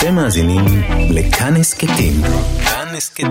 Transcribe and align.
אתם 0.00 0.14
מאזינים 0.14 0.64
לכאן 1.10 1.56
הסכתים. 1.56 2.12
כאן 2.64 2.94
הסכתים. 2.96 3.30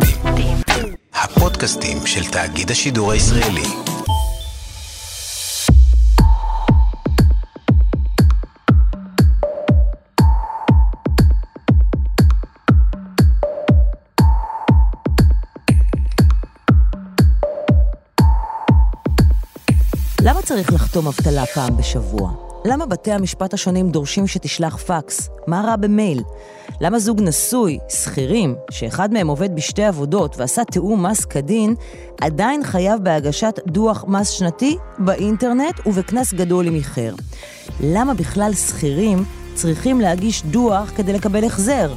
הפודקאסטים 1.13 1.97
של 2.05 2.31
תאגיד 2.31 2.71
השידור 2.71 3.11
הישראלי. 3.11 3.63
למה 20.21 20.41
צריך 20.41 20.73
לחתום 20.73 21.07
אבטלה 21.07 21.45
פעם 21.45 21.77
בשבוע? 21.77 22.48
למה 22.65 22.85
בתי 22.85 23.11
המשפט 23.11 23.53
השונים 23.53 23.89
דורשים 23.89 24.27
שתשלח 24.27 24.77
פקס? 24.77 25.29
מה 25.47 25.61
רע 25.61 25.75
במייל? 25.75 26.23
למה 26.81 26.99
זוג 26.99 27.21
נשוי, 27.21 27.79
שכירים, 27.89 28.55
שאחד 28.71 29.13
מהם 29.13 29.27
עובד 29.27 29.55
בשתי 29.55 29.83
עבודות 29.83 30.37
ועשה 30.37 30.64
תיאום 30.64 31.05
מס 31.05 31.25
כדין, 31.25 31.75
עדיין 32.22 32.64
חייב 32.64 33.03
בהגשת 33.03 33.59
דוח 33.67 34.05
מס 34.08 34.30
שנתי 34.30 34.77
באינטרנט 34.98 35.80
ובקנס 35.86 36.34
גדול 36.34 36.67
אם 36.67 36.76
איחר? 36.76 37.16
למה 37.84 38.14
בכלל 38.14 38.53
שכירים 38.53 39.23
צריכים 39.53 40.02
להגיש 40.02 40.44
דוח 40.44 40.91
כדי 40.95 41.14
לקבל 41.14 41.44
החזר? 41.45 41.94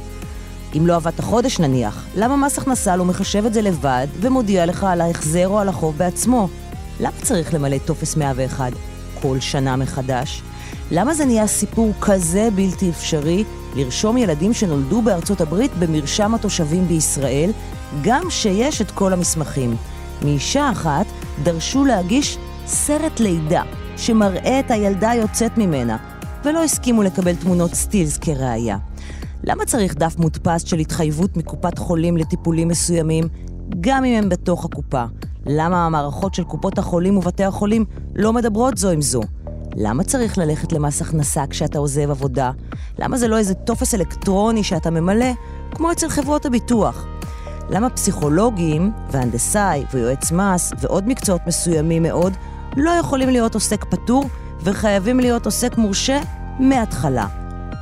אם 0.77 0.87
לא 0.87 0.95
עבדת 0.95 1.21
חודש 1.21 1.59
נניח, 1.59 2.05
למה 2.15 2.37
מס 2.37 2.57
הכנסה 2.57 2.95
לא 2.95 3.05
מחשב 3.05 3.45
את 3.45 3.53
זה 3.53 3.61
לבד 3.61 4.07
ומודיע 4.21 4.65
לך 4.65 4.83
על 4.83 5.01
ההחזר 5.01 5.47
או 5.47 5.59
על 5.59 5.69
החוב 5.69 5.97
בעצמו? 5.97 6.47
למה 6.99 7.15
צריך 7.21 7.53
למלא 7.53 7.77
טופס 7.77 8.17
101 8.17 8.73
כל 9.21 9.39
שנה 9.39 9.75
מחדש? 9.75 10.41
למה 10.91 11.13
זה 11.13 11.25
נהיה 11.25 11.47
סיפור 11.47 11.93
כזה 12.01 12.49
בלתי 12.55 12.89
אפשרי 12.89 13.43
לרשום 13.75 14.17
ילדים 14.17 14.53
שנולדו 14.53 15.01
בארצות 15.01 15.41
הברית 15.41 15.71
במרשם 15.79 16.35
התושבים 16.35 16.87
בישראל, 16.87 17.51
גם 18.03 18.29
שיש 18.29 18.81
את 18.81 18.91
כל 18.91 19.13
המסמכים? 19.13 19.75
מאישה 20.23 20.71
אחת 20.71 21.05
דרשו 21.43 21.85
להגיש 21.85 22.37
סרט 22.65 23.19
לידה 23.19 23.63
שמראה 23.97 24.59
את 24.59 24.71
הילדה 24.71 25.11
יוצאת 25.13 25.57
ממנה, 25.57 25.97
ולא 26.45 26.63
הסכימו 26.63 27.03
לקבל 27.03 27.35
תמונות 27.35 27.73
סטילס 27.73 28.17
כראיה. 28.17 28.77
למה 29.43 29.65
צריך 29.65 29.95
דף 29.95 30.15
מודפס 30.17 30.63
של 30.63 30.79
התחייבות 30.79 31.37
מקופת 31.37 31.77
חולים 31.77 32.17
לטיפולים 32.17 32.67
מסוימים, 32.67 33.27
גם 33.81 34.05
אם 34.05 34.23
הם 34.23 34.29
בתוך 34.29 34.65
הקופה? 34.65 35.03
למה 35.45 35.85
המערכות 35.85 36.33
של 36.33 36.43
קופות 36.43 36.77
החולים 36.77 37.17
ובתי 37.17 37.43
החולים 37.43 37.85
לא 38.15 38.33
מדברות 38.33 38.77
זו 38.77 38.89
עם 38.89 39.01
זו? 39.01 39.21
למה 39.75 40.03
צריך 40.03 40.37
ללכת 40.37 40.71
למס 40.71 41.01
הכנסה 41.01 41.43
כשאתה 41.49 41.79
עוזב 41.79 42.11
עבודה? 42.11 42.51
למה 42.99 43.17
זה 43.17 43.27
לא 43.27 43.37
איזה 43.37 43.53
טופס 43.53 43.95
אלקטרוני 43.95 44.63
שאתה 44.63 44.89
ממלא, 44.89 45.31
כמו 45.71 45.91
אצל 45.91 46.09
חברות 46.09 46.45
הביטוח? 46.45 47.05
למה 47.69 47.89
פסיכולוגים, 47.89 48.91
והנדסאי, 49.11 49.85
ויועץ 49.93 50.31
מס, 50.31 50.71
ועוד 50.81 51.07
מקצועות 51.07 51.41
מסוימים 51.47 52.03
מאוד, 52.03 52.33
לא 52.77 52.91
יכולים 52.91 53.29
להיות 53.29 53.53
עוסק 53.53 53.85
פטור, 53.85 54.29
וחייבים 54.63 55.19
להיות 55.19 55.45
עוסק 55.45 55.77
מורשה 55.77 56.21
מההתחלה? 56.59 57.27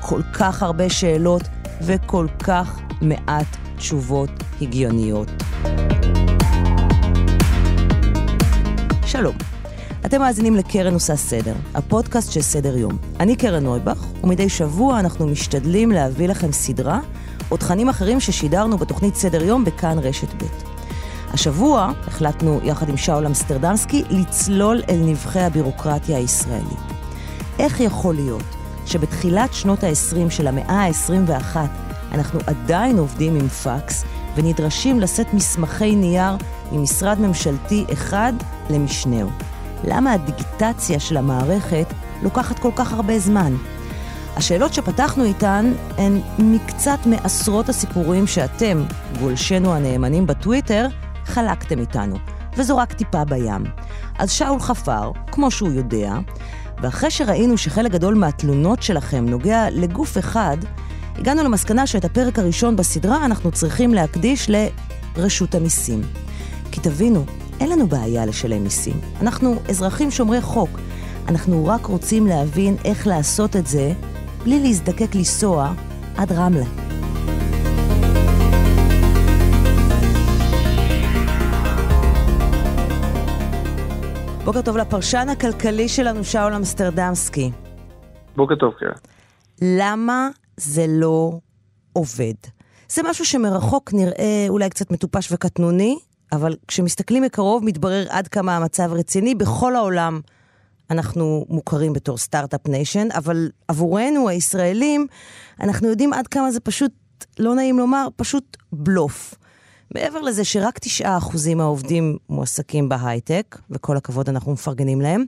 כל 0.01 0.21
כך 0.33 0.63
הרבה 0.63 0.89
שאלות, 0.89 1.43
וכל 1.81 2.27
כך 2.43 2.79
מעט 3.01 3.57
תשובות 3.77 4.29
הגיוניות. 4.61 5.29
שלום. 9.05 9.50
אתם 10.05 10.21
מאזינים 10.21 10.55
לקרן 10.55 10.93
עושה 10.93 11.15
סדר, 11.15 11.53
הפודקאסט 11.73 12.31
של 12.31 12.41
סדר 12.41 12.77
יום. 12.77 12.97
אני 13.19 13.35
קרן 13.35 13.63
נויבך, 13.63 14.05
ומדי 14.23 14.49
שבוע 14.49 14.99
אנחנו 14.99 15.27
משתדלים 15.27 15.91
להביא 15.91 16.27
לכם 16.27 16.51
סדרה 16.51 16.99
או 17.51 17.57
תכנים 17.57 17.89
אחרים 17.89 18.19
ששידרנו 18.19 18.77
בתוכנית 18.77 19.15
סדר 19.15 19.43
יום 19.43 19.65
בכאן 19.65 19.99
רשת 19.99 20.33
ב'. 20.33 20.45
השבוע 21.33 21.91
החלטנו, 22.07 22.59
יחד 22.63 22.89
עם 22.89 22.97
שאול 22.97 23.25
אמסטרדמסקי, 23.25 24.03
לצלול 24.09 24.81
אל 24.89 24.97
נבחי 25.05 25.39
הבירוקרטיה 25.39 26.17
הישראלית. 26.17 26.79
איך 27.59 27.79
יכול 27.79 28.15
להיות 28.15 28.55
שבתחילת 28.85 29.53
שנות 29.53 29.83
ה-20 29.83 30.29
של 30.29 30.47
המאה 30.47 30.87
ה-21 30.87 31.57
אנחנו 32.11 32.39
עדיין 32.47 32.97
עובדים 32.97 33.35
עם 33.35 33.47
פקס 33.47 34.03
ונדרשים 34.35 34.99
לשאת 34.99 35.33
מסמכי 35.33 35.95
נייר 35.95 36.37
ממשרד 36.71 37.19
ממשלתי 37.19 37.85
אחד 37.93 38.33
למשנהו? 38.69 39.29
למה 39.83 40.13
הדיגיטציה 40.13 40.99
של 40.99 41.17
המערכת 41.17 41.85
לוקחת 42.23 42.59
כל 42.59 42.71
כך 42.75 42.93
הרבה 42.93 43.19
זמן? 43.19 43.53
השאלות 44.35 44.73
שפתחנו 44.73 45.23
איתן 45.23 45.73
הן 45.97 46.21
מקצת 46.39 46.99
מעשרות 47.05 47.69
הסיפורים 47.69 48.27
שאתם, 48.27 48.83
גולשנו 49.19 49.73
הנאמנים 49.73 50.27
בטוויטר, 50.27 50.87
חלקתם 51.25 51.79
איתנו, 51.79 52.15
וזו 52.57 52.77
רק 52.77 52.93
טיפה 52.93 53.25
בים. 53.25 53.63
אז 54.19 54.31
שאול 54.31 54.59
חפר, 54.59 55.11
כמו 55.31 55.51
שהוא 55.51 55.71
יודע, 55.71 56.13
ואחרי 56.81 57.11
שראינו 57.11 57.57
שחלק 57.57 57.91
גדול 57.91 58.15
מהתלונות 58.15 58.83
שלכם 58.83 59.25
נוגע 59.25 59.69
לגוף 59.71 60.17
אחד, 60.17 60.57
הגענו 61.15 61.43
למסקנה 61.43 61.87
שאת 61.87 62.05
הפרק 62.05 62.39
הראשון 62.39 62.75
בסדרה 62.75 63.25
אנחנו 63.25 63.51
צריכים 63.51 63.93
להקדיש 63.93 64.49
לרשות 65.17 65.55
המיסים. 65.55 66.01
כי 66.71 66.79
תבינו, 66.79 67.25
אין 67.61 67.69
לנו 67.69 67.87
בעיה 67.87 68.25
לשלם 68.25 68.63
מיסים. 68.63 69.01
אנחנו 69.21 69.55
אזרחים 69.69 70.11
שומרי 70.11 70.41
חוק. 70.41 70.69
אנחנו 71.27 71.65
רק 71.65 71.85
רוצים 71.85 72.27
להבין 72.27 72.75
איך 72.85 73.07
לעשות 73.07 73.55
את 73.55 73.67
זה 73.67 73.93
בלי 74.43 74.59
להזדקק 74.59 75.15
לנסוע 75.15 75.73
עד 76.17 76.31
רמלה. 76.31 76.65
בוקר 84.45 84.61
טוב 84.61 84.77
לפרשן 84.77 85.27
הכלכלי 85.29 85.89
שלנו, 85.89 86.23
שאול 86.23 86.53
אמסטרדמסקי. 86.53 87.51
בוקר 88.35 88.55
טוב, 88.55 88.73
קרן. 88.79 88.91
למה 89.61 90.29
זה 90.57 90.85
לא 90.87 91.31
עובד? 91.93 92.33
זה 92.89 93.01
משהו 93.09 93.25
שמרחוק 93.25 93.93
נראה 93.93 94.45
אולי 94.49 94.69
קצת 94.69 94.91
מטופש 94.91 95.31
וקטנוני, 95.31 95.97
אבל 96.31 96.55
כשמסתכלים 96.67 97.23
מקרוב 97.23 97.65
מתברר 97.65 98.05
עד 98.09 98.27
כמה 98.27 98.57
המצב 98.57 98.93
רציני. 98.93 99.35
בכל 99.35 99.75
העולם 99.75 100.21
אנחנו 100.89 101.45
מוכרים 101.49 101.93
בתור 101.93 102.17
Start-Up 102.17 102.67
Nation, 102.67 103.07
אבל 103.15 103.49
עבורנו, 103.67 104.29
הישראלים, 104.29 105.07
אנחנו 105.59 105.87
יודעים 105.87 106.13
עד 106.13 106.27
כמה 106.27 106.51
זה 106.51 106.59
פשוט, 106.59 106.91
לא 107.39 107.55
נעים 107.55 107.79
לומר, 107.79 108.07
פשוט 108.15 108.57
בלוף. 108.73 109.35
מעבר 109.95 110.21
לזה 110.21 110.43
שרק 110.43 110.79
9% 111.01 111.05
מהעובדים 111.55 112.17
מועסקים 112.29 112.89
בהייטק, 112.89 113.57
וכל 113.69 113.97
הכבוד 113.97 114.29
אנחנו 114.29 114.51
מפרגנים 114.51 115.01
להם, 115.01 115.25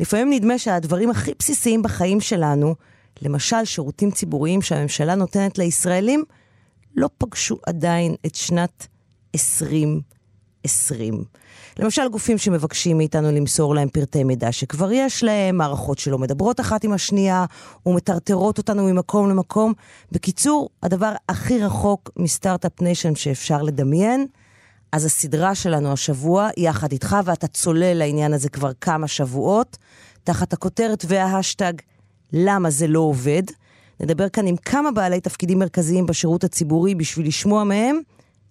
לפעמים 0.00 0.32
נדמה 0.32 0.58
שהדברים 0.58 1.10
הכי 1.10 1.32
בסיסיים 1.38 1.82
בחיים 1.82 2.20
שלנו, 2.20 2.74
למשל 3.22 3.64
שירותים 3.64 4.10
ציבוריים 4.10 4.62
שהממשלה 4.62 5.14
נותנת 5.14 5.58
לישראלים, 5.58 6.24
לא 6.96 7.08
פגשו 7.18 7.56
עדיין 7.66 8.14
את 8.26 8.34
שנת 8.34 8.86
20 9.32 10.00
20. 10.64 11.24
למשל, 11.78 12.08
גופים 12.08 12.38
שמבקשים 12.38 12.98
מאיתנו 12.98 13.32
למסור 13.32 13.74
להם 13.74 13.88
פרטי 13.88 14.24
מידע 14.24 14.52
שכבר 14.52 14.92
יש 14.92 15.24
להם, 15.24 15.56
מערכות 15.56 15.98
שלא 15.98 16.18
מדברות 16.18 16.60
אחת 16.60 16.84
עם 16.84 16.92
השנייה, 16.92 17.44
ומטרטרות 17.86 18.58
אותנו 18.58 18.84
ממקום 18.84 19.30
למקום. 19.30 19.72
בקיצור, 20.12 20.68
הדבר 20.82 21.12
הכי 21.28 21.58
רחוק 21.58 22.10
מסטארט-אפ 22.16 22.82
ניישן 22.82 23.14
שאפשר 23.14 23.62
לדמיין. 23.62 24.26
אז 24.92 25.04
הסדרה 25.04 25.54
שלנו 25.54 25.92
השבוע, 25.92 26.48
יחד 26.56 26.92
איתך, 26.92 27.16
ואתה 27.24 27.46
צולל 27.46 27.92
לעניין 27.92 28.32
הזה 28.32 28.48
כבר 28.48 28.70
כמה 28.80 29.08
שבועות, 29.08 29.76
תחת 30.24 30.52
הכותרת 30.52 31.04
וההשטג 31.08 31.72
למה 32.32 32.70
זה 32.70 32.86
לא 32.86 33.00
עובד. 33.00 33.42
נדבר 34.00 34.28
כאן 34.28 34.46
עם 34.46 34.56
כמה 34.56 34.90
בעלי 34.90 35.20
תפקידים 35.20 35.58
מרכזיים 35.58 36.06
בשירות 36.06 36.44
הציבורי 36.44 36.94
בשביל 36.94 37.26
לשמוע 37.26 37.64
מהם 37.64 38.00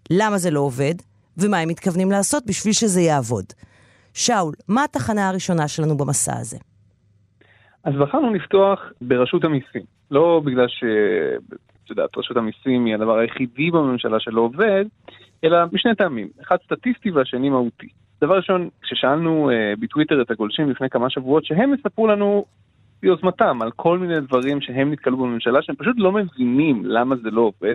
למה 0.10 0.38
זה 0.38 0.51
לא 0.51 0.60
עובד, 0.60 0.95
ומה 1.38 1.57
הם 1.57 1.69
מתכוונים 1.69 2.12
לעשות 2.12 2.44
בשביל 2.47 2.74
שזה 2.74 3.01
יעבוד. 3.01 3.45
שאול, 4.13 4.53
מה 4.68 4.83
התחנה 4.83 5.30
הראשונה 5.30 5.68
שלנו 5.68 5.97
במסע 5.97 6.38
הזה? 6.38 6.57
אז 7.83 7.94
בחרנו 7.94 8.33
לפתוח 8.33 8.80
ברשות 9.01 9.44
המיסים. 9.44 9.81
לא 10.12 10.41
בגלל 10.45 10.68
ש... 10.68 10.83
את 11.85 11.89
יודעת, 11.89 12.18
רשות 12.18 12.38
המיסים 12.38 12.85
היא 12.85 12.95
הדבר 12.95 13.18
היחידי 13.18 13.71
בממשלה 13.71 14.19
שלא 14.19 14.41
עובד, 14.41 14.85
אלא 15.44 15.57
משני 15.71 15.95
טעמים. 15.95 16.27
אחד 16.41 16.57
סטטיסטי 16.65 17.12
והשני 17.12 17.50
מהותי. 17.50 17.88
דבר 18.21 18.38
ראשון, 18.38 18.69
כששאלנו 18.81 19.50
uh, 19.50 19.79
בטוויטר 19.79 20.21
את 20.21 20.31
הגולשים 20.31 20.69
לפני 20.69 20.89
כמה 20.89 21.09
שבועות, 21.09 21.45
שהם 21.45 21.74
יספרו 21.74 22.07
לנו 22.07 22.45
ביוזמתם 23.01 23.62
על 23.62 23.71
כל 23.71 24.00
מיני 24.00 24.19
דברים 24.19 24.62
שהם 24.62 24.91
נתקלו 24.91 25.18
בממשלה, 25.18 25.62
שהם 25.62 25.75
פשוט 25.75 25.95
לא 25.97 26.12
מבינים 26.12 26.86
למה 26.86 27.15
זה 27.15 27.31
לא 27.31 27.41
עובד. 27.41 27.74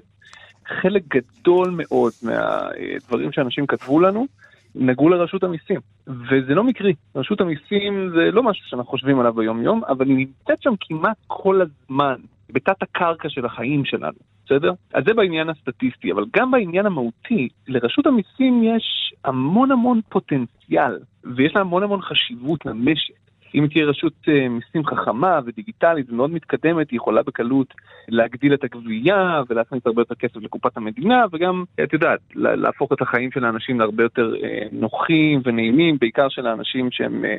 חלק 0.69 1.03
גדול 1.09 1.71
מאוד 1.77 2.13
מהדברים 2.23 3.33
שאנשים 3.33 3.67
כתבו 3.67 4.01
לנו 4.01 4.27
נגעו 4.75 5.09
לרשות 5.09 5.45
המיסים. 5.45 5.81
וזה 6.07 6.55
לא 6.55 6.65
מקרי, 6.65 6.95
רשות 7.17 7.41
המיסים 7.41 8.11
זה 8.11 8.31
לא 8.33 8.43
משהו 8.43 8.67
שאנחנו 8.67 8.91
חושבים 8.91 9.21
עליו 9.21 9.33
ביום 9.33 9.63
יום, 9.63 9.85
אבל 9.89 10.07
היא 10.09 10.17
נמצאת 10.17 10.63
שם 10.63 10.75
כמעט 10.81 11.17
כל 11.27 11.61
הזמן 11.61 12.15
בתת 12.51 12.83
הקרקע 12.83 13.29
של 13.29 13.47
החיים 13.47 13.85
שלנו, 13.85 14.19
בסדר? 14.47 14.73
אז 14.95 15.05
זה 15.07 15.15
בעניין 15.15 15.49
הסטטיסטי, 15.49 16.13
אבל 16.13 16.25
גם 16.37 16.51
בעניין 16.51 16.87
המהותי, 16.87 17.49
לרשות 17.69 18.07
המיסים 18.07 18.63
יש 18.63 19.15
המון 19.25 19.71
המון 19.71 20.01
פוטנציאל, 20.09 20.99
ויש 21.25 21.55
לה 21.55 21.61
המון 21.61 21.83
המון 21.83 22.03
חשיבות 22.03 22.67
למשק. 22.67 23.28
אם 23.55 23.67
תהיה 23.71 23.85
רשות 23.85 24.13
אה, 24.29 24.49
מיסים 24.49 24.87
חכמה 24.87 25.41
ודיגיטלית 25.47 26.11
ומאוד 26.11 26.31
מתקדמת, 26.31 26.91
היא 26.91 26.97
יכולה 26.97 27.23
בקלות 27.23 27.75
להגדיל 28.09 28.55
את 28.55 28.65
הגבייה 28.65 29.43
ולהכניס 29.49 29.83
הרבה 29.87 30.03
יותר 30.03 30.15
כסף 30.15 30.37
לקופת 30.37 30.77
המדינה, 30.77 31.25
וגם, 31.33 31.65
את 31.85 31.93
יודעת, 31.93 32.21
להפוך 32.35 32.93
את 32.93 33.03
החיים 33.03 33.31
של 33.33 33.45
האנשים 33.45 33.81
להרבה 33.81 34.03
יותר 34.03 34.35
אה, 34.43 34.67
נוחים 34.73 35.41
ונעימים, 35.45 35.99
בעיקר 36.01 36.29
של 36.29 36.47
האנשים 36.47 36.89
שהם 36.91 37.25
אה, 37.25 37.37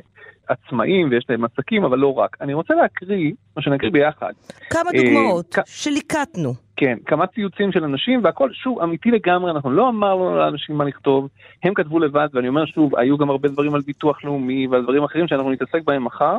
עצמאים 0.48 1.10
ויש 1.12 1.26
להם 1.30 1.46
עסקים, 1.46 1.84
אבל 1.84 1.98
לא 1.98 2.14
רק. 2.14 2.38
אני 2.42 2.54
רוצה 2.54 2.74
להקריא, 2.74 3.32
או 3.58 3.62
שנקריא 3.62 3.92
ביחד. 3.92 4.34
כמה 4.70 4.90
דוגמאות 4.98 5.56
שליקטנו. 5.66 6.69
כן, 6.80 6.98
כמה 7.06 7.28
ציוצים 7.28 7.72
של 7.72 7.84
אנשים, 7.84 8.24
והכל, 8.24 8.54
שוב, 8.54 8.80
אמיתי 8.80 9.12
לגמרי, 9.12 9.52
אנחנו 9.52 9.72
לא 9.72 9.90
אמרנו 9.90 10.36
לאנשים 10.36 10.78
מה 10.78 10.84
לכתוב, 10.84 11.30
הם 11.64 11.74
כתבו 11.74 12.00
לבד, 12.00 12.28
ואני 12.34 12.48
אומר 12.48 12.66
שוב, 12.66 12.96
היו 12.96 13.18
גם 13.18 13.30
הרבה 13.30 13.50
דברים 13.50 13.76
על 13.76 13.81
ביטוח 13.81 14.24
לאומי 14.24 14.68
ועל 14.68 14.84
דברים 14.84 15.04
אחרים 15.04 15.28
שאנחנו 15.28 15.52
נתעסק 15.52 15.84
בהם 15.86 16.04
מחר, 16.04 16.38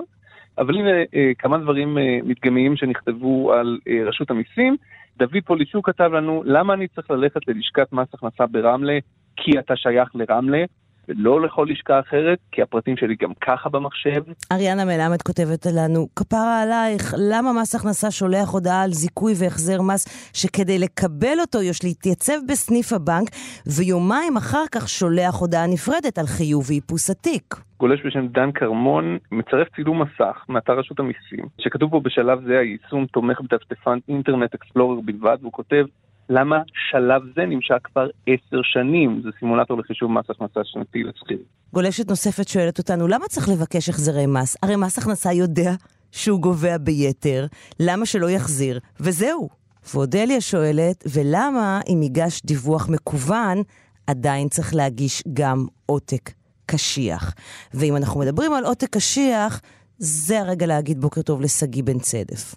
אבל 0.59 0.77
הנה 0.77 0.91
אה, 1.15 1.31
כמה 1.39 1.59
דברים 1.59 1.99
אה, 1.99 2.19
מדגמיים 2.25 2.77
שנכתבו 2.77 3.53
על 3.53 3.79
אה, 3.89 4.03
רשות 4.07 4.31
המיסים. 4.31 4.77
דוד 5.19 5.37
פולישוק 5.47 5.87
כתב 5.87 6.11
לנו, 6.13 6.43
למה 6.47 6.75
אני 6.75 6.89
צריך 6.89 7.11
ללכת 7.11 7.49
ללשכת 7.49 7.93
מס 7.93 8.09
הכנסה 8.15 8.47
ברמלה? 8.47 8.99
כי 9.37 9.59
אתה 9.59 9.77
שייך 9.77 10.09
לרמלה. 10.15 10.65
ולא 11.11 11.41
לכל 11.41 11.67
לשכה 11.71 12.01
אחרת, 12.01 12.39
כי 12.53 12.63
הפרטים 12.63 12.97
שלי 12.97 13.17
גם 13.23 13.31
ככה 13.41 13.69
במחשב. 13.69 14.23
אריאנה 14.53 14.85
מלמד 14.85 15.23
כותבת 15.23 15.67
לנו, 15.67 16.07
כפרה 16.17 16.63
עלייך, 16.63 17.15
למה 17.19 17.53
מס 17.53 17.75
הכנסה 17.75 18.11
שולח 18.11 18.49
הודעה 18.49 18.83
על 18.83 18.91
זיכוי 18.93 19.33
והחזר 19.37 19.83
מס, 19.83 20.31
שכדי 20.35 20.79
לקבל 20.79 21.41
אותו 21.41 21.63
יש 21.63 21.85
להתייצב 21.85 22.39
בסניף 22.49 22.93
הבנק, 22.93 23.29
ויומיים 23.67 24.37
אחר 24.37 24.65
כך 24.73 24.89
שולח 24.89 25.35
הודעה 25.41 25.67
נפרדת 25.67 26.19
על 26.19 26.27
חיוב 26.27 26.65
ואיפוס 26.69 27.11
התיק. 27.11 27.55
גולש 27.81 28.01
בשם 28.07 28.27
דן 28.27 28.53
כרמון 28.53 29.19
מצרף 29.33 29.69
צילום 29.77 30.03
מסך 30.03 30.45
מאתר 30.49 30.79
רשות 30.79 31.01
המיסים, 31.01 31.45
שכתוב 31.59 31.91
בו 31.91 32.01
בשלב 32.01 32.39
זה 32.47 32.59
היישום 32.59 33.07
תומך 33.07 33.41
בדפדפן 33.41 33.99
אינטרנט 34.09 34.55
אקספלורר 34.55 35.01
בלבד, 35.01 35.37
והוא 35.41 35.53
כותב 35.53 35.85
למה 36.31 36.63
שלב 36.91 37.23
זה 37.37 37.47
נמשך 37.47 37.75
כבר 37.85 38.07
עשר 38.27 38.61
שנים? 38.63 39.21
זה 39.25 39.29
סימולטור 39.39 39.79
לחישוב 39.79 40.11
מס 40.11 40.31
הכנסה 40.31 40.61
שנתי 40.65 41.03
לשכירים. 41.03 41.45
גולשת 41.73 42.09
נוספת 42.09 42.49
שואלת 42.49 42.79
אותנו, 42.79 43.09
למה 43.09 43.27
צריך 43.29 43.49
לבקש 43.49 43.89
החזרי 43.89 44.27
מס? 44.27 44.57
הרי 44.63 44.77
מס 44.77 44.99
הכנסה 44.99 45.33
יודע 45.33 45.71
שהוא 46.13 46.41
גובע 46.41 46.79
ביתר, 46.79 47.47
למה 47.81 48.07
שלא 48.07 48.31
יחזיר? 48.31 48.79
וזהו. 49.01 49.49
ואודליה 49.95 50.41
שואלת, 50.41 51.05
ולמה 51.15 51.81
אם 51.89 52.03
ייגש 52.03 52.43
דיווח 52.45 52.89
מקוון, 52.89 53.63
עדיין 54.07 54.49
צריך 54.49 54.75
להגיש 54.75 55.23
גם 55.33 55.67
עותק 55.87 56.31
קשיח? 56.67 57.35
ואם 57.75 57.97
אנחנו 57.97 58.21
מדברים 58.21 58.53
על 58.53 58.65
עותק 58.65 58.89
קשיח, 58.91 59.61
זה 59.99 60.41
הרגע 60.41 60.67
להגיד 60.67 61.01
בוקר 61.01 61.23
טוב 61.23 61.41
לשגיא 61.41 61.83
בן 61.83 61.99
צדף. 61.99 62.55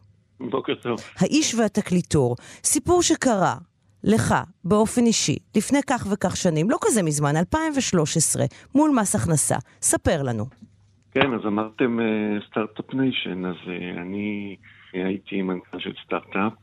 בוקר 0.50 0.76
טוב. 0.76 1.00
האיש 1.20 1.56
והתקליטור, 1.56 2.36
סיפור 2.64 3.02
שקרה 3.02 3.56
לך 4.04 4.34
באופן 4.64 5.06
אישי 5.06 5.38
לפני 5.56 5.80
כך 5.90 6.08
וכך 6.14 6.38
שנים, 6.38 6.70
לא 6.70 6.78
כזה 6.82 7.04
מזמן, 7.04 7.36
2013, 7.38 8.46
מול 8.76 8.92
מס 9.00 9.16
הכנסה. 9.16 9.56
ספר 9.82 10.24
לנו. 10.24 10.46
כן, 11.12 11.34
אז 11.34 11.42
אמרתם 11.46 12.00
Start-Up 12.48 12.90
uh, 12.90 12.96
Nation, 12.96 13.46
אז 13.46 13.56
uh, 13.66 14.02
אני 14.02 14.56
הייתי 14.94 15.42
מנכ"ל 15.42 15.80
של 15.80 15.94
סטארט-אפ, 16.06 16.54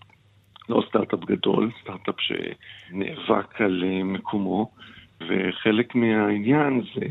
לא 0.69 0.83
סטארט-אפ 0.89 1.21
גדול, 1.21 1.71
סטארט-אפ 1.83 2.15
שנאבק 2.19 3.61
על 3.61 3.83
uh, 3.83 4.05
מקומו, 4.05 4.71
וחלק 5.21 5.95
מהעניין 5.95 6.83
זה 6.95 7.07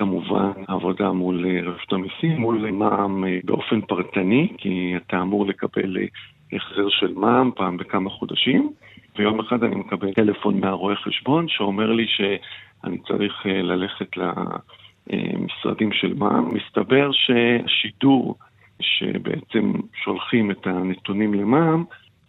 כמובן 0.00 0.50
עבודה 0.68 1.12
מול 1.12 1.46
אה, 1.46 1.60
רשות 1.72 1.92
המיסים, 1.92 2.40
מול 2.40 2.70
מע"מ 2.70 3.24
אה, 3.24 3.38
באופן 3.44 3.80
פרטני, 3.80 4.48
כי 4.58 4.94
אתה 4.96 5.22
אמור 5.22 5.46
לקבל 5.46 5.96
אה, 5.96 6.06
החזר 6.52 6.88
של 6.88 7.12
מע"מ 7.14 7.50
פעם 7.56 7.76
בכמה 7.76 8.10
חודשים, 8.10 8.72
ויום 9.18 9.40
אחד 9.40 9.64
אני 9.64 9.74
מקבל 9.74 10.12
טלפון 10.12 10.60
מהרואה 10.60 10.96
חשבון 10.96 11.48
שאומר 11.48 11.92
לי 11.92 12.06
שאני 12.08 12.98
צריך 12.98 13.46
ללכת 13.46 14.16
למשרדים 14.16 15.92
של 15.92 16.14
מע"מ. 16.14 16.54
מסתבר 16.54 17.10
שהשידור 17.12 18.34
שבעצם 18.80 19.72
שולחים 20.04 20.50
את 20.50 20.66
הנתונים 20.66 21.34
למע"מ 21.34 21.84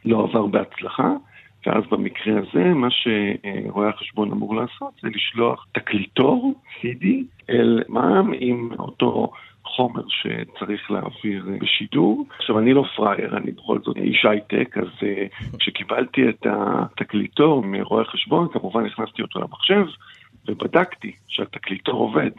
לא 0.06 0.24
עבר 0.24 0.48
בהצלחה. 0.48 1.14
ואז 1.66 1.84
במקרה 1.92 2.34
הזה, 2.40 2.64
מה 2.64 2.88
שרואה 2.92 3.90
החשבון 3.90 4.32
אמור 4.32 4.56
לעשות 4.56 4.94
זה 5.02 5.08
לשלוח 5.16 5.68
תקליטור, 5.72 6.54
CD, 6.82 7.06
אל 7.50 7.84
מע"מ 7.90 8.32
עם 8.40 8.70
אותו 8.80 9.32
חומר 9.64 10.04
שצריך 10.08 10.92
להעביר 10.92 11.46
בשידור. 11.62 12.26
עכשיו, 12.40 12.60
אני 12.60 12.74
לא 12.74 12.84
פראייר, 12.96 13.38
אני 13.38 13.52
בכל 13.52 13.80
זאת 13.84 13.98
איש 13.98 14.26
הייטק, 14.26 14.78
אז 14.78 14.88
uh, 14.88 15.58
כשקיבלתי 15.58 16.30
את 16.30 16.48
התקליטור 16.50 17.64
מרואה 17.64 18.06
חשבון, 18.06 18.48
כמובן 18.54 18.86
הכנסתי 18.86 19.22
אותו 19.22 19.40
למחשב 19.40 19.86
ובדקתי 20.48 21.12
שהתקליטור 21.28 21.96
עובד. 21.96 22.32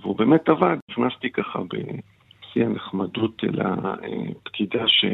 והוא 0.00 0.16
באמת 0.16 0.48
עבד. 0.48 0.76
נכנסתי 0.90 1.30
ככה 1.30 1.58
בשיא 1.58 2.64
הנחמדות 2.64 3.44
אל 3.44 3.60
הפקידה 3.60 4.88
ש... 4.88 5.04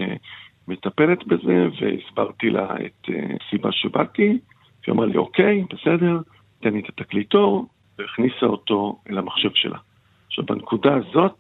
מטפלת 0.68 1.26
בזה, 1.26 1.68
והסברתי 1.80 2.50
לה 2.50 2.76
את 2.86 3.08
הסיבה 3.08 3.68
אה, 3.68 3.72
שבאתי, 3.72 4.38
היא 4.86 4.92
אמרה 4.92 5.06
לי, 5.06 5.16
אוקיי, 5.16 5.64
בסדר, 5.70 6.18
תן 6.60 6.72
לי 6.72 6.80
את 6.80 6.88
התקליטור, 6.88 7.66
והכניסה 7.98 8.46
אותו 8.46 8.98
אל 9.10 9.18
המחשב 9.18 9.50
שלה. 9.54 9.78
עכשיו, 10.26 10.44
בנקודה 10.44 10.94
הזאת, 10.94 11.36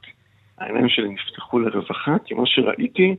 העיניים 0.58 0.88
שלי 0.88 1.08
נפתחו 1.08 1.58
לרווחה, 1.58 2.18
כי 2.24 2.34
מה 2.34 2.46
שראיתי 2.46 3.16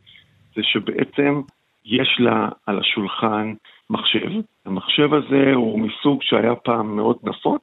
זה 0.56 0.62
שבעצם 0.64 1.42
יש 1.86 2.18
לה 2.20 2.50
על 2.66 2.80
השולחן 2.80 3.54
מחשב. 3.90 4.32
המחשב 4.66 5.14
הזה 5.14 5.54
הוא 5.54 5.80
מסוג 5.80 6.24
שהיה 6.24 6.56
פעם 6.56 6.96
מאוד 6.96 7.18
נפוץ, 7.24 7.62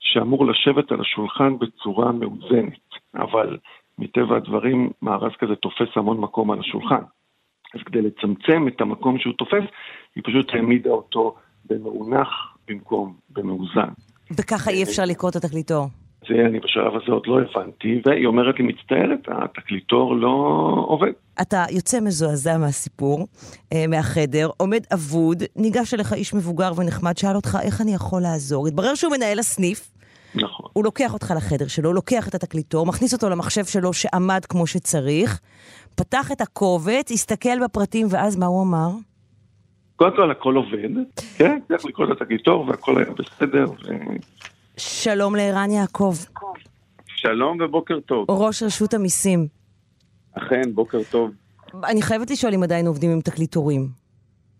שאמור 0.00 0.46
לשבת 0.46 0.92
על 0.92 1.00
השולחן 1.00 1.58
בצורה 1.58 2.12
מאוזנת, 2.12 2.78
אבל 3.14 3.58
מטבע 3.98 4.36
הדברים 4.36 4.90
מארז 5.02 5.32
כזה 5.38 5.56
תופס 5.56 5.96
המון 5.96 6.20
מקום 6.20 6.50
על 6.50 6.60
השולחן. 6.60 7.02
אז 7.74 7.80
כדי 7.86 8.02
לצמצם 8.02 8.68
את 8.68 8.80
המקום 8.80 9.18
שהוא 9.18 9.34
תופס, 9.38 9.64
היא 10.14 10.22
פשוט 10.26 10.50
העמידה 10.54 10.90
אותו 10.90 11.34
במאונח 11.70 12.28
במקום 12.68 13.14
במאוזן. 13.30 13.88
וככה 14.30 14.70
אי 14.70 14.82
אפשר 14.82 15.02
לקרוא 15.04 15.30
את 15.30 15.36
התקליטור. 15.36 15.86
זה 16.28 16.34
אני 16.46 16.60
בשלב 16.60 16.92
הזה 16.94 17.12
עוד 17.12 17.26
לא 17.26 17.40
הבנתי, 17.40 18.02
והיא 18.06 18.26
אומרת 18.26 18.58
לי, 18.58 18.64
מצטערת, 18.64 19.20
התקליטור 19.28 20.16
לא 20.16 20.28
עובד. 20.86 21.12
אתה 21.40 21.64
יוצא 21.70 22.00
מזועזע 22.00 22.58
מהסיפור, 22.58 23.26
אה, 23.72 23.86
מהחדר, 23.88 24.50
עומד 24.56 24.80
אבוד, 24.94 25.42
ניגש 25.56 25.94
אליך 25.94 26.12
איש 26.12 26.34
מבוגר 26.34 26.72
ונחמד, 26.76 27.16
שאל 27.16 27.36
אותך 27.36 27.58
איך 27.62 27.80
אני 27.80 27.94
יכול 27.94 28.22
לעזור. 28.22 28.66
התברר 28.66 28.94
שהוא 28.94 29.12
מנהל 29.12 29.38
הסניף. 29.38 29.90
נכון. 30.34 30.66
הוא 30.72 30.84
לוקח 30.84 31.14
אותך 31.14 31.34
לחדר 31.36 31.66
שלו, 31.66 31.92
לוקח 31.92 32.28
את 32.28 32.34
התקליטור, 32.34 32.86
מכניס 32.86 33.12
אותו 33.12 33.30
למחשב 33.30 33.64
שלו 33.64 33.92
שעמד 33.92 34.44
כמו 34.44 34.66
שצריך, 34.66 35.40
פתח 35.94 36.32
את 36.32 36.40
הקובץ, 36.40 37.10
הסתכל 37.10 37.64
בפרטים, 37.64 38.06
ואז 38.10 38.36
מה 38.36 38.46
הוא 38.46 38.62
אמר? 38.62 38.90
קודם 39.96 40.16
כל 40.16 40.30
הכל 40.30 40.56
עובד, 40.56 40.90
כן, 41.36 41.58
צריך 41.68 41.84
לקרוא 41.84 42.06
את 42.06 42.10
התקליטור 42.10 42.68
והכל 42.68 42.98
היה 42.98 43.10
בסדר. 43.10 43.64
ו... 43.70 43.92
שלום 44.76 45.36
לערן 45.36 45.70
יעקב. 45.70 46.14
שלום 47.06 47.58
ובוקר 47.60 48.00
טוב. 48.00 48.26
ראש 48.30 48.62
רשות 48.62 48.94
המיסים. 48.94 49.46
אכן, 50.38 50.62
בוקר 50.74 50.98
טוב. 51.10 51.30
אני 51.84 52.02
חייבת 52.02 52.30
לשאול 52.30 52.54
אם 52.54 52.62
עדיין 52.62 52.86
עובדים 52.86 53.10
עם 53.10 53.20
תקליטורים. 53.20 54.02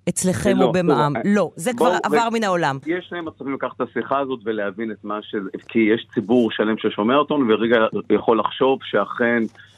אצלכם 0.09 0.57
לא, 0.57 0.65
או 0.65 0.73
במע"מ. 0.73 1.13
לא, 1.17 1.23
לא, 1.25 1.51
זה 1.57 1.71
כבר 1.77 1.97
עבר 2.05 2.29
מן 2.33 2.45
העולם. 2.45 2.79
יש 2.87 3.07
שני 3.09 3.21
מצבים 3.21 3.55
לקחת 3.55 3.77
את 3.77 3.81
השיחה 3.81 4.19
הזאת 4.19 4.41
ולהבין 4.45 4.91
את 4.91 5.05
מה 5.05 5.19
ש... 5.23 5.35
כי 5.69 5.79
יש 5.79 6.07
ציבור 6.15 6.51
שלם 6.51 6.79
ששומע 6.79 7.17
אותנו, 7.17 7.49
ורגע 7.49 7.77
יכול 8.11 8.39
לחשוב 8.39 8.79
שאכן 8.83 9.43
אה, 9.43 9.72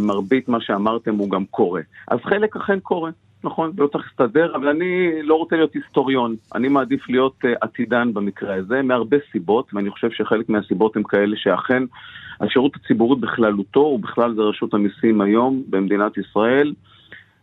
מרבית 0.00 0.48
מה 0.48 0.60
שאמרתם 0.60 1.14
הוא 1.14 1.30
גם 1.30 1.44
קורה. 1.44 1.80
אז 2.08 2.18
חלק 2.24 2.56
אכן 2.56 2.80
קורה. 2.80 3.10
נכון, 3.44 3.72
לא 3.78 3.86
צריך 3.86 4.04
להסתדר, 4.06 4.56
אבל 4.56 4.68
אני 4.68 5.22
לא 5.22 5.34
רוצה 5.34 5.56
להיות 5.56 5.74
היסטוריון. 5.74 6.34
אני 6.54 6.68
מעדיף 6.68 7.08
להיות 7.08 7.36
uh, 7.44 7.48
עתידן 7.60 8.14
במקרה 8.14 8.54
הזה, 8.54 8.82
מהרבה 8.82 9.16
סיבות, 9.32 9.74
ואני 9.74 9.90
חושב 9.90 10.10
שחלק 10.10 10.48
מהסיבות 10.48 10.96
הם 10.96 11.02
כאלה 11.02 11.36
שאכן 11.36 11.82
השירות 12.40 12.76
הציבורי 12.76 13.20
בכללותו, 13.20 13.80
ובכלל 13.80 14.34
זה 14.34 14.42
רשות 14.42 14.74
המיסים 14.74 15.20
היום 15.20 15.62
במדינת 15.70 16.18
ישראל, 16.18 16.68
אה, 16.68 16.95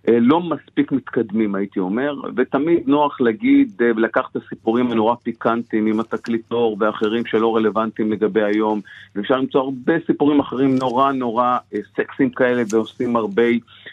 לא 0.07 0.41
מספיק 0.41 0.91
מתקדמים, 0.91 1.55
הייתי 1.55 1.79
אומר, 1.79 2.15
ותמיד 2.35 2.83
נוח 2.87 3.21
להגיד, 3.21 3.81
אה, 3.81 3.91
לקחת 3.97 4.31
את 4.37 4.41
הסיפורים 4.43 4.91
הנורא 4.91 5.15
פיקנטיים 5.15 5.87
עם 5.87 5.99
התקליטור 5.99 6.77
ואחרים 6.79 7.25
שלא 7.25 7.55
רלוונטיים 7.55 8.11
לגבי 8.11 8.43
היום, 8.43 8.81
ואפשר 9.15 9.37
למצוא 9.37 9.61
הרבה 9.61 9.93
סיפורים 10.05 10.39
אחרים 10.39 10.75
נורא 10.75 11.11
נורא 11.11 11.57
אה, 11.73 11.79
סקסיים 11.95 12.29
כאלה 12.29 12.63
ועושים 12.69 13.15
הרבה, 13.15 13.43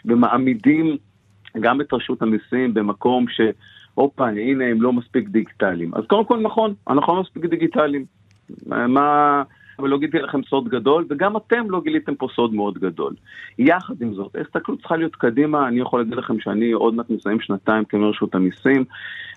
ומעמידים 0.05 0.97
גם 1.61 1.81
את 1.81 1.93
רשות 1.93 2.23
המיסים 2.23 2.75
במקום 2.75 3.29
ש... 3.29 3.41
הופה, 3.95 4.29
הנה 4.29 4.65
הם 4.65 4.83
לא 4.83 4.93
מספיק 4.93 5.29
דיגיטליים. 5.29 5.91
אז 5.95 6.05
קודם 6.07 6.25
כל 6.25 6.41
נכון, 6.41 6.75
אנחנו 6.89 7.15
לא 7.15 7.21
מספיק 7.21 7.45
דיגיטליים. 7.45 8.05
מה... 8.67 9.43
ולא 9.83 9.99
גיליתי 9.99 10.19
לכם 10.19 10.41
סוד 10.43 10.69
גדול, 10.69 11.07
וגם 11.11 11.37
אתם 11.37 11.71
לא 11.71 11.81
גיליתם 11.81 12.15
פה 12.15 12.29
סוד 12.35 12.55
מאוד 12.55 12.79
גדול. 12.79 13.15
יחד 13.59 13.95
עם 14.03 14.15
זאת, 14.15 14.37
ההסתכלות 14.37 14.79
צריכה 14.79 14.97
להיות 14.97 15.17
קדימה, 15.17 15.69
אני 15.69 15.81
יכול 15.81 16.01
להגיד 16.01 16.15
לכם 16.15 16.41
שאני 16.41 16.73
עוד 16.73 16.95
מעט 16.95 17.11
מסיים 17.11 17.41
שנתיים 17.41 17.85
כמרשות 17.85 18.35
המיסים, 18.35 18.85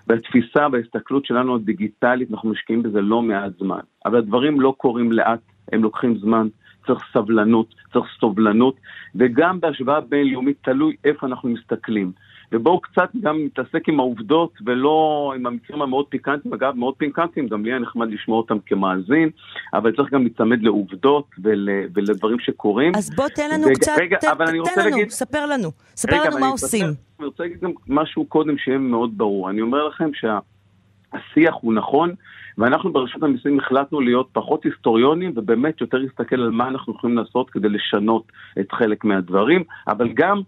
והתפיסה 0.06 0.66
וההסתכלות 0.72 1.26
שלנו 1.26 1.54
הדיגיטלית, 1.54 2.30
אנחנו 2.30 2.48
משקיעים 2.48 2.82
בזה 2.82 3.00
לא 3.00 3.22
מעט 3.22 3.52
זמן. 3.58 3.80
אבל 4.06 4.18
הדברים 4.18 4.60
לא 4.60 4.74
קורים 4.78 5.12
לאט, 5.12 5.40
הם 5.72 5.82
לוקחים 5.82 6.18
זמן. 6.18 6.48
צריך 6.86 7.04
סבלנות, 7.12 7.74
צריך 7.92 8.06
סובלנות, 8.20 8.76
וגם 9.14 9.60
בהשוואה 9.60 10.00
בינלאומית 10.00 10.56
תלוי 10.62 10.96
איפה 11.04 11.26
אנחנו 11.26 11.48
מסתכלים. 11.48 12.12
ובואו 12.52 12.80
קצת 12.80 13.08
גם 13.20 13.44
נתעסק 13.44 13.88
עם 13.88 14.00
העובדות 14.00 14.52
ולא 14.66 15.32
עם 15.36 15.46
המקרים 15.46 15.82
המאוד 15.82 16.06
פיקנטיים, 16.08 16.54
אגב 16.54 16.74
מאוד 16.76 16.94
פיקנטיים, 16.96 17.48
גם 17.48 17.64
לי 17.64 17.70
היה 17.70 17.78
נחמד 17.78 18.10
לשמוע 18.10 18.38
אותם 18.38 18.58
כמאזין, 18.66 19.30
אבל 19.74 19.96
צריך 19.96 20.12
גם 20.12 20.22
להיצמד 20.22 20.62
לעובדות 20.62 21.26
ול, 21.42 21.68
ולדברים 21.94 22.38
שקורים. 22.38 22.92
אז 22.96 23.10
בוא 23.16 23.28
תן 23.28 23.50
לנו 23.54 23.66
ו... 23.66 23.74
קצת, 23.74 23.92
רגע, 24.00 24.16
ת, 24.16 24.24
אבל 24.24 24.46
תן 24.46 24.52
לנו, 24.52 24.90
להגיד... 24.90 25.10
ספר 25.10 25.46
לנו, 25.46 25.70
ספר 25.96 26.20
רגע, 26.20 26.30
לנו 26.30 26.38
מה 26.40 26.46
עושים. 26.46 26.86
אני 27.18 27.26
רוצה 27.26 27.42
להגיד 27.42 27.60
גם 27.60 27.70
משהו 27.88 28.24
קודם 28.24 28.58
שיהיה 28.58 28.78
מאוד 28.78 29.18
ברור, 29.18 29.50
אני 29.50 29.60
אומר 29.60 29.88
לכם 29.88 30.10
שהשיח 30.14 31.54
הוא 31.60 31.74
נכון, 31.74 32.14
ואנחנו 32.58 32.92
ברשות 32.92 33.22
המיסים 33.22 33.58
החלטנו 33.58 34.00
להיות 34.00 34.28
פחות 34.32 34.64
היסטוריונים 34.64 35.32
ובאמת 35.36 35.80
יותר 35.80 35.98
להסתכל 35.98 36.40
על 36.40 36.50
מה 36.50 36.68
אנחנו 36.68 36.92
יכולים 36.92 37.16
לעשות 37.16 37.50
כדי 37.50 37.68
לשנות 37.68 38.32
את 38.60 38.72
חלק 38.72 39.04
מהדברים, 39.04 39.64
אבל 39.88 40.08
גם 40.14 40.40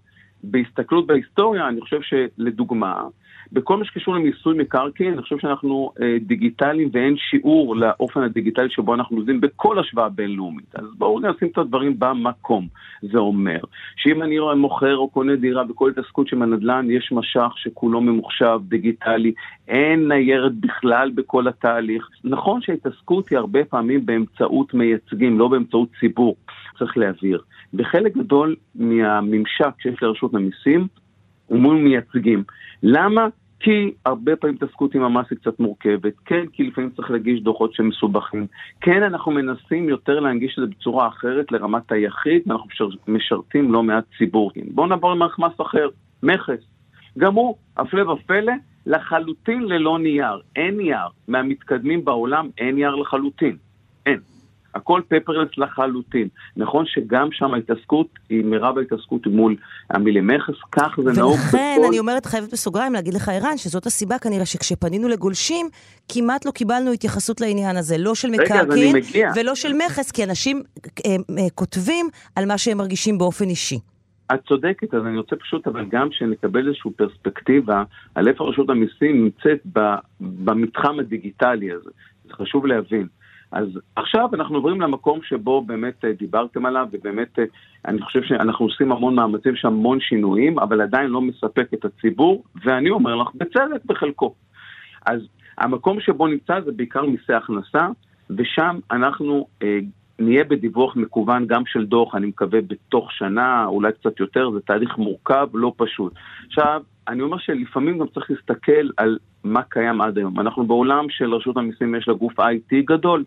בהסתכלות 0.50 1.06
בהיסטוריה, 1.06 1.68
אני 1.68 1.80
חושב 1.80 2.00
שלדוגמה, 2.02 3.02
בכל 3.52 3.76
מה 3.76 3.84
שקשור 3.84 4.14
למיסוי 4.14 4.58
מקרקעין, 4.58 5.12
אני 5.12 5.22
חושב 5.22 5.38
שאנחנו 5.38 5.92
אה, 6.02 6.16
דיגיטליים 6.20 6.88
ואין 6.92 7.16
שיעור 7.16 7.76
לאופן 7.76 8.22
הדיגיטלי 8.22 8.70
שבו 8.70 8.94
אנחנו 8.94 9.16
עובדים 9.16 9.40
בכל 9.40 9.78
השוואה 9.78 10.08
בינלאומית. 10.08 10.74
אז 10.74 10.84
בואו 10.98 11.20
נשים 11.20 11.48
את 11.48 11.58
הדברים 11.58 11.98
במקום. 11.98 12.66
זה 13.02 13.18
אומר 13.18 13.58
שאם 13.96 14.22
אני 14.22 14.36
מוכר 14.56 14.96
או 14.96 15.08
קונה 15.08 15.36
דירה 15.36 15.64
בכל 15.64 15.90
התעסקות 15.90 16.28
של 16.28 16.42
הנדל"ן, 16.42 16.86
יש 16.90 17.12
משך 17.12 17.52
שכולו 17.56 18.00
ממוחשב, 18.00 18.60
דיגיטלי, 18.68 19.32
אין 19.68 20.08
ניירת 20.08 20.54
בכלל 20.54 21.10
בכל 21.14 21.48
התהליך. 21.48 22.08
נכון 22.24 22.60
שההתעסקות 22.62 23.28
היא 23.28 23.38
הרבה 23.38 23.64
פעמים 23.64 24.06
באמצעות 24.06 24.74
מייצגים, 24.74 25.38
לא 25.38 25.48
באמצעות 25.48 25.88
ציבור, 26.00 26.36
צריך 26.78 26.98
להבהיר. 26.98 27.42
בחלק 27.74 28.16
גדול 28.16 28.56
מהממשק 28.74 29.80
שיש 29.80 30.02
לרשות 30.02 30.34
המיסים 30.34 30.86
הוא 31.46 31.58
מול 31.58 31.76
מייצגים. 31.76 32.44
למה? 32.82 33.28
כי 33.60 33.92
הרבה 34.04 34.36
פעמים 34.36 34.56
התעסקות 34.56 34.94
עם 34.94 35.02
המס 35.02 35.26
היא 35.30 35.38
קצת 35.38 35.60
מורכבת, 35.60 36.12
כן, 36.24 36.46
כי 36.52 36.62
לפעמים 36.62 36.90
צריך 36.90 37.10
להגיש 37.10 37.40
דוחות 37.40 37.74
שמסובכים, 37.74 38.46
כן, 38.80 39.02
אנחנו 39.02 39.32
מנסים 39.32 39.88
יותר 39.88 40.20
להנגיש 40.20 40.58
את 40.58 40.64
זה 40.64 40.70
בצורה 40.70 41.08
אחרת 41.08 41.52
לרמת 41.52 41.92
היחיד, 41.92 42.42
ואנחנו 42.46 42.68
משרתים 43.08 43.72
לא 43.72 43.82
מעט 43.82 44.04
ציבור. 44.18 44.50
בואו 44.70 44.86
נעבור 44.86 45.12
למערכת 45.12 45.38
מס 45.38 45.60
אחר, 45.60 45.88
מכס. 46.22 46.64
גם 47.18 47.34
הוא, 47.34 47.56
הפלא 47.76 48.10
ופלא, 48.10 48.52
לחלוטין 48.86 49.62
ללא 49.62 49.98
נייר. 49.98 50.40
אין 50.56 50.76
נייר. 50.76 51.08
מהמתקדמים 51.28 52.04
בעולם 52.04 52.48
אין 52.58 52.74
נייר 52.74 52.94
לחלוטין. 52.94 53.56
אין. 54.06 54.18
הכל 54.76 55.00
paperless 55.08 55.48
לחלוטין. 55.58 56.28
נכון 56.56 56.84
שגם 56.86 57.28
שם 57.32 57.54
ההתעסקות 57.54 58.06
היא 58.28 58.44
מירב 58.44 58.78
ההתעסקות 58.78 59.26
מול 59.26 59.56
עמילי 59.90 60.20
מכס, 60.20 60.54
כך 60.72 60.98
זה 61.04 61.12
נהוג 61.12 61.36
בכל... 61.36 61.56
ולכן 61.56 61.80
אני 61.88 61.98
אומרת, 61.98 62.26
חייבת 62.26 62.52
בסוגריים 62.52 62.92
להגיד 62.92 63.14
לך, 63.14 63.28
ערן, 63.28 63.56
שזאת 63.56 63.86
הסיבה 63.86 64.18
כנראה 64.18 64.46
שכשפנינו 64.46 65.08
לגולשים, 65.08 65.66
כמעט 66.08 66.46
לא 66.46 66.50
קיבלנו 66.50 66.92
התייחסות 66.92 67.40
לעניין 67.40 67.76
הזה, 67.76 67.98
לא 67.98 68.14
של 68.14 68.30
מקרקעין 68.30 68.96
ולא 69.36 69.54
של 69.54 69.72
מכס, 69.72 70.10
כי 70.10 70.24
אנשים 70.24 70.62
אה, 71.06 71.10
אה, 71.10 71.50
כותבים 71.54 72.06
על 72.36 72.46
מה 72.46 72.58
שהם 72.58 72.78
מרגישים 72.78 73.18
באופן 73.18 73.44
אישי. 73.44 73.78
את 74.34 74.40
צודקת, 74.48 74.94
אז 74.94 75.06
אני 75.06 75.18
רוצה 75.18 75.36
פשוט, 75.36 75.66
אבל 75.66 75.84
גם 75.88 76.08
שנקבל 76.12 76.68
איזושהי 76.68 76.90
פרספקטיבה 76.90 77.82
על 78.14 78.28
איפה 78.28 78.48
רשות 78.48 78.70
המיסים 78.70 79.24
נמצאת 79.24 79.58
במתחם 80.20 80.98
הדיגיטלי 81.00 81.72
הזה. 81.72 81.90
זה 82.24 82.34
חשוב 82.34 82.66
להבין. 82.66 83.06
אז 83.52 83.68
עכשיו 83.96 84.28
אנחנו 84.32 84.56
עוברים 84.56 84.80
למקום 84.80 85.20
שבו 85.22 85.62
באמת 85.62 86.04
אה, 86.04 86.12
דיברתם 86.12 86.66
עליו, 86.66 86.86
ובאמת 86.92 87.38
אה, 87.38 87.44
אני 87.84 88.02
חושב 88.02 88.22
שאנחנו 88.22 88.64
עושים 88.64 88.92
המון 88.92 89.14
מאמצים, 89.14 89.54
יש 89.54 89.64
המון 89.64 90.00
שינויים, 90.00 90.58
אבל 90.58 90.80
עדיין 90.80 91.10
לא 91.10 91.20
מספק 91.20 91.68
את 91.74 91.84
הציבור, 91.84 92.44
ואני 92.64 92.90
אומר 92.90 93.14
לך, 93.16 93.28
בצדק 93.34 93.84
בחלקו. 93.84 94.34
אז 95.06 95.20
המקום 95.58 96.00
שבו 96.00 96.26
נמצא 96.26 96.60
זה 96.60 96.72
בעיקר 96.72 97.04
מיסי 97.04 97.32
הכנסה, 97.32 97.88
ושם 98.30 98.78
אנחנו 98.90 99.46
אה, 99.62 99.78
נהיה 100.18 100.44
בדיווח 100.44 100.96
מקוון 100.96 101.46
גם 101.46 101.62
של 101.66 101.86
דוח, 101.86 102.14
אני 102.14 102.26
מקווה 102.26 102.60
בתוך 102.60 103.12
שנה, 103.12 103.66
אולי 103.66 103.92
קצת 103.92 104.20
יותר, 104.20 104.50
זה 104.50 104.60
תהליך 104.60 104.98
מורכב, 104.98 105.48
לא 105.54 105.72
פשוט. 105.76 106.12
עכשיו, 106.46 106.82
אני 107.08 107.22
אומר 107.22 107.38
שלפעמים 107.38 107.98
גם 107.98 108.06
צריך 108.06 108.30
להסתכל 108.30 108.88
על 108.96 109.18
מה 109.44 109.62
קיים 109.62 110.00
עד 110.00 110.18
היום. 110.18 110.40
אנחנו 110.40 110.66
בעולם 110.66 111.06
של 111.10 111.34
רשות 111.34 111.56
המיסים 111.56 111.94
יש 111.94 112.08
לה 112.08 112.14
גוף 112.14 112.40
IT 112.40 112.74
גדול, 112.84 113.24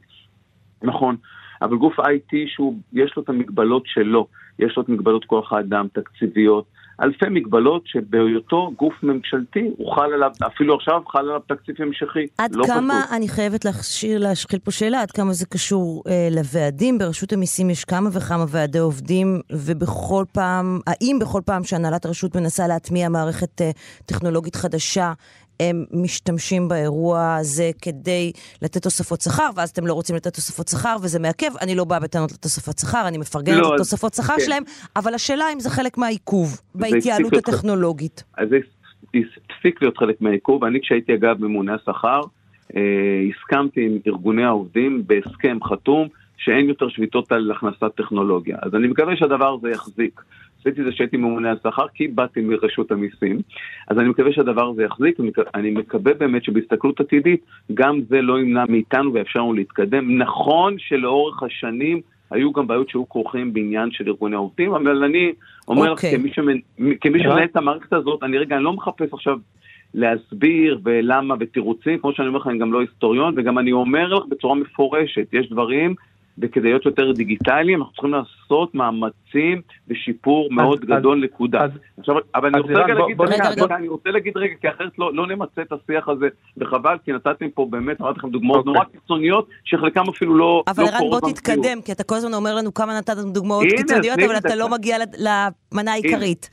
נכון, 0.84 1.16
אבל 1.62 1.78
גוף 1.78 2.00
IT 2.00 2.32
שיש 2.32 3.16
לו 3.18 3.24
את 3.24 3.30
המגבלות 3.30 3.84
שלו, 3.86 4.28
יש 4.60 4.78
לו 4.78 4.84
את 4.84 4.90
מגבלות 4.90 5.26
כוח 5.26 5.54
האדם, 5.54 5.88
תקציביות, 5.94 6.66
אלפי 7.01 7.25
מגבלות 7.29 7.84
שבהיותו 7.86 8.72
גוף 8.77 8.94
ממשלתי, 9.03 9.70
הוא 9.77 9.96
חל 9.96 10.13
עליו, 10.13 10.32
אפילו 10.48 10.75
עכשיו 10.75 11.01
חל 11.12 11.20
עליו 11.20 11.39
תקציב 11.39 11.75
המשכי. 11.79 12.27
עד 12.38 12.56
לא 12.56 12.65
כמה, 12.68 13.01
פשוט. 13.03 13.15
אני 13.18 13.27
חייבת 13.27 13.65
להשאיר, 13.65 14.20
להשחיל 14.20 14.60
פה 14.60 14.72
שאלה, 14.72 15.01
עד 15.01 15.12
כמה 15.12 15.34
זה 15.34 15.46
קשור 15.46 16.03
אה, 16.08 16.27
לוועדים? 16.32 16.98
ברשות 16.98 17.34
המיסים 17.34 17.70
יש 17.70 17.86
כמה 17.86 18.10
וכמה 18.13 18.46
ועדי 18.48 18.79
עובדים, 18.79 19.41
ובכל 19.51 20.24
פעם, 20.32 20.79
האם 20.88 21.18
בכל 21.22 21.41
פעם 21.46 21.63
שהנהלת 21.63 22.06
הרשות 22.06 22.36
מנסה 22.36 22.68
להטמיע 22.68 23.10
מערכת 23.10 23.62
אה, 23.62 23.72
טכנולוגית 24.06 24.56
חדשה, 24.56 25.13
הם 25.60 25.86
משתמשים 25.92 26.68
באירוע 26.68 27.36
הזה 27.36 27.72
כדי 27.82 28.32
לתת 28.62 28.84
תוספות 28.84 29.22
שכר, 29.22 29.50
ואז 29.56 29.70
אתם 29.70 29.88
לא 29.88 29.94
רוצים 29.94 30.16
לתת 30.16 30.34
תוספות 30.34 30.68
שכר 30.68 30.96
וזה 31.01 31.20
מעכב. 31.20 31.51
אני 31.62 31.75
לא 31.75 31.84
באה 31.84 32.00
בטענות 32.00 32.32
לתוספות 32.32 32.78
שכר, 32.78 33.08
אני 33.08 33.18
מפרגנת 33.18 33.58
לא, 33.58 33.74
את 33.74 33.78
תוספות 33.78 34.13
שכר 34.13 34.36
כן. 34.38 34.46
שלהם, 34.46 34.63
אבל 34.96 35.13
השאלה 35.13 35.46
אם 35.54 35.60
זה 35.60 35.70
חלק 35.70 35.98
מהעיכוב 35.98 36.62
בהתייעלות 36.75 37.34
הטכנולוגית. 37.34 38.24
אז 38.38 38.50
זה 38.50 38.58
הפסיק 39.13 39.82
להיות 39.82 39.98
חלק 39.98 40.22
מהעיכוב. 40.22 40.63
אני 40.63 40.82
כשהייתי 40.82 41.13
אגב 41.13 41.42
ממונה 41.42 41.75
השכר, 41.75 42.22
אה, 42.75 42.82
הסכמתי 43.30 43.86
עם 43.86 43.98
ארגוני 44.08 44.44
העובדים 44.44 45.04
בהסכם 45.08 45.58
חתום 45.63 46.08
שאין 46.38 46.70
יותר 46.70 46.89
שביתות 46.89 47.32
על 47.32 47.51
הכנסת 47.51 47.96
טכנולוגיה. 47.96 48.58
אז 48.62 48.75
אני 48.75 48.88
מקווה 48.88 49.16
שהדבר 49.16 49.56
הזה 49.60 49.70
יחזיק. 49.70 50.22
עשיתי 50.60 50.84
זה 50.84 50.92
שהייתי 50.92 51.18
ממונה 51.18 51.51
על 51.51 51.58
שכר 51.63 51.88
כי 51.94 52.08
באתי 52.08 52.42
מרשות 52.42 52.92
המיסים, 52.92 53.39
אז 53.88 54.00
אני 54.00 54.10
מקווה 54.10 54.34
שהדבר 54.34 54.70
הזה 54.70 54.84
יחזיק, 54.84 55.18
אני 55.56 55.72
מקווה 55.72 56.13
באמת 56.13 56.44
שבהסתכלות 56.44 57.00
עתידית 57.00 57.46
גם 57.74 58.01
זה 58.10 58.22
לא 58.22 58.39
ימנע 58.39 58.63
מאיתנו 58.70 59.13
ואפשר 59.13 59.39
לנו 59.39 59.54
להתקדם. 59.54 60.18
נכון 60.18 60.75
שלאורך 60.78 61.44
השנים 61.44 62.01
היו 62.32 62.51
גם 62.51 62.68
בעיות 62.68 62.89
שהיו 62.89 63.10
כרוכים 63.10 63.54
בעניין 63.54 63.92
של 63.92 64.08
ארגוני 64.08 64.36
העובדים, 64.36 64.74
אבל 64.74 65.04
אני 65.04 65.32
אומר 65.68 65.94
לך, 65.94 66.00
okay. 66.00 66.08
אוקיי. 66.08 66.98
כמי 67.01 67.20
שמנהל 67.20 67.44
את 67.44 67.58
המערכת 67.58 67.94
הזאת, 67.94 68.24
אני 68.24 68.38
רגע, 68.38 68.56
אני 68.56 68.63
לא 68.63 68.74
מחפש 68.74 69.13
עכשיו 69.13 69.38
להסביר 69.94 70.80
ולמה 70.84 71.36
ותירוצים, 71.39 72.00
כמו 72.00 72.13
שאני 72.13 72.28
אומר 72.28 72.39
לך, 72.39 72.48
אני 72.48 72.60
גם 72.60 72.74
לא 72.74 72.82
היסטוריון, 72.82 73.34
וגם 73.38 73.60
אני 73.60 73.72
אומר 73.72 74.13
לך 74.13 74.25
בצורה 74.30 74.56
מפורשת, 74.56 75.28
יש 75.34 75.50
דברים 75.50 75.96
וכדי 76.41 76.69
להיות 76.69 76.86
יותר 76.86 77.12
דיגיטליים, 77.12 77.79
אנחנו 77.79 77.93
צריכים 77.93 78.12
לעשות 78.12 78.75
מאמצים 78.75 79.62
ושיפור 79.88 80.48
מאוד 80.51 80.86
גדול, 80.86 81.24
נקודה. 81.24 81.65
עכשיו, 82.00 82.15
אבל 82.36 82.48
אני 82.48 82.60
רוצה 82.60 82.74
רגע 82.74 82.93
להגיד, 82.93 83.22
אני 83.72 83.88
רוצה 83.88 84.10
להגיד 84.10 84.38
רגע, 84.38 84.53
כי 84.62 84.69
אחרת 84.69 84.91
לא, 85.00 85.13
לא 85.13 85.27
נמצה 85.27 85.62
את 85.62 85.72
השיח 85.72 86.10
הזה, 86.10 86.27
וחבל, 86.58 86.98
כי 87.05 87.12
נתתם 87.12 87.50
פה 87.50 87.67
באמת, 87.69 88.01
אמרתי 88.01 88.19
לכם 88.19 88.29
דוגמאות 88.29 88.58
אוקיי. 88.58 88.74
נורא 88.74 88.86
קיצוניות, 88.86 89.48
שחלקם 89.63 90.03
אפילו 90.10 90.38
לא, 90.38 90.63
לא 90.67 90.74
קורות 90.75 90.79
אבל 90.79 90.84
ערן, 90.84 91.10
בוא 91.10 91.31
תתקדם, 91.31 91.81
כי 91.86 91.91
אתה 91.91 92.03
כל 92.03 92.15
הזמן 92.15 92.34
אומר 92.34 92.55
לנו 92.55 92.74
כמה 92.74 92.98
נתתם 92.98 93.31
דוגמאות 93.34 93.65
קיצוניות, 93.77 94.19
אבל 94.19 94.38
אתה 94.38 94.55
לא 94.55 94.69
מגיע 94.69 94.98
למנה 95.17 95.91
העיקרית. 95.91 96.50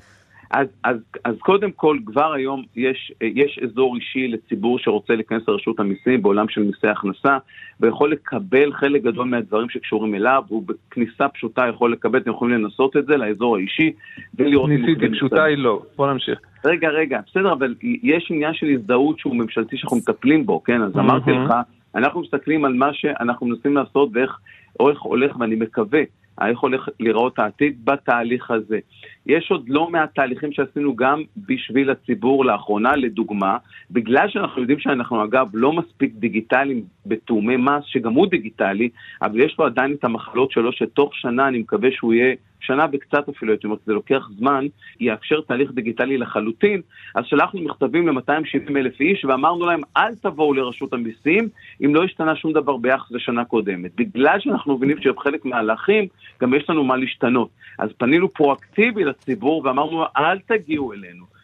אז, 0.51 0.67
אז, 0.85 0.97
אז 1.25 1.35
קודם 1.39 1.71
כל, 1.71 1.99
כבר 2.07 2.33
היום 2.33 2.63
יש, 2.77 3.13
יש 3.21 3.59
אזור 3.65 3.97
אישי 3.97 4.29
לציבור 4.29 4.79
שרוצה 4.79 5.15
להיכנס 5.15 5.43
לרשות 5.49 5.81
המיסים 5.81 6.23
בעולם 6.23 6.49
של 6.49 6.63
מיסי 6.63 6.89
הכנסה, 6.89 7.39
ויכול 7.81 8.13
לקבל 8.13 8.73
חלק 8.73 9.03
גדול 9.03 9.27
מהדברים 9.29 9.71
שקשורים 9.71 10.15
אליו, 10.15 10.43
הוא 10.49 10.65
בכניסה 10.67 11.29
פשוטה 11.29 11.67
יכול 11.69 11.93
לקבל, 11.93 12.19
אתם 12.19 12.31
יכולים 12.31 12.63
לנסות 12.65 12.97
את 12.97 13.07
זה 13.07 13.17
לאזור 13.17 13.57
האישי, 13.57 13.93
ולראות. 14.35 14.71
ניסיתי, 14.71 15.09
פשוטה 15.11 15.45
היא 15.45 15.57
לא. 15.59 15.83
בוא 15.97 16.13
נמשיך. 16.13 16.39
רגע, 16.65 16.89
רגע, 16.89 17.21
בסדר, 17.31 17.53
אבל 17.53 17.75
יש 17.83 18.29
עניין 18.31 18.55
של 18.55 18.67
הזדהות 18.67 19.19
שהוא 19.19 19.37
ממשלתי 19.37 19.77
שאנחנו 19.77 19.97
מטפלים 19.97 20.47
בו, 20.47 20.63
כן? 20.63 20.83
אז 20.83 20.97
אמרתי 20.97 21.31
לך, 21.31 21.55
אנחנו 21.95 22.21
מסתכלים 22.21 22.65
על 22.65 22.75
מה 22.75 22.93
שאנחנו 22.93 23.47
מנסים 23.47 23.77
לעשות 23.77 24.09
ואיך 24.13 25.03
הולך, 25.03 25.41
ואני 25.41 25.55
מקווה 25.55 26.03
איך 26.43 26.59
הולך 26.59 26.89
לראות 27.01 27.39
העתיד 27.39 27.85
בתהליך 27.85 28.51
הזה. 28.51 28.79
יש 29.27 29.51
עוד 29.51 29.69
לא 29.69 29.91
מעט 29.91 30.15
תהליכים 30.15 30.53
שעשינו 30.53 30.97
גם 30.97 31.23
בשביל 31.37 31.91
הציבור 31.91 32.45
לאחרונה, 32.45 32.97
לדוגמה, 32.97 33.57
בגלל 33.91 34.29
שאנחנו 34.29 34.61
יודעים 34.61 34.79
שאנחנו 34.79 35.25
אגב 35.25 35.49
לא 35.55 35.73
מספיק 35.73 36.13
דיגיטליים 36.15 36.85
בתאומי 37.07 37.57
מס, 37.57 37.85
שגם 37.85 38.13
הוא 38.13 38.27
דיגיטלי, 38.27 38.89
אבל 39.23 39.41
יש 39.41 39.57
לו 39.59 39.67
עדיין 39.67 39.93
את 39.93 40.05
המחלות 40.05 40.53
שלו, 40.53 40.73
שתוך 40.73 41.15
שנה 41.15 41.49
אני 41.49 41.59
מקווה 41.59 41.89
שהוא 41.93 42.15
יהיה 42.15 42.35
שנה 42.67 42.87
וקצת 42.93 43.29
אפילו, 43.29 43.53
הייתי 43.53 43.67
אומר, 43.67 43.77
זה 43.87 43.93
לוקח 43.93 44.29
זמן, 44.39 44.67
יאפשר 45.01 45.41
תהליך 45.41 45.71
דיגיטלי 45.73 46.19
לחלוטין. 46.19 46.81
אז 47.15 47.25
שלחנו 47.27 47.61
מכתבים 47.61 48.09
ל-270 48.09 48.77
אלף 48.77 49.01
איש 49.01 49.25
ואמרנו 49.25 49.67
להם, 49.67 49.81
אל 49.97 50.15
תבואו 50.15 50.55
לרשות 50.55 50.93
המיסים 50.93 51.49
אם 51.85 51.95
לא 51.95 52.05
השתנה 52.05 52.37
שום 52.37 52.53
דבר 52.53 52.77
ביחס 52.77 53.11
לשנה 53.11 53.45
קודמת. 53.45 53.91
בגלל 53.95 54.41
שאנחנו 54.41 54.77
מבינים 54.77 55.03
שבחלק 55.03 55.45
מההלכים 55.45 56.07
גם 56.43 56.55
יש 56.55 56.71
לנו 56.71 56.85
מה 56.85 56.97
להשתנות. 56.97 57.49
אז 57.79 57.91
פנינו 57.99 58.29
פרואקטיבי 58.29 59.05
לציבור 59.05 59.63
ואמרנו, 59.65 60.05
אל 60.17 60.39
תגיעו 60.39 60.93
אלינו. 60.93 61.36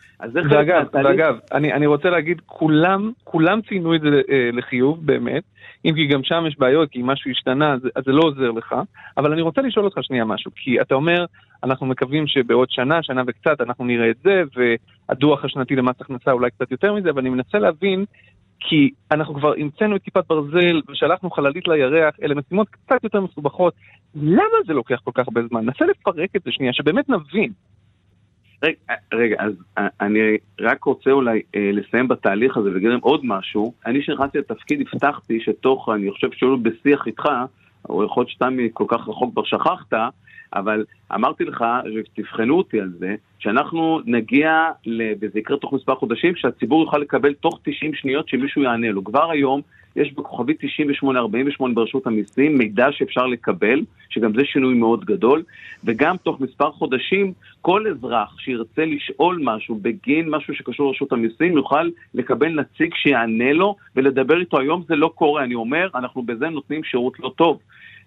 ואגב, 0.50 0.87
ואגב, 0.93 1.38
אני, 1.52 1.73
אני 1.73 1.87
רוצה 1.87 2.11
להגיד, 2.11 2.41
כולם, 2.47 3.12
כולם 3.25 3.61
ציינו 3.69 3.95
את 3.95 4.00
זה 4.00 4.09
אה, 4.31 4.50
לחיוב, 4.52 5.07
באמת. 5.07 5.43
אם 5.85 5.95
כי 5.95 6.07
גם 6.07 6.21
שם 6.23 6.45
יש 6.49 6.59
בעיות, 6.59 6.91
כי 6.91 7.00
אם 7.00 7.07
משהו 7.07 7.31
השתנה, 7.31 7.73
אז, 7.73 7.81
אז 7.97 8.05
זה 8.07 8.12
לא 8.12 8.23
עוזר 8.25 8.50
לך. 8.50 8.75
אבל 9.17 9.33
אני 9.33 9.43
רוצה 9.43 9.62
לשאול 9.62 9.85
אותך 9.85 9.99
שנייה 10.02 10.25
משהו, 10.25 10.50
כי 10.55 10.81
אתה 10.81 10.95
אומר, 10.95 11.25
אנחנו 11.64 11.87
מקווים 11.87 12.26
שבעוד 12.26 12.71
שנה, 12.71 13.02
שנה 13.02 13.23
וקצת, 13.26 13.61
אנחנו 13.61 13.85
נראה 13.85 14.11
את 14.11 14.17
זה, 14.25 14.43
והדוח 14.57 15.45
השנתי 15.45 15.76
למס 15.76 16.00
הכנסה 16.00 16.33
אולי 16.33 16.50
קצת 16.50 16.71
יותר 16.71 16.93
מזה, 16.93 17.11
אבל 17.11 17.21
אני 17.21 17.31
מנסה 17.31 17.59
להבין, 17.59 18.05
כי 18.61 18.91
אנחנו 19.11 19.35
כבר 19.35 19.52
המצאנו 19.59 19.97
את 19.97 20.02
כיפת 20.02 20.25
ברזל 20.29 20.81
ושלחנו 20.88 21.31
חללית 21.31 21.69
לירח, 21.69 22.14
אלה 22.23 22.35
משימות 22.35 22.69
קצת 22.69 23.05
יותר 23.05 23.21
מסובכות. 23.21 23.75
למה 24.14 24.59
זה 24.67 24.73
לוקח 24.73 25.00
כל 25.05 25.11
כך 25.14 25.25
הרבה 25.29 25.41
זמן? 25.49 25.64
נסה 25.64 25.85
לפרק 25.85 26.31
את 26.37 26.43
זה 26.45 26.52
שנייה, 26.52 26.73
שבאמת 26.73 27.09
נבין. 27.09 27.52
רגע, 28.62 28.76
רגע, 29.12 29.37
אז 29.38 29.52
אה, 29.78 29.88
אני 30.00 30.19
רק 30.61 30.85
רוצה 30.85 31.11
אולי 31.11 31.42
אה, 31.57 31.71
לסיים 31.73 32.09
בתהליך 32.09 32.57
הזה 32.57 32.71
ולהגיד 32.71 32.90
עוד 33.00 33.21
משהו. 33.25 33.73
אני 33.87 34.02
כשנכנסתי 34.02 34.38
לתפקיד 34.38 34.81
הבטחתי 34.81 35.40
שתוך, 35.40 35.88
אני 35.95 36.11
חושב 36.11 36.33
שהיו 36.33 36.59
בשיח 36.59 37.07
איתך, 37.07 37.28
או 37.88 38.04
יכול 38.04 38.21
להיות 38.21 38.31
שאתה 38.31 38.50
מכל 38.50 38.85
כך 38.88 39.09
רחוק 39.09 39.33
כבר 39.33 39.45
שכחת, 39.45 39.92
אבל 40.54 40.85
אמרתי 41.14 41.45
לך, 41.45 41.64
ותבחנו 41.97 42.59
אותי 42.59 42.81
על 42.81 42.92
זה, 42.99 43.14
שאנחנו 43.38 44.00
נגיע, 44.07 44.64
וזה 45.21 45.38
יקרה 45.38 45.57
תוך 45.57 45.73
מספר 45.73 45.95
חודשים, 45.95 46.37
שהציבור 46.37 46.83
יוכל 46.83 46.99
לקבל 46.99 47.35
תוך 47.35 47.61
90 47.64 47.95
שניות 47.95 48.28
שמישהו 48.28 48.62
יענה 48.62 48.90
לו. 48.90 49.04
כבר 49.04 49.31
היום 49.31 49.61
יש 49.96 50.12
בכוכבית 50.12 50.56
9848 50.61 51.75
ברשות 51.75 52.06
המיסים 52.06 52.58
מידע 52.58 52.87
שאפשר 52.92 53.26
לקבל, 53.26 53.80
שגם 54.11 54.34
זה 54.34 54.44
שינוי 54.44 54.75
מאוד 54.75 55.04
גדול, 55.04 55.42
וגם 55.84 56.16
תוך 56.16 56.40
מספר 56.40 56.70
חודשים 56.72 57.32
כל 57.61 57.87
אזרח 57.87 58.38
שירצה 58.38 58.84
לשאול 58.84 59.40
משהו 59.42 59.78
בגין 59.82 60.30
משהו 60.30 60.54
שקשור 60.54 60.87
לרשות 60.87 61.12
המיסים 61.12 61.56
יוכל 61.56 61.90
לקבל 62.14 62.49
נציג 62.49 62.94
שיענה 62.94 63.52
לו 63.52 63.76
ולדבר 63.96 64.40
איתו. 64.40 64.58
היום 64.58 64.82
זה 64.88 64.96
לא 64.96 65.12
קורה, 65.14 65.44
אני 65.44 65.54
אומר, 65.54 65.88
אנחנו 65.94 66.22
בזה 66.22 66.49
נותנים 66.49 66.84
שירות 66.84 67.20
לא 67.20 67.32
טוב. 67.37 67.58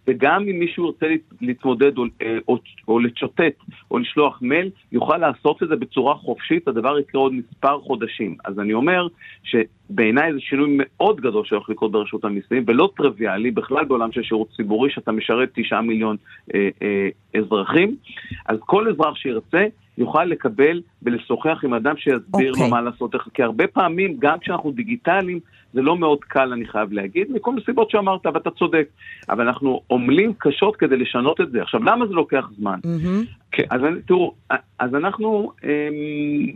וגם 0.07 0.47
אם 0.49 0.59
מישהו 0.59 0.85
ירצה 0.85 1.05
להתמודד 1.41 1.97
או, 1.97 2.05
אה, 2.21 2.37
או, 2.47 2.57
או 2.87 2.99
לצ'וטט 2.99 3.53
או 3.91 3.99
לשלוח 3.99 4.39
מייל, 4.41 4.69
יוכל 4.91 5.17
לעשות 5.17 5.63
את 5.63 5.67
זה 5.67 5.75
בצורה 5.75 6.15
חופשית, 6.15 6.67
הדבר 6.67 6.99
יקרה 6.99 7.21
עוד 7.21 7.33
מספר 7.33 7.79
חודשים. 7.79 8.35
אז 8.45 8.59
אני 8.59 8.73
אומר 8.73 9.07
שבעיניי 9.43 10.33
זה 10.33 10.39
שינוי 10.39 10.77
מאוד 10.79 11.21
גדול 11.21 11.45
שהולך 11.45 11.69
לקרות 11.69 11.91
ברשות 11.91 12.25
המיסים, 12.25 12.63
ולא 12.67 12.89
טריוויאלי 12.97 13.51
בכלל 13.51 13.85
בעולם 13.85 14.11
של 14.11 14.23
שירות 14.23 14.47
ציבורי, 14.55 14.89
שאתה 14.89 15.11
משרת 15.11 15.49
תשעה 15.55 15.81
מיליון 15.81 16.17
אה, 16.55 16.69
אה, 16.81 17.09
אזרחים. 17.39 17.95
אז 18.45 18.57
כל 18.59 18.89
אזרח 18.89 19.15
שירצה, 19.15 19.65
יוכל 19.97 20.23
לקבל 20.23 20.81
ולשוחח 21.03 21.59
עם 21.63 21.73
אדם 21.73 21.97
שיסביר 21.97 22.53
okay. 22.53 22.57
לו 22.57 22.65
אוקיי. 22.65 22.69
מה 22.69 22.81
לעשות, 22.81 23.15
כי 23.33 23.43
הרבה 23.43 23.67
פעמים, 23.67 24.15
גם 24.19 24.39
כשאנחנו 24.39 24.71
דיגיטליים, 24.71 25.39
זה 25.73 25.81
לא 25.81 25.97
מאוד 25.97 26.19
קל, 26.23 26.53
אני 26.53 26.65
חייב 26.65 26.93
להגיד, 26.93 27.31
מכל 27.31 27.51
מיני 27.51 27.65
סיבות 27.65 27.89
שאמרת, 27.89 28.25
ואתה 28.25 28.49
צודק. 28.49 28.87
אבל 29.29 29.47
אנחנו 29.47 29.81
עמלים 29.91 30.33
קשות 30.37 30.75
כדי 30.75 30.97
לשנות 30.97 31.41
את 31.41 31.51
זה. 31.51 31.61
עכשיו, 31.61 31.83
למה 31.83 32.07
זה 32.07 32.13
לוקח 32.13 32.49
זמן? 32.57 32.79
Mm-hmm. 32.83 33.25
כן, 33.51 33.63
אז 33.69 33.81
תראו, 34.07 34.33
אז 34.79 34.95
אנחנו, 34.95 35.51
אמ, 35.63 35.69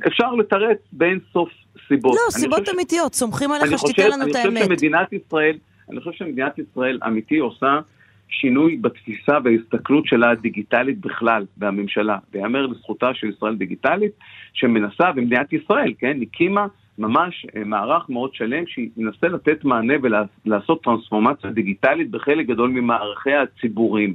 אפשר 0.08 0.34
לתרץ 0.34 0.78
באין 0.92 1.20
סוף 1.34 1.50
סיבות. 1.88 2.16
לא, 2.16 2.32
סיבות 2.32 2.70
אמיתיות, 2.76 3.14
סומכים 3.14 3.52
עליך 3.52 3.80
שתיתן 3.80 4.12
לנו 4.12 4.28
את 4.28 4.36
האמת. 4.36 4.46
אני 4.46 4.60
חושב 4.60 4.66
שמדינת 4.66 5.14
ישראל, 5.14 5.58
אני 5.90 6.00
חושב 6.00 6.12
שמדינת 6.12 6.60
ישראל 6.60 7.00
אמיתי 7.08 7.38
עושה 7.38 7.80
שינוי 8.30 8.78
בתפיסה 8.78 9.38
וההסתכלות 9.44 10.06
שלה 10.06 10.30
הדיגיטלית 10.32 11.00
בכלל, 11.00 11.46
והממשלה. 11.58 12.18
ויאמר 12.34 12.66
לזכותה 12.66 13.14
של 13.14 13.28
ישראל 13.28 13.56
דיגיטלית, 13.56 14.12
שמנסה, 14.54 15.12
ומדינת 15.16 15.54
ישראל, 15.54 15.94
כן, 16.00 16.18
הקימה 16.22 16.68
ממש 16.98 17.46
אה, 17.56 17.64
מערך 17.64 18.10
מאוד 18.10 18.34
שלם 18.34 18.64
שינסה 18.68 19.28
לתת 19.28 19.66
מענה 19.66 19.94
ולעשות 20.46 20.84
טרנספורמציה 20.84 21.52
דיגיטלית 21.52 22.12
בחלק 22.12 22.48
גדול 22.48 22.70
ממערכי 22.70 23.34
הציבורים. 23.34 24.14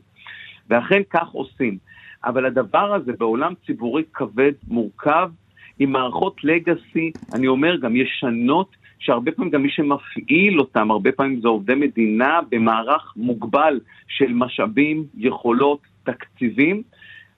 ואכן 0.71 1.03
כך 1.11 1.29
עושים. 1.29 1.79
אבל 2.25 2.47
הדבר 2.47 2.95
הזה 2.95 3.13
בעולם 3.19 3.53
ציבורי 3.67 4.03
כבד, 4.15 4.53
מורכב, 4.69 5.31
עם 5.79 5.93
מערכות 5.93 6.45
לגאסי, 6.45 7.13
אני 7.33 7.47
אומר 7.47 7.77
גם 7.77 7.97
ישנות, 7.97 8.77
שהרבה 9.05 9.33
פעמים 9.33 9.51
גם 9.51 9.63
מי 9.63 9.71
שמפעיל 9.71 10.61
אותם, 10.61 10.91
הרבה 10.91 11.13
פעמים 11.13 11.41
זה 11.41 11.49
עובדי 11.49 11.75
מדינה 11.75 12.41
במערך 12.51 13.13
מוגבל 13.17 13.81
של 14.09 14.33
משאבים, 14.33 15.05
יכולות, 15.17 15.79
תקציבים. 16.05 16.83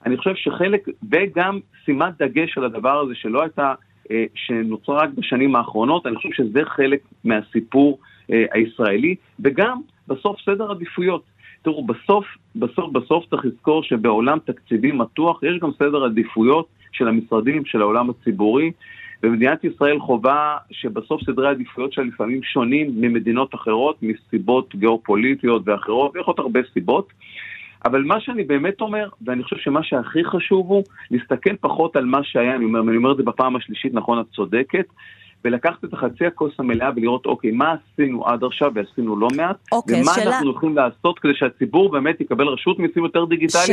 אני 0.05 0.17
חושב 0.17 0.35
שחלק, 0.35 0.87
וגם 1.11 1.59
שימת 1.85 2.13
דגש 2.19 2.57
על 2.57 2.63
הדבר 2.63 2.99
הזה 2.99 3.15
שלא 3.15 3.41
הייתה 3.41 3.73
אה, 4.11 4.25
שנוצרה 4.35 5.03
רק 5.03 5.09
בשנים 5.09 5.55
האחרונות, 5.55 6.05
אני 6.05 6.15
חושב 6.15 6.29
שזה 6.31 6.65
חלק 6.65 6.99
מהסיפור 7.23 7.99
אה, 8.31 8.45
הישראלי, 8.51 9.15
וגם 9.39 9.81
בסוף 10.07 10.37
סדר 10.45 10.71
עדיפויות. 10.71 11.23
תראו, 11.61 11.85
בסוף, 11.85 12.25
בסוף, 12.55 12.91
בסוף 12.91 13.25
צריך 13.29 13.45
לזכור 13.45 13.83
שבעולם 13.83 14.37
תקציבי 14.45 14.91
מתוח 14.91 15.43
יש 15.43 15.59
גם 15.61 15.71
סדר 15.79 16.05
עדיפויות 16.05 16.67
של 16.91 17.07
המשרדים, 17.07 17.65
של 17.65 17.81
העולם 17.81 18.09
הציבורי, 18.09 18.71
ומדינת 19.23 19.63
ישראל 19.63 19.99
חובה 19.99 20.57
שבסוף 20.71 21.21
סדרי 21.23 21.47
העדיפויות 21.47 21.93
שלה 21.93 22.03
לפעמים 22.03 22.43
שונים 22.43 23.01
ממדינות 23.01 23.55
אחרות, 23.55 23.97
מסיבות 24.01 24.75
גיאופוליטיות 24.75 25.61
ואחרות, 25.65 26.15
ויכול 26.15 26.31
להיות 26.31 26.39
הרבה 26.39 26.59
סיבות. 26.73 27.13
אבל 27.85 28.03
מה 28.03 28.21
שאני 28.21 28.43
באמת 28.43 28.81
אומר, 28.81 29.09
ואני 29.25 29.43
חושב 29.43 29.57
שמה 29.57 29.83
שהכי 29.83 30.25
חשוב 30.25 30.67
הוא 30.67 30.83
להסתכל 31.11 31.55
פחות 31.55 31.95
על 31.95 32.05
מה 32.05 32.19
שהיה, 32.23 32.55
אני 32.55 32.65
אומר, 32.65 32.79
אני 32.79 32.97
אומר 32.97 33.11
את 33.11 33.17
זה 33.17 33.23
בפעם 33.23 33.55
השלישית, 33.55 33.93
נכון, 33.93 34.19
את 34.19 34.25
צודקת, 34.35 34.85
ולקחת 35.45 35.83
את 35.83 35.93
החצי 35.93 36.25
הכוס 36.25 36.53
המלאה 36.59 36.89
ולראות, 36.95 37.25
אוקיי, 37.25 37.51
מה 37.51 37.75
עשינו 37.93 38.27
עד 38.27 38.43
עכשיו 38.43 38.71
ועשינו 38.75 39.19
לא 39.19 39.27
מעט, 39.35 39.55
אוקיי, 39.71 40.01
ומה 40.01 40.11
שאלה... 40.15 40.31
אנחנו 40.31 40.47
הולכים 40.51 40.75
לעשות 40.75 41.19
כדי 41.19 41.31
שהציבור 41.35 41.91
באמת 41.91 42.21
יקבל 42.21 42.47
רשות 42.47 42.79
מיסים 42.79 43.03
יותר 43.03 43.25
דיגיטלית 43.25 43.63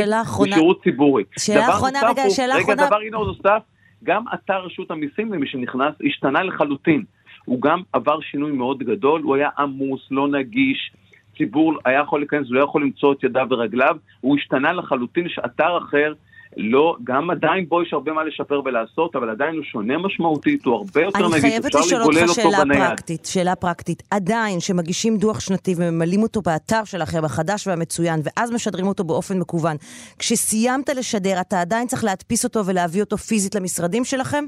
ושירות 0.42 0.83
ציבורי. 0.83 1.24
שאלה 1.38 1.68
אחרונה, 1.68 1.98
רגע, 2.09 2.30
שאלה 2.30 2.59
אחרונה. 2.59 2.83
רגע, 2.83 2.87
דבר 2.87 2.98
הנה 3.07 3.16
עוד 3.16 3.28
נוסף, 3.28 3.62
גם 4.04 4.24
אתר 4.34 4.64
רשות 4.64 4.90
המיסים 4.90 5.32
למי 5.32 5.46
שנכנס 5.46 5.94
השתנה 6.06 6.42
לחלוטין. 6.42 7.04
הוא 7.44 7.62
גם 7.62 7.82
עבר 7.92 8.20
שינוי 8.20 8.52
מאוד 8.52 8.78
גדול, 8.78 9.22
הוא 9.22 9.34
היה 9.34 9.48
עמוס, 9.58 10.00
לא 10.10 10.28
נגיש, 10.28 10.92
ציבור 11.36 11.78
היה 11.84 12.00
יכול 12.00 12.20
להיכנס, 12.20 12.46
לא 12.50 12.64
יכול 12.64 12.82
למצוא 12.82 13.12
את 13.12 13.24
ידיו 13.24 13.46
ורגליו, 13.50 13.96
הוא 14.20 14.36
השתנה 14.36 14.72
לחלוטין, 14.72 15.26
יש 15.26 15.38
אתר 15.44 15.78
אחר, 15.78 16.12
לא, 16.56 16.96
גם 17.04 17.30
עדיין 17.30 17.68
בו 17.68 17.82
יש 17.82 17.92
הרבה 17.92 18.12
מה 18.12 18.24
לשפר 18.24 18.62
ולעשות, 18.64 19.16
אבל 19.16 19.30
עדיין 19.30 19.54
הוא 19.54 19.64
שונה 19.64 19.98
משמעותית, 19.98 20.64
הוא 20.64 20.74
הרבה 20.74 21.00
יותר 21.00 21.28
נגיד, 21.28 21.66
אפשר 21.66 21.98
לגולל 22.00 22.28
אותו 22.28 22.42
בנייד. 22.42 22.50
אני 22.50 22.50
חייבת 22.50 22.54
לשאול 22.54 22.62
אותך 22.62 22.74
שאלה 22.74 22.88
פרקטית, 22.88 23.24
שאלה 23.26 23.56
פרקטית. 23.56 24.02
עדיין, 24.10 24.60
שמגישים 24.60 25.16
דוח 25.16 25.40
שנתי 25.40 25.74
וממלאים 25.78 26.22
אותו 26.22 26.42
באתר 26.42 26.84
שלכם, 26.84 27.24
החדש 27.24 27.66
והמצוין, 27.66 28.20
ואז 28.24 28.50
משדרים 28.50 28.86
אותו 28.86 29.04
באופן 29.04 29.38
מקוון, 29.38 29.76
כשסיימת 30.18 30.88
לשדר, 30.88 31.40
אתה 31.40 31.60
עדיין 31.60 31.86
צריך 31.86 32.04
להדפיס 32.04 32.44
אותו 32.44 32.66
ולהביא 32.66 33.02
אותו 33.02 33.16
פיזית 33.16 33.54
למשרדים 33.54 34.04
שלכם? 34.04 34.44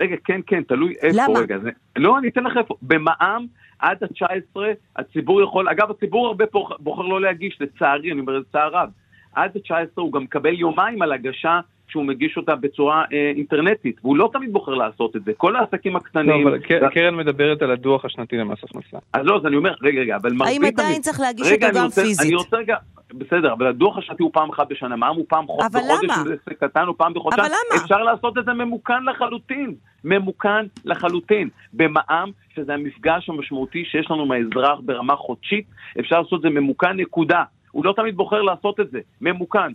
רגע, 0.00 0.16
כן, 0.24 0.40
כן, 0.46 0.62
תלוי 0.62 0.94
איפה. 1.02 1.22
למה? 1.22 1.38
רגע, 1.38 1.58
זה, 1.58 1.70
לא, 1.96 2.18
אני 2.18 2.28
אתן 2.28 2.44
לך 2.44 2.56
איפה. 2.56 2.74
במע"מ, 2.82 3.46
עד 3.78 3.98
ה-19, 4.02 4.60
הציבור 4.96 5.42
יכול, 5.42 5.68
אגב, 5.68 5.90
הציבור 5.90 6.26
הרבה 6.26 6.44
בוחר 6.78 7.02
לא 7.02 7.20
להגיש, 7.20 7.58
לצערי, 7.60 8.12
אני 8.12 8.20
אומר 8.20 8.38
לצער 8.38 8.70
רב. 8.72 8.88
עד 9.34 9.50
ה-19 9.56 9.86
הוא 9.94 10.12
גם 10.12 10.22
מקבל 10.22 10.54
יומיים 10.54 11.02
על 11.02 11.12
הגשה 11.12 11.60
שהוא 11.88 12.04
מגיש 12.04 12.36
אותה 12.36 12.54
בצורה 12.56 13.04
אה, 13.12 13.32
אינטרנטית, 13.36 13.96
והוא 14.04 14.16
לא 14.16 14.30
תמיד 14.32 14.52
בוחר 14.52 14.74
לעשות 14.74 15.16
את 15.16 15.24
זה. 15.24 15.32
כל 15.36 15.56
העסקים 15.56 15.96
הקטנים... 15.96 16.46
לא, 16.46 16.50
אבל 16.50 16.58
ו... 16.86 16.90
קרן 16.94 17.16
מדברת 17.16 17.62
על 17.62 17.70
הדוח 17.70 18.04
השנתי 18.04 18.36
למס 18.36 18.58
הכנסה. 18.64 18.96
אז 19.12 19.26
לא, 19.26 19.36
אז 19.36 19.46
אני 19.46 19.56
אומר, 19.56 19.74
רגע, 19.82 20.00
רגע, 20.00 20.16
אבל 20.16 20.32
מרבית... 20.32 20.54
האם 20.54 20.64
עדיין 20.64 21.02
צריך 21.02 21.20
להגיש 21.20 21.52
רגע, 21.52 21.66
אותו 21.66 21.78
גם 21.78 21.84
רוצה, 21.84 22.02
פיזית? 22.02 22.26
אני 22.26 22.34
רוצה 22.34 22.56
רגע, 22.56 22.76
בסדר, 23.14 23.52
אבל 23.52 23.66
הדוח 23.66 23.98
השנתי 23.98 24.22
הוא 24.22 24.30
פעם 24.34 24.50
אחת 24.50 24.68
בשנה, 24.68 24.96
מע"מ 24.96 25.16
הוא 25.16 25.24
פעם 25.28 25.46
חודש, 25.46 25.66
אבל 25.72 25.80
למה? 25.80 26.22
זה 26.46 26.54
קטן 26.54 26.86
הוא 26.86 26.94
פעם 26.98 27.14
בחודשיים. 27.14 27.44
אבל 27.44 27.54
למה? 27.72 27.82
אפשר 27.82 27.98
לעשות 28.02 28.38
את 28.38 28.44
זה 28.44 28.52
ממוכן 28.52 29.04
לחלוטין. 29.04 29.74
ממוכן 30.04 30.66
לחלוטין. 30.84 31.48
במע"מ, 31.72 32.30
שזה 32.54 32.74
המפגש 32.74 33.28
המשמעותי 33.28 33.84
שיש 33.84 34.10
לנו 34.10 34.26
מהאזרח 34.26 34.78
ברמה 34.84 35.16
חודשית, 35.16 35.66
אפשר 36.00 36.20
לעשות 36.20 36.38
את 36.38 36.42
זה 36.42 36.60
ממוכן 36.60 36.92
נקודה. 36.92 37.42
הוא 37.72 37.84
לא 37.84 37.92
תמיד 37.96 38.16
בוחר 38.16 38.42
לעשות 38.42 38.80
את 38.80 38.90
זה, 38.90 38.98
ממוכן. 39.20 39.72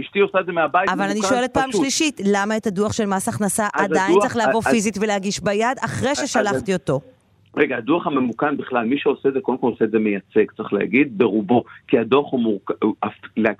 אשתי 0.00 0.18
עושה 0.18 0.40
את 0.40 0.46
זה 0.46 0.52
מהבית, 0.52 0.88
אבל 0.88 1.02
אני 1.10 1.22
שואלת 1.22 1.54
פעם 1.54 1.68
פשוט. 1.70 1.80
שלישית, 1.80 2.20
למה 2.24 2.56
את 2.56 2.66
הדוח 2.66 2.92
של 2.92 3.06
מס 3.06 3.28
הכנסה 3.28 3.68
אז 3.74 3.84
עדיין 3.84 4.10
הדוח- 4.10 4.22
צריך 4.22 4.36
לבוא 4.36 4.60
אז- 4.66 4.68
פיזית 4.72 4.98
ולהגיש 5.00 5.40
ביד, 5.40 5.76
אחרי 5.80 6.14
ששלחתי 6.14 6.72
אותו? 6.72 7.00
רגע, 7.56 7.76
הדוח 7.76 8.06
הממוכן 8.06 8.56
בכלל, 8.56 8.84
מי 8.84 8.98
שעושה 8.98 9.28
את 9.28 9.34
זה, 9.34 9.40
קודם 9.40 9.58
כל 9.58 9.66
עושה 9.66 9.84
את 9.84 9.90
זה 9.90 9.98
מייצג, 9.98 10.50
צריך 10.56 10.72
להגיד, 10.72 11.18
ברובו, 11.18 11.64
כי 11.88 11.98
הדוח 11.98 12.32
הוא 12.32 12.40
מורכב, 12.40 12.74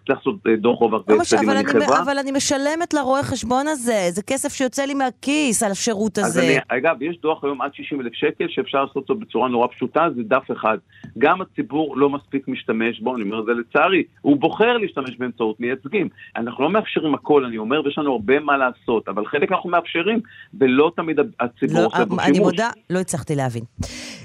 צריך 0.06 0.18
לעשות 0.18 0.34
אה, 0.48 0.56
דוח 0.56 0.78
רוב 0.78 0.94
הרבה 0.94 1.14
אבל 1.14 1.50
אני 1.50 1.60
אני- 1.60 1.68
חברה. 1.84 2.02
אבל 2.02 2.18
אני 2.18 2.32
משלמת 2.32 2.94
לרואה 2.94 3.22
חשבון 3.22 3.68
הזה, 3.68 4.06
זה 4.10 4.22
כסף 4.22 4.52
שיוצא 4.52 4.84
לי 4.84 4.94
מהכיס 4.94 5.62
על 5.62 5.70
השירות 5.70 6.18
אז 6.18 6.24
הזה. 6.26 6.40
אני, 6.42 6.78
אגב, 6.78 7.02
יש 7.02 7.20
דוח 7.20 7.44
היום 7.44 7.62
עד 7.62 7.74
60 7.74 8.00
אלף 8.00 8.12
שקל 8.14 8.44
שאפשר 8.48 8.80
לעשות 8.82 8.96
אותו 8.96 9.14
בצורה 9.14 9.48
נורא 9.48 9.66
פשוטה, 9.66 10.06
זה 10.16 10.22
דף 10.22 10.50
אחד. 10.52 10.78
גם 11.18 11.40
הציבור 11.40 11.96
לא 11.96 12.10
מספיק 12.10 12.48
משתמש 12.48 13.00
בו, 13.00 13.14
אני 13.16 13.22
אומר 13.22 13.40
את 13.40 13.44
זה 13.46 13.52
לצערי, 13.52 14.02
הוא 14.20 14.36
בוחר 14.36 14.76
להשתמש 14.78 15.16
באמצעות 15.18 15.60
מייצגים. 15.60 16.08
אנחנו 16.36 16.64
לא 16.64 16.70
מאפשרים 16.70 17.14
הכל, 17.14 17.44
אני 17.44 17.58
אומר, 17.58 17.80
ויש 17.84 17.98
לנו 17.98 18.12
הרבה 18.12 18.40
מה 18.40 18.56
לעשות, 18.56 19.08
אבל 19.08 19.26
חלק 19.26 19.52
אנחנו 19.52 19.70
מאפשרים, 19.70 20.20
ולא 20.60 20.92
תמיד 20.96 21.16
הציבור 21.40 21.80
לא, 21.80 21.86
עושה 21.86 22.04
בו 22.04 22.16
אני 22.20 22.34
שימוש. 22.34 22.38
מודה, 22.52 22.68
לא 22.90 22.98
הצלחתי 22.98 23.34
להבין. 23.34 23.62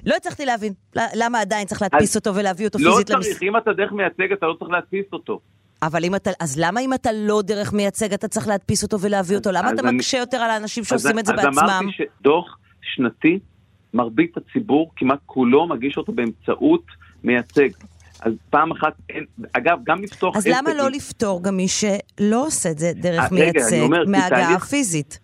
לא 0.06 0.16
הצלחתי 0.16 0.46
להבין 0.46 0.74
למה 1.16 1.40
עדיין 1.42 1.68
צריך 1.68 1.82
להדפיס 1.82 2.16
אותו 2.16 2.36
ולהביא 2.36 2.68
אותו 2.68 2.80
לא 2.80 2.92
פיזית 2.92 3.08
צריך, 3.08 3.20
למס... 3.28 3.42
אם 3.42 3.58
אתה 3.58 3.74
דרך 3.74 3.92
מייצג, 3.92 4.32
אתה 4.38 4.46
לא 4.46 4.54
צריך 4.60 4.72
להדפיס 4.72 5.06
אותו. 5.14 5.40
אבל 5.82 6.06
אם 6.06 6.16
אתה, 6.16 6.30
אז 6.40 6.60
למה 6.60 6.80
אם 6.80 6.94
אתה 6.94 7.10
לא 7.14 7.42
דרך 7.42 7.74
מייצג 7.74 8.14
אתה 8.14 8.28
צריך 8.28 8.48
להדפיס 8.48 8.84
אותו 8.84 9.00
ולהביא 9.00 9.38
אותו? 9.38 9.52
למה 9.52 9.68
אז 9.68 9.74
אתה 9.80 9.88
אני- 9.88 9.98
מקשה 9.98 10.18
יותר 10.18 10.38
על 10.38 10.50
האנשים 10.50 10.82
אז- 10.82 10.88
שעושים 10.88 11.20
את 11.20 11.26
זה 11.26 11.34
אז 11.34 11.40
בעצמם? 11.46 11.60
אמרתי 11.64 11.86
שדוח 12.20 12.58
שנתי, 12.82 13.40
מרבית 13.94 14.34
הציבור, 14.38 14.92
כמעט 14.96 15.20
כולו, 15.26 15.68
מגיש 15.68 15.98
אותו 15.98 16.12
באמצעות 16.12 16.84
מייצג. 17.24 17.70
אז 18.22 18.34
פעם 18.50 18.72
אחת, 18.72 18.94
אין, 19.10 19.26
אגב, 19.54 19.78
גם 19.86 20.02
לפתוח 20.04 20.38
אז. 20.38 20.48
למה 20.48 20.74
לא 20.74 20.90
לפתור 20.92 21.44
גם 21.44 21.58
מי 21.58 21.68
שלא 21.68 22.46
עושה 22.46 22.72
את 22.72 22.80
זה 22.80 22.92
דרך 22.96 23.20
אה, 23.24 23.28
מייצג 23.32 23.88
מההגעה 24.08 24.54
הפיזית? 24.54 25.20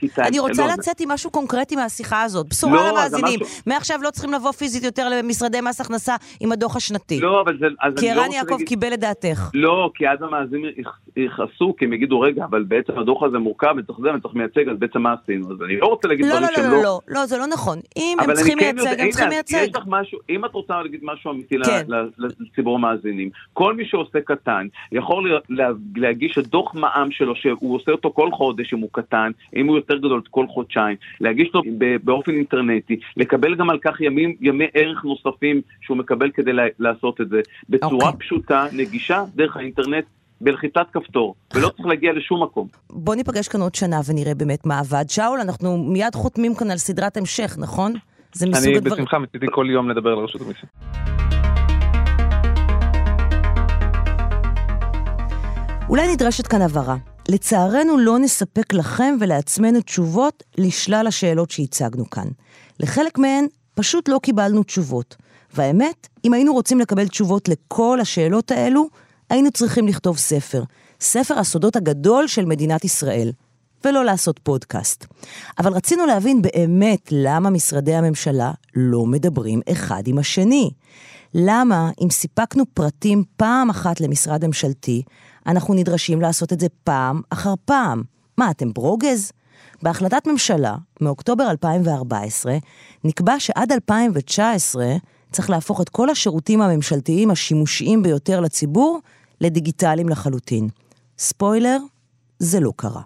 כי 0.00 0.08
תהליך- 0.08 0.28
אני 0.30 0.38
רוצה 0.38 0.66
לא, 0.66 0.72
לצאת 0.72 1.00
עם 1.00 1.10
משהו 1.10 1.30
קונקרטי 1.30 1.76
מהשיחה 1.76 2.22
הזאת. 2.22 2.46
בשורה 2.48 2.72
לא, 2.92 3.00
אז 3.02 3.12
למאזינים. 3.14 3.40
משהו- 3.42 3.62
מעכשיו 3.66 3.98
לא 4.02 4.10
צריכים 4.10 4.32
לבוא 4.32 4.52
פיזית 4.52 4.82
יותר 4.84 5.08
למשרדי 5.08 5.60
מס 5.60 5.80
הכנסה 5.80 6.16
עם 6.40 6.52
הדוח 6.52 6.76
השנתי. 6.76 7.20
לא, 7.20 7.40
אבל 7.40 7.58
זה... 7.58 7.66
כי 8.00 8.06
לא 8.06 8.10
ערן 8.12 8.24
רוצה 8.24 8.36
יעקב 8.36 8.50
להגיד- 8.50 8.68
קיבל 8.68 8.94
את 8.94 9.00
דעתך. 9.00 9.50
לא, 9.54 9.90
כי 9.94 10.08
אז 10.08 10.18
המאזינים 10.22 10.70
יכ- 10.76 10.88
יכעסו, 11.16 11.74
כי 11.78 11.84
הם 11.84 11.92
יגידו, 11.92 12.20
רגע, 12.20 12.44
אבל 12.44 12.62
בעצם 12.62 12.98
הדוח 12.98 13.22
הזה 13.22 13.38
מורכב, 13.38 13.74
וצריך 13.78 13.98
זה, 14.02 14.08
וצריך 14.14 14.34
מייצג, 14.34 14.68
אז 14.68 14.78
בעצם 14.78 15.02
מה 15.02 15.14
עשינו? 15.24 15.52
אז 15.52 15.62
אני 15.64 15.76
לא 15.76 15.86
רוצה 15.86 16.08
להגיד 16.08 16.24
לא, 16.26 16.30
דברים 16.30 16.44
לא, 16.50 16.54
שהם 16.56 16.64
לא, 16.70 16.76
לא, 16.76 16.82
לא, 16.82 17.00
לא, 17.08 17.26
זה 17.26 17.38
לא 17.38 17.46
נכון. 17.46 17.78
אם 17.96 18.16
הם 18.20 18.34
צריכים 18.34 18.58
כן 18.58 18.76
הם 18.98 19.10
צריכים 19.10 19.28
מייצג. 19.28 19.58
יש 19.68 19.76
לך 19.76 19.82
משהו, 19.86 20.18
אם 20.30 20.44
את 20.44 20.50
רוצה 20.54 20.82
להגיד 20.82 21.00
משהו 21.02 21.30
אמיתי 21.32 21.56
כן. 21.64 21.86
לציבור 22.18 22.74
המאזינים, 22.74 23.30
כל 23.52 23.74
מי 23.76 23.84
שעושה 23.86 24.18
קטן, 24.20 24.66
יכול 24.92 25.30
לה- 25.32 25.38
לה- 25.48 25.70
להגיש 25.96 26.38
את 26.38 26.46
דוח 26.46 26.74
מע"מ 26.74 27.08
שלו, 27.10 27.36
שהוא 27.36 27.76
עושה 27.76 27.92
אותו 27.92 28.12
כל 28.14 28.28
חודש, 28.32 28.74
אם 28.74 28.78
הוא 28.78 28.88
קטן, 28.92 29.30
אם 29.56 29.66
הוא 29.66 29.76
יותר 29.76 29.89
גדול, 29.98 30.22
כל 30.30 30.46
חודשיים, 30.48 30.96
להגיש 31.20 31.48
ב- 31.78 31.96
באופן 32.04 32.32
אינטרנטי, 32.32 33.00
לקבל 33.16 33.54
גם 33.54 33.70
על 33.70 33.78
כך 33.84 34.00
ימים, 34.00 34.34
ימי 34.40 34.66
ערך 34.74 35.04
נוספים 35.04 35.60
שהוא 35.80 35.96
מקבל 35.96 36.30
כדי 36.30 36.50
לעשות 36.78 37.20
את 37.20 37.28
זה, 37.28 37.40
בצורה 37.68 38.06
אוקיי. 38.06 38.18
פשוטה, 38.18 38.66
נגישה, 38.72 39.24
דרך 39.34 39.56
האינטרנט. 39.56 40.04
בלחיצת 40.42 40.86
כפתור, 40.92 41.34
ולא 41.54 41.68
צריך 41.68 41.86
להגיע 41.86 42.12
לשום 42.12 42.42
מקום. 42.42 42.68
בוא 42.90 43.14
ניפגש 43.14 43.48
כאן 43.48 43.60
עוד 43.60 43.74
שנה 43.74 44.00
ונראה 44.06 44.34
באמת 44.34 44.66
מה 44.66 44.78
עבד. 44.78 45.04
שאול, 45.08 45.40
אנחנו 45.40 45.78
מיד 45.78 46.14
חותמים 46.14 46.54
כאן 46.54 46.70
על 46.70 46.78
סדרת 46.78 47.16
המשך, 47.16 47.56
נכון? 47.58 47.92
זה 48.32 48.46
מסוג 48.46 48.66
אני 48.66 48.76
הדברים... 48.76 48.94
בשמחה 48.96 49.18
מצידי 49.18 49.46
כל 49.50 49.66
יום 49.70 49.90
לדבר 49.90 50.10
על 50.10 50.18
רשות 50.18 50.40
המיסים. 50.40 50.68
אולי 55.88 56.12
נדרשת 56.14 56.46
כאן 56.46 56.62
הבהרה. 56.62 56.96
לצערנו 57.28 57.98
לא 57.98 58.18
נספק 58.18 58.72
לכם 58.72 59.16
ולעצמנו 59.20 59.80
תשובות 59.80 60.42
לשלל 60.58 61.06
השאלות 61.06 61.50
שהצגנו 61.50 62.10
כאן. 62.10 62.28
לחלק 62.80 63.18
מהן 63.18 63.46
פשוט 63.74 64.08
לא 64.08 64.20
קיבלנו 64.22 64.62
תשובות. 64.62 65.16
והאמת, 65.54 66.08
אם 66.24 66.32
היינו 66.32 66.52
רוצים 66.52 66.80
לקבל 66.80 67.08
תשובות 67.08 67.48
לכל 67.48 67.98
השאלות 68.00 68.50
האלו, 68.50 68.88
היינו 69.30 69.50
צריכים 69.50 69.88
לכתוב 69.88 70.18
ספר. 70.18 70.62
ספר 71.00 71.38
הסודות 71.38 71.76
הגדול 71.76 72.26
של 72.26 72.44
מדינת 72.44 72.84
ישראל. 72.84 73.32
ולא 73.84 74.04
לעשות 74.04 74.40
פודקאסט. 74.42 75.06
אבל 75.58 75.72
רצינו 75.72 76.06
להבין 76.06 76.42
באמת 76.42 77.08
למה 77.10 77.50
משרדי 77.50 77.94
הממשלה 77.94 78.52
לא 78.74 79.06
מדברים 79.06 79.60
אחד 79.72 80.02
עם 80.06 80.18
השני. 80.18 80.70
למה, 81.34 81.90
אם 82.04 82.10
סיפקנו 82.10 82.64
פרטים 82.74 83.24
פעם 83.36 83.70
אחת 83.70 84.00
למשרד 84.00 84.46
ממשלתי, 84.46 85.02
אנחנו 85.46 85.74
נדרשים 85.74 86.20
לעשות 86.20 86.52
את 86.52 86.60
זה 86.60 86.66
פעם 86.84 87.20
אחר 87.30 87.54
פעם? 87.64 88.02
מה, 88.38 88.50
אתם 88.50 88.72
ברוגז? 88.72 89.32
בהחלטת 89.82 90.26
ממשלה 90.26 90.76
מאוקטובר 91.00 91.50
2014 91.50 92.56
נקבע 93.04 93.40
שעד 93.40 93.72
2019 93.72 94.96
צריך 95.32 95.50
להפוך 95.50 95.80
את 95.80 95.88
כל 95.88 96.10
השירותים 96.10 96.62
הממשלתיים 96.62 97.30
השימושיים 97.30 98.02
ביותר 98.02 98.40
לציבור 98.40 99.00
לדיגיטליים 99.40 100.08
לחלוטין. 100.08 100.68
ספוילר, 101.18 101.78
זה 102.38 102.60
לא 102.60 102.72
קרה. 102.76 103.02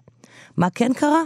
מה 0.57 0.71
כן 0.71 0.93
קרה? 0.93 1.23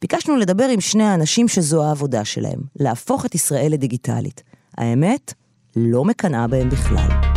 ביקשנו 0.00 0.36
לדבר 0.36 0.64
עם 0.64 0.80
שני 0.80 1.04
האנשים 1.04 1.48
שזו 1.48 1.84
העבודה 1.84 2.24
שלהם, 2.24 2.60
להפוך 2.76 3.26
את 3.26 3.34
ישראל 3.34 3.72
לדיגיטלית. 3.72 4.42
האמת, 4.78 5.34
לא 5.76 6.04
מקנאה 6.04 6.46
בהם 6.46 6.70
בכלל. 6.70 7.27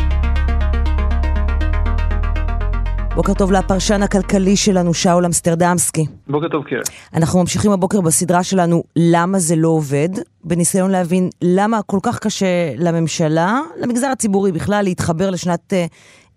בוקר 3.15 3.33
טוב 3.33 3.51
לפרשן 3.51 4.03
הכלכלי 4.03 4.55
שלנו, 4.55 4.93
שאול 4.93 5.25
אמסטרדמסקי. 5.25 6.05
בוקר 6.27 6.47
טוב, 6.47 6.63
קרן. 6.63 6.79
אנחנו 7.13 7.39
ממשיכים 7.39 7.71
הבוקר 7.71 8.01
בסדרה 8.01 8.43
שלנו 8.43 8.83
למה 8.95 9.39
זה 9.39 9.55
לא 9.55 9.67
עובד, 9.67 10.09
בניסיון 10.43 10.91
להבין 10.91 11.29
למה 11.41 11.81
כל 11.81 11.99
כך 12.03 12.19
קשה 12.19 12.73
לממשלה, 12.77 13.61
למגזר 13.77 14.07
הציבורי 14.07 14.51
בכלל, 14.51 14.83
להתחבר 14.83 15.29
לשנת 15.29 15.73
אה, 15.73 15.85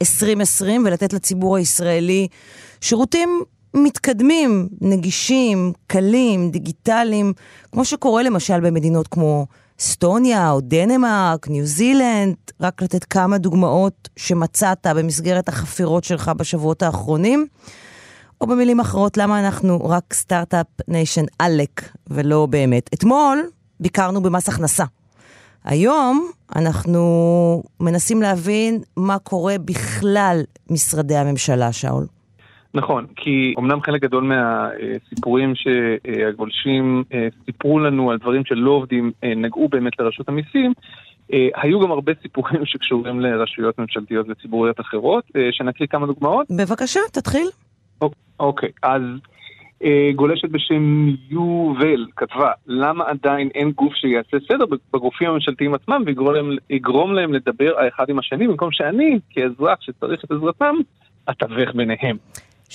2020 0.02 0.84
ולתת 0.86 1.12
לציבור 1.12 1.56
הישראלי 1.56 2.28
שירותים 2.80 3.42
מתקדמים, 3.74 4.68
נגישים, 4.80 5.72
קלים, 5.86 6.50
דיגיטליים, 6.50 7.32
כמו 7.72 7.84
שקורה 7.84 8.22
למשל 8.22 8.60
במדינות 8.60 9.08
כמו 9.08 9.46
אסטוניה 9.80 10.50
או 10.50 10.60
דנמרק, 10.60 11.48
ניו 11.48 11.66
זילנד, 11.66 12.36
רק 12.60 12.82
לתת 12.82 13.04
כמה 13.04 13.38
דוגמאות 13.38 14.08
שמצאת 14.16 14.86
במסגרת 14.86 15.48
החפירות 15.48 16.04
שלך 16.04 16.30
בשבועות 16.36 16.82
האחרונים. 16.82 17.46
או 18.40 18.46
במילים 18.46 18.80
אחרות, 18.80 19.16
למה 19.16 19.40
אנחנו 19.40 19.84
רק 19.84 20.14
Start-Up 20.14 20.66
Nation 20.88 21.24
עלק 21.38 21.88
ולא 22.06 22.46
באמת. 22.46 22.90
אתמול 22.94 23.42
ביקרנו 23.80 24.22
במס 24.22 24.48
הכנסה. 24.48 24.84
היום 25.64 26.30
אנחנו 26.56 27.62
מנסים 27.80 28.22
להבין 28.22 28.82
מה 28.96 29.18
קורה 29.18 29.56
בכלל 29.58 30.42
משרדי 30.70 31.16
הממשלה, 31.16 31.72
שאול. 31.72 32.06
נכון, 32.74 33.06
כי 33.16 33.54
אמנם 33.58 33.80
חלק 33.82 34.02
גדול 34.02 34.24
מהסיפורים 34.24 35.52
שהגולשים 35.54 37.04
אה, 37.12 37.28
סיפרו 37.44 37.78
לנו 37.78 38.10
על 38.10 38.18
דברים 38.18 38.44
שלא 38.44 38.70
עובדים, 38.70 39.12
אה, 39.24 39.34
נגעו 39.36 39.68
באמת 39.68 40.00
לרשות 40.00 40.28
המיסים, 40.28 40.72
אה, 41.32 41.48
היו 41.54 41.80
גם 41.80 41.90
הרבה 41.90 42.12
סיפורים 42.22 42.66
שקשורים 42.70 43.20
לרשויות 43.20 43.78
ממשלתיות 43.78 44.26
וציבוריות 44.28 44.80
אחרות, 44.80 45.24
שנקריא 45.50 45.88
כמה 45.88 46.06
דוגמאות. 46.06 46.46
בבקשה, 46.50 47.00
תתחיל. 47.12 47.46
אוקיי, 48.40 48.68
אז 48.82 49.02
גולשת 50.14 50.48
בשם 50.50 51.08
יובל 51.30 52.06
כתבה, 52.16 52.52
למה 52.66 53.04
עדיין 53.04 53.48
אין 53.54 53.70
גוף 53.70 53.94
שיעשה 53.94 54.36
סדר 54.48 54.64
בגופים 54.92 55.30
הממשלתיים 55.30 55.74
עצמם 55.74 56.02
ויגרום 56.06 56.34
להם, 56.34 56.50
יגרום 56.70 57.12
להם 57.12 57.32
לדבר 57.34 57.72
האחד 57.78 58.04
עם 58.08 58.18
השני, 58.18 58.48
במקום 58.48 58.72
שאני, 58.72 59.18
כאזרח 59.30 59.78
שצריך 59.80 60.24
את 60.24 60.30
עזרתם, 60.30 60.74
אתווך 61.30 61.74
ביניהם. 61.74 62.16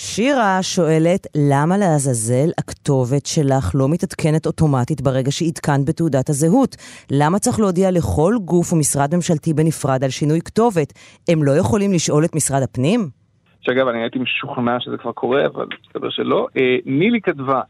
שירה 0.02 0.64
שואלת, 0.64 1.28
למה 1.52 1.78
לעזאזל 1.78 2.50
הכתובת 2.58 3.26
שלך 3.26 3.72
לא 3.76 3.90
מתעדכנת 3.90 4.46
אוטומטית 4.46 5.02
ברגע 5.02 5.32
שעדכנת 5.32 5.90
בתעודת 5.90 6.30
הזהות? 6.30 6.76
למה 7.12 7.40
צריך 7.40 7.60
להודיע 7.60 7.92
לכל 7.92 8.34
גוף 8.46 8.74
ומשרד 8.74 9.16
ממשלתי 9.16 9.54
בנפרד 9.54 10.04
על 10.04 10.10
שינוי 10.10 10.42
כתובת? 10.42 10.94
הם 11.30 11.44
לא 11.44 11.52
יכולים 11.52 11.94
לשאול 11.94 12.26
את 12.26 12.36
משרד 12.36 12.64
הפנים? 12.64 13.00
שאגב, 13.62 13.88
אני 13.88 14.02
הייתי 14.02 14.20
משוכנע 14.20 14.80
שזה 14.80 14.98
כבר 14.98 15.12
קורה, 15.12 15.46
אבל 15.46 15.66
מסתבר 15.86 16.10
שלא. 16.10 16.48
אה, 16.58 16.78
נילי 16.86 17.22
כתבה, 17.22 17.62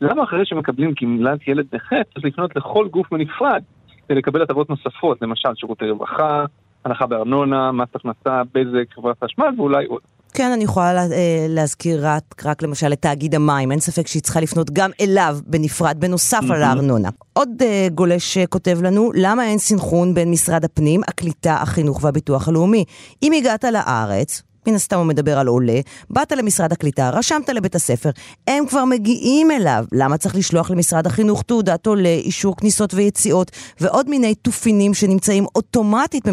למה 0.00 0.24
אחרי 0.24 0.46
שמקבלים 0.46 0.92
גמלת 1.02 1.48
ילד 1.48 1.66
נכה, 1.72 1.96
צריך 2.14 2.24
לפנות 2.26 2.56
לכל 2.56 2.88
גוף 2.88 3.12
בנפרד 3.12 3.62
כדי 4.08 4.18
לקבל 4.18 4.42
הטבות 4.42 4.70
נוספות, 4.70 5.22
למשל 5.22 5.54
שירותי 5.54 5.90
רווחה, 5.90 6.44
הנחה 6.84 7.06
בארנונה, 7.06 7.72
מס 7.72 7.88
הכנסה, 7.94 8.42
בזק, 8.54 8.94
חברת 8.94 9.24
חשמל 9.24 9.48
ואולי 9.56 9.86
עוד. 9.86 10.17
כן, 10.38 10.52
אני 10.52 10.64
יכולה 10.64 11.06
אה, 11.06 11.46
להזכיר 11.48 12.06
רק, 12.06 12.22
רק 12.44 12.62
למשל 12.62 12.92
את 12.92 13.02
תאגיד 13.02 13.34
המים, 13.34 13.72
אין 13.72 13.80
ספק 13.80 14.06
שהיא 14.06 14.22
צריכה 14.22 14.40
לפנות 14.40 14.70
גם 14.70 14.90
אליו 15.00 15.38
בנפרד, 15.46 15.96
בנוסף 15.98 16.40
mm-hmm. 16.42 16.54
על 16.54 16.62
הארנונה. 16.62 17.08
עוד 17.32 17.48
uh, 17.58 17.92
גולש 17.94 18.36
uh, 18.38 18.46
כותב 18.46 18.78
לנו, 18.82 19.10
למה 19.14 19.44
אין 19.46 19.58
סנכרון 19.58 20.14
בין 20.14 20.30
משרד 20.30 20.64
הפנים, 20.64 21.00
הקליטה, 21.08 21.54
החינוך 21.54 22.04
והביטוח 22.04 22.48
הלאומי? 22.48 22.84
אם 23.22 23.32
הגעת 23.32 23.64
לארץ, 23.64 24.42
מן 24.66 24.74
הסתם 24.74 24.96
הוא 24.96 25.06
מדבר 25.06 25.38
על 25.38 25.46
עולה, 25.46 25.80
באת 26.10 26.32
למשרד 26.32 26.72
הקליטה, 26.72 27.10
רשמת 27.10 27.48
לבית 27.48 27.74
הספר, 27.74 28.10
הם 28.46 28.66
כבר 28.68 28.84
מגיעים 28.84 29.50
אליו. 29.50 29.84
למה 29.92 30.16
צריך 30.16 30.36
לשלוח 30.36 30.70
למשרד 30.70 31.06
החינוך 31.06 31.42
תעודת 31.42 31.86
עולה, 31.86 32.08
אישור 32.08 32.56
כניסות 32.56 32.94
ויציאות, 32.94 33.50
ועוד 33.80 34.08
מיני 34.10 34.34
תופינים 34.34 34.94
שנמצאים 34.94 35.44
אוטומטית 35.54 36.24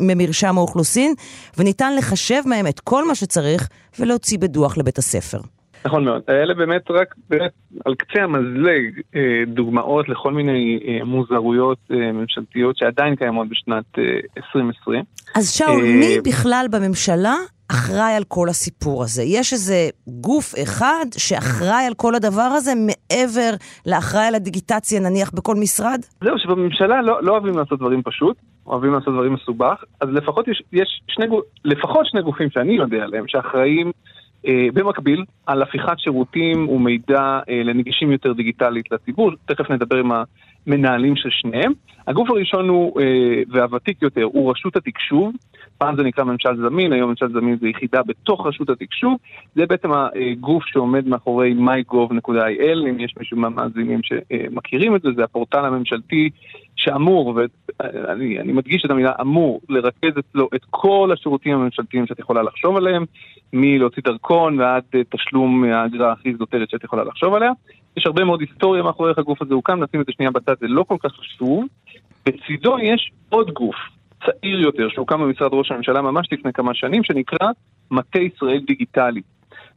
ממרשם 0.00 0.58
האוכלוסין, 0.58 1.14
וניתן 1.58 1.96
לחשב 1.96 2.42
מהם 2.46 2.66
את 2.66 2.80
כל 2.80 3.08
מה 3.08 3.14
שצריך 3.14 3.68
ולהוציא 3.98 4.38
בדוח 4.38 4.78
לבית 4.78 4.98
הספר. 4.98 5.38
נכון 5.84 6.04
מאוד. 6.04 6.22
אלה 6.28 6.54
באמת 6.54 6.90
רק 6.90 7.14
באמת 7.30 7.50
על 7.84 7.94
קצה 7.94 8.22
המזלג 8.22 9.00
אה, 9.16 9.20
דוגמאות 9.46 10.08
לכל 10.08 10.32
מיני 10.32 10.78
אה, 10.88 11.04
מוזרויות 11.04 11.78
אה, 11.90 12.12
ממשלתיות 12.12 12.76
שעדיין 12.76 13.16
קיימות 13.16 13.48
בשנת 13.48 13.84
2020. 14.36 15.04
אז 15.34 15.50
שאול, 15.50 15.82
מי 15.82 16.20
בכלל 16.24 16.66
בממשלה 16.70 17.34
אחראי 17.72 18.14
על 18.16 18.24
כל 18.28 18.48
הסיפור 18.48 19.02
הזה? 19.02 19.22
יש 19.22 19.52
איזה 19.52 19.88
גוף 20.06 20.54
אחד 20.62 21.06
שאחראי 21.18 21.84
על 21.86 21.94
כל 21.94 22.14
הדבר 22.14 22.50
הזה 22.56 22.72
מעבר 22.86 23.50
לאחראי 23.86 24.24
על 24.24 24.34
הדיגיטציה 24.34 25.00
נניח 25.00 25.30
בכל 25.34 25.54
משרד? 25.54 26.00
זהו, 26.20 26.38
שבממשלה 26.38 27.02
לא, 27.02 27.22
לא 27.22 27.32
אוהבים 27.32 27.58
לעשות 27.58 27.78
דברים 27.78 28.02
פשוט, 28.02 28.36
אוהבים 28.66 28.92
לעשות 28.92 29.14
דברים 29.14 29.32
מסובך, 29.32 29.84
אז 30.00 30.08
לפחות 30.12 30.48
יש, 30.48 30.62
יש 30.72 31.02
שני, 31.08 31.26
לפחות 31.64 32.06
שני 32.06 32.22
גופים 32.22 32.50
שאני 32.50 32.72
יודע 32.72 33.02
עליהם 33.02 33.24
שאחראים 33.28 33.92
אה, 34.46 34.66
במקביל 34.74 35.24
על 35.46 35.62
הפיכת 35.62 35.98
שירותים 35.98 36.68
ומידע 36.68 37.40
אה, 37.48 37.62
לנגישים 37.64 38.12
יותר 38.12 38.32
דיגיטלית 38.32 38.92
לציבור, 38.92 39.30
תכף 39.44 39.70
נדבר 39.70 39.96
עם 39.96 40.10
המנהלים 40.12 41.16
של 41.16 41.28
שניהם. 41.30 41.72
הגוף 42.06 42.30
הראשון 42.30 42.68
הוא, 42.68 43.00
אה, 43.00 43.42
והוותיק 43.50 44.02
יותר, 44.02 44.22
הוא 44.22 44.50
רשות 44.50 44.76
התקשוב. 44.76 45.32
פעם 45.82 45.96
זה 45.96 46.02
נקרא 46.02 46.24
ממשל 46.24 46.56
זמין, 46.56 46.92
היום 46.92 47.10
ממשל 47.10 47.32
זמין 47.32 47.56
זה 47.60 47.68
יחידה 47.68 48.02
בתוך 48.02 48.46
רשות 48.46 48.70
התקשוב. 48.70 49.16
זה 49.54 49.66
בעצם 49.66 49.90
הגוף 49.92 50.64
שעומד 50.66 51.08
מאחורי 51.08 51.54
mygov.il, 51.58 52.88
אם 52.90 53.00
יש 53.00 53.14
מישהו 53.18 53.36
מהמאזינים 53.36 54.00
שמכירים 54.02 54.96
את 54.96 55.02
זה, 55.02 55.08
זה 55.16 55.24
הפורטל 55.24 55.64
הממשלתי 55.64 56.30
שאמור, 56.76 57.34
ואני 57.80 58.52
מדגיש 58.52 58.84
את 58.84 58.90
המילה 58.90 59.12
אמור, 59.20 59.60
לרכז 59.68 60.18
אצלו 60.18 60.48
את 60.54 60.60
כל 60.70 61.10
השירותים 61.12 61.54
הממשלתיים 61.54 62.06
שאת 62.06 62.18
יכולה 62.18 62.42
לחשוב 62.42 62.76
עליהם, 62.76 63.04
מלהוציא 63.52 64.02
דרכון 64.04 64.60
ועד 64.60 64.82
תשלום 65.08 65.64
האגרה 65.64 66.12
הכי 66.12 66.34
זוטרת 66.34 66.70
שאת 66.70 66.84
יכולה 66.84 67.04
לחשוב 67.04 67.34
עליה. 67.34 67.52
יש 67.96 68.06
הרבה 68.06 68.24
מאוד 68.24 68.40
היסטוריה 68.40 68.82
מאחורי 68.82 69.10
איך 69.10 69.18
הגוף 69.18 69.42
הזה 69.42 69.54
הוקם, 69.54 69.82
נשים 69.82 70.00
את 70.00 70.06
זה 70.06 70.12
שנייה 70.12 70.30
בצד, 70.30 70.54
זה 70.60 70.66
לא 70.68 70.82
כל 70.82 70.96
כך 71.00 71.12
חשוב. 71.12 71.64
בצידו 72.26 72.78
יש 72.78 73.10
עוד 73.28 73.50
גוף, 73.50 73.76
צעיר 74.26 74.60
יותר, 74.60 74.88
שהוקם 74.88 75.20
במשרד 75.20 75.50
ראש 75.52 75.70
הממשלה 75.70 76.02
ממש 76.02 76.28
לפני 76.32 76.52
כמה 76.52 76.74
שנים, 76.74 77.04
שנקרא 77.04 77.48
מטה 77.90 78.18
ישראל 78.18 78.60
דיגיטלי. 78.66 79.20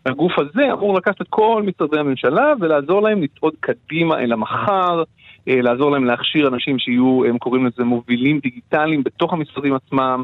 הגוף 0.06 0.40
הזה 0.40 0.74
אמור 0.74 0.98
לקחת 0.98 1.22
את 1.22 1.28
כל 1.30 1.64
משרדי 1.66 2.00
הממשלה 2.00 2.54
ולעזור 2.60 3.02
להם 3.02 3.22
לצעוד 3.22 3.54
קדימה 3.60 4.20
אל 4.20 4.32
המחר, 4.32 5.04
אה, 5.48 5.62
לעזור 5.62 5.92
להם 5.92 6.06
להכשיר 6.06 6.48
אנשים 6.48 6.80
שיהיו, 6.80 7.26
הם 7.26 7.38
קוראים 7.38 7.66
לזה 7.66 7.84
מובילים 7.84 8.40
דיגיטליים 8.40 9.04
בתוך 9.04 9.34
המשרדים 9.34 9.74
עצמם, 9.74 10.24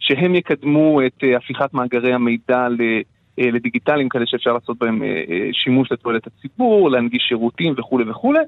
שהם 0.00 0.34
יקדמו 0.34 1.00
את 1.06 1.24
אה, 1.24 1.36
הפיכת 1.36 1.74
מאגרי 1.74 2.12
המידע 2.12 2.68
אה, 3.40 3.50
לדיגיטליים 3.50 4.08
כאלה 4.08 4.26
שאפשר 4.26 4.52
לעשות 4.52 4.78
בהם 4.78 5.02
שימוש 5.52 5.92
לתועלת 5.92 6.26
הציבור, 6.26 6.90
להנגיש 6.90 7.22
שירותים 7.28 7.74
וכולי 7.78 8.10
וכולי. 8.10 8.40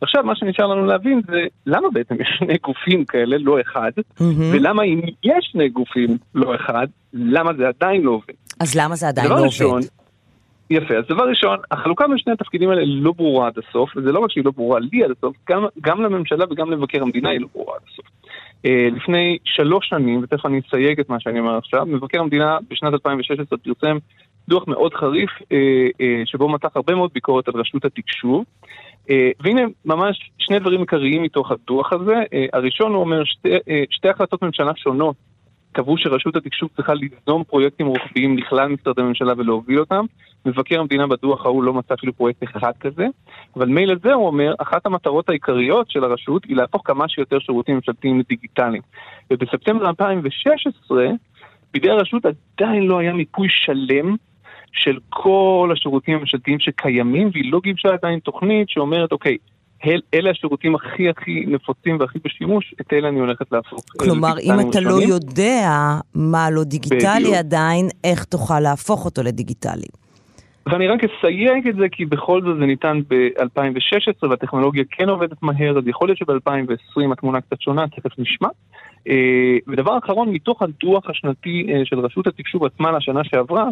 עכשיו, 0.00 0.24
מה 0.24 0.36
שנשאר 0.36 0.66
לנו 0.66 0.86
להבין 0.86 1.20
זה 1.26 1.46
למה 1.66 1.88
בעצם 1.92 2.14
יש 2.20 2.28
שני 2.38 2.58
גופים 2.62 3.04
כאלה, 3.04 3.36
לא 3.38 3.60
אחד, 3.60 3.90
mm-hmm. 3.98 4.22
ולמה 4.52 4.82
אם 4.82 5.00
יש 5.24 5.48
שני 5.52 5.68
גופים, 5.68 6.18
לא 6.34 6.54
אחד, 6.54 6.86
למה 7.12 7.52
זה 7.54 7.68
עדיין 7.68 8.02
לא 8.02 8.10
עובד. 8.10 8.34
אז 8.60 8.74
למה 8.76 8.96
זה 8.96 9.08
עדיין 9.08 9.28
לא 9.28 9.34
ראשון, 9.34 9.70
עובד? 9.70 9.86
יפה, 10.70 10.94
אז 10.94 11.04
דבר 11.08 11.28
ראשון, 11.28 11.58
החלוקה 11.70 12.08
בין 12.08 12.18
שני 12.18 12.32
התפקידים 12.32 12.70
האלה 12.70 12.82
לא 12.84 13.12
ברורה 13.12 13.46
עד 13.46 13.52
הסוף, 13.58 13.96
וזה 13.96 14.12
לא 14.12 14.18
רק 14.18 14.30
שהיא 14.30 14.44
לא 14.44 14.50
ברורה 14.50 14.80
לי 14.80 15.04
עד 15.04 15.10
הסוף, 15.10 15.36
גם, 15.50 15.64
גם 15.80 16.02
לממשלה 16.02 16.44
וגם 16.50 16.70
למבקר 16.70 17.02
המדינה 17.02 17.28
היא 17.30 17.40
לא 17.40 17.46
ברורה 17.54 17.76
עד 17.76 17.82
הסוף. 17.92 18.06
Uh, 18.66 18.96
לפני 18.96 19.38
שלוש 19.44 19.88
שנים, 19.88 20.20
ותכף 20.22 20.46
אני 20.46 20.60
אסייג 20.68 21.00
את 21.00 21.08
מה 21.08 21.20
שאני 21.20 21.40
אומר 21.40 21.56
עכשיו, 21.58 21.86
מבקר 21.86 22.20
המדינה 22.20 22.58
בשנת 22.70 22.92
2016 22.92 23.58
פרסם 23.58 23.98
דוח 24.48 24.68
מאוד 24.68 24.94
חריף, 24.94 25.30
uh, 25.30 25.44
uh, 25.44 26.02
שבו 26.24 26.48
מתח 26.48 26.76
הרבה 26.76 26.94
מאוד 26.94 27.10
ביקורת 27.14 27.48
על 27.48 27.54
רשות 27.56 27.84
התקשוב. 27.84 28.44
Uh, 29.08 29.12
והנה 29.40 29.62
ממש 29.84 30.30
שני 30.38 30.58
דברים 30.58 30.80
עיקריים 30.80 31.22
מתוך 31.22 31.50
הדוח 31.50 31.92
הזה. 31.92 32.22
הראשון 32.52 32.94
הוא 32.94 33.00
אומר 33.00 33.24
שתי, 33.24 33.48
שתי 33.90 34.08
החלטות 34.08 34.42
ממשלה 34.42 34.72
שונות 34.76 35.16
קבעו 35.72 35.98
שרשות 35.98 36.36
התקשוב 36.36 36.68
צריכה 36.76 36.94
ליזום 36.94 37.44
פרויקטים 37.44 37.86
רוחביים 37.86 38.38
לכלל 38.38 38.68
משרדי 38.68 39.02
ממשלה 39.02 39.32
ולהוביל 39.36 39.80
אותם. 39.80 40.04
מבקר 40.46 40.80
המדינה 40.80 41.06
בדוח 41.06 41.46
ההוא 41.46 41.64
לא 41.64 41.74
מצא 41.74 41.94
אפילו 41.94 42.12
פרויקט 42.12 42.42
אחד 42.42 42.72
כזה, 42.80 43.06
אבל 43.56 43.68
מילא 43.68 43.94
זה 44.02 44.12
הוא 44.12 44.26
אומר, 44.26 44.54
אחת 44.58 44.86
המטרות 44.86 45.28
העיקריות 45.28 45.90
של 45.90 46.04
הרשות 46.04 46.44
היא 46.44 46.56
להפוך 46.56 46.82
כמה 46.84 47.08
שיותר 47.08 47.38
שירותים 47.38 47.74
ממשלתיים 47.74 48.18
לדיגיטליים. 48.18 48.82
ובספטמבר 49.30 49.88
2016, 49.88 51.06
בידי 51.72 51.90
הרשות 51.90 52.22
עדיין 52.26 52.82
לא 52.82 52.98
היה 52.98 53.12
מיפוי 53.12 53.48
שלם 53.50 54.16
של 54.72 54.98
כל 55.08 55.70
השירותים 55.72 56.14
הממשלתיים 56.16 56.60
שקיימים, 56.60 57.30
והיא 57.32 57.52
לא 57.52 57.60
גיבשה 57.62 57.88
עדיין 57.88 58.18
תוכנית 58.18 58.68
שאומרת, 58.68 59.12
אוקיי, 59.12 59.36
אל, 59.86 60.00
אלה 60.14 60.30
השירותים 60.30 60.74
הכי 60.74 61.08
הכי 61.08 61.44
נפוצים 61.46 62.00
והכי 62.00 62.18
בשימוש, 62.24 62.74
את 62.80 62.92
אלה 62.92 63.08
אני 63.08 63.20
הולכת 63.20 63.52
להפוך. 63.52 63.80
כלומר, 63.98 64.38
אם 64.38 64.70
אתה. 64.70 64.80
לא 64.80 65.02
יודע 65.02 65.70
מה 66.14 66.50
לא 66.50 66.64
דיגיטלי 66.64 67.20
בדיוק. 67.20 67.34
עדיין, 67.34 67.88
איך 68.04 68.24
תוכל 68.24 68.60
להפוך 68.60 69.04
אותו 69.04 69.22
לדיגיטלי? 69.22 69.86
ואני 70.66 70.88
רק 70.88 71.00
אסייג 71.04 71.68
את 71.68 71.76
זה 71.76 71.88
כי 71.88 72.04
בכל 72.04 72.42
זאת 72.42 72.58
זה 72.58 72.66
ניתן 72.66 73.00
ב-2016 73.08 74.28
והטכנולוגיה 74.30 74.84
כן 74.90 75.08
עובדת 75.08 75.42
מהר, 75.42 75.78
אז 75.78 75.86
יכול 75.86 76.08
להיות 76.08 76.18
שב-2020 76.18 77.12
התמונה 77.12 77.40
קצת 77.40 77.60
שונה, 77.60 77.88
תכף 77.88 78.18
נשמע. 78.18 78.48
אה, 79.08 79.56
ודבר 79.68 79.98
אחרון, 79.98 80.28
מתוך 80.28 80.62
הדוח 80.62 81.10
השנתי 81.10 81.66
אה, 81.68 81.84
של 81.84 81.98
רשות 81.98 82.26
התקשוב 82.26 82.64
עצמה 82.64 82.92
לשנה 82.92 83.24
שעברה, 83.24 83.68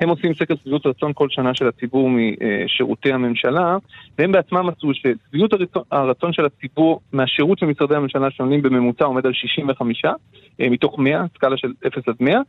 הם 0.00 0.08
עושים 0.08 0.34
סקר 0.34 0.54
שביעות 0.62 0.86
רצון 0.86 1.12
כל 1.14 1.28
שנה 1.30 1.54
של 1.54 1.68
הציבור 1.68 2.10
משירותי 2.10 3.12
הממשלה, 3.12 3.76
והם 4.18 4.32
בעצמם 4.32 4.66
מצאו 4.66 4.94
ששביעות 4.94 5.50
הרצון 5.90 6.32
של 6.32 6.44
הציבור 6.44 7.00
מהשירות 7.12 7.58
של 7.58 7.66
משרדי 7.66 7.94
הממשלה 7.96 8.26
השונים 8.26 8.62
בממוצע 8.62 9.04
עומד 9.04 9.26
על 9.26 9.32
65 9.32 10.04
אה, 10.60 10.70
מתוך 10.70 10.98
100, 10.98 11.24
סקאלה 11.34 11.56
של 11.56 11.72
0 11.86 12.08
עד 12.08 12.16
100. 12.20 12.40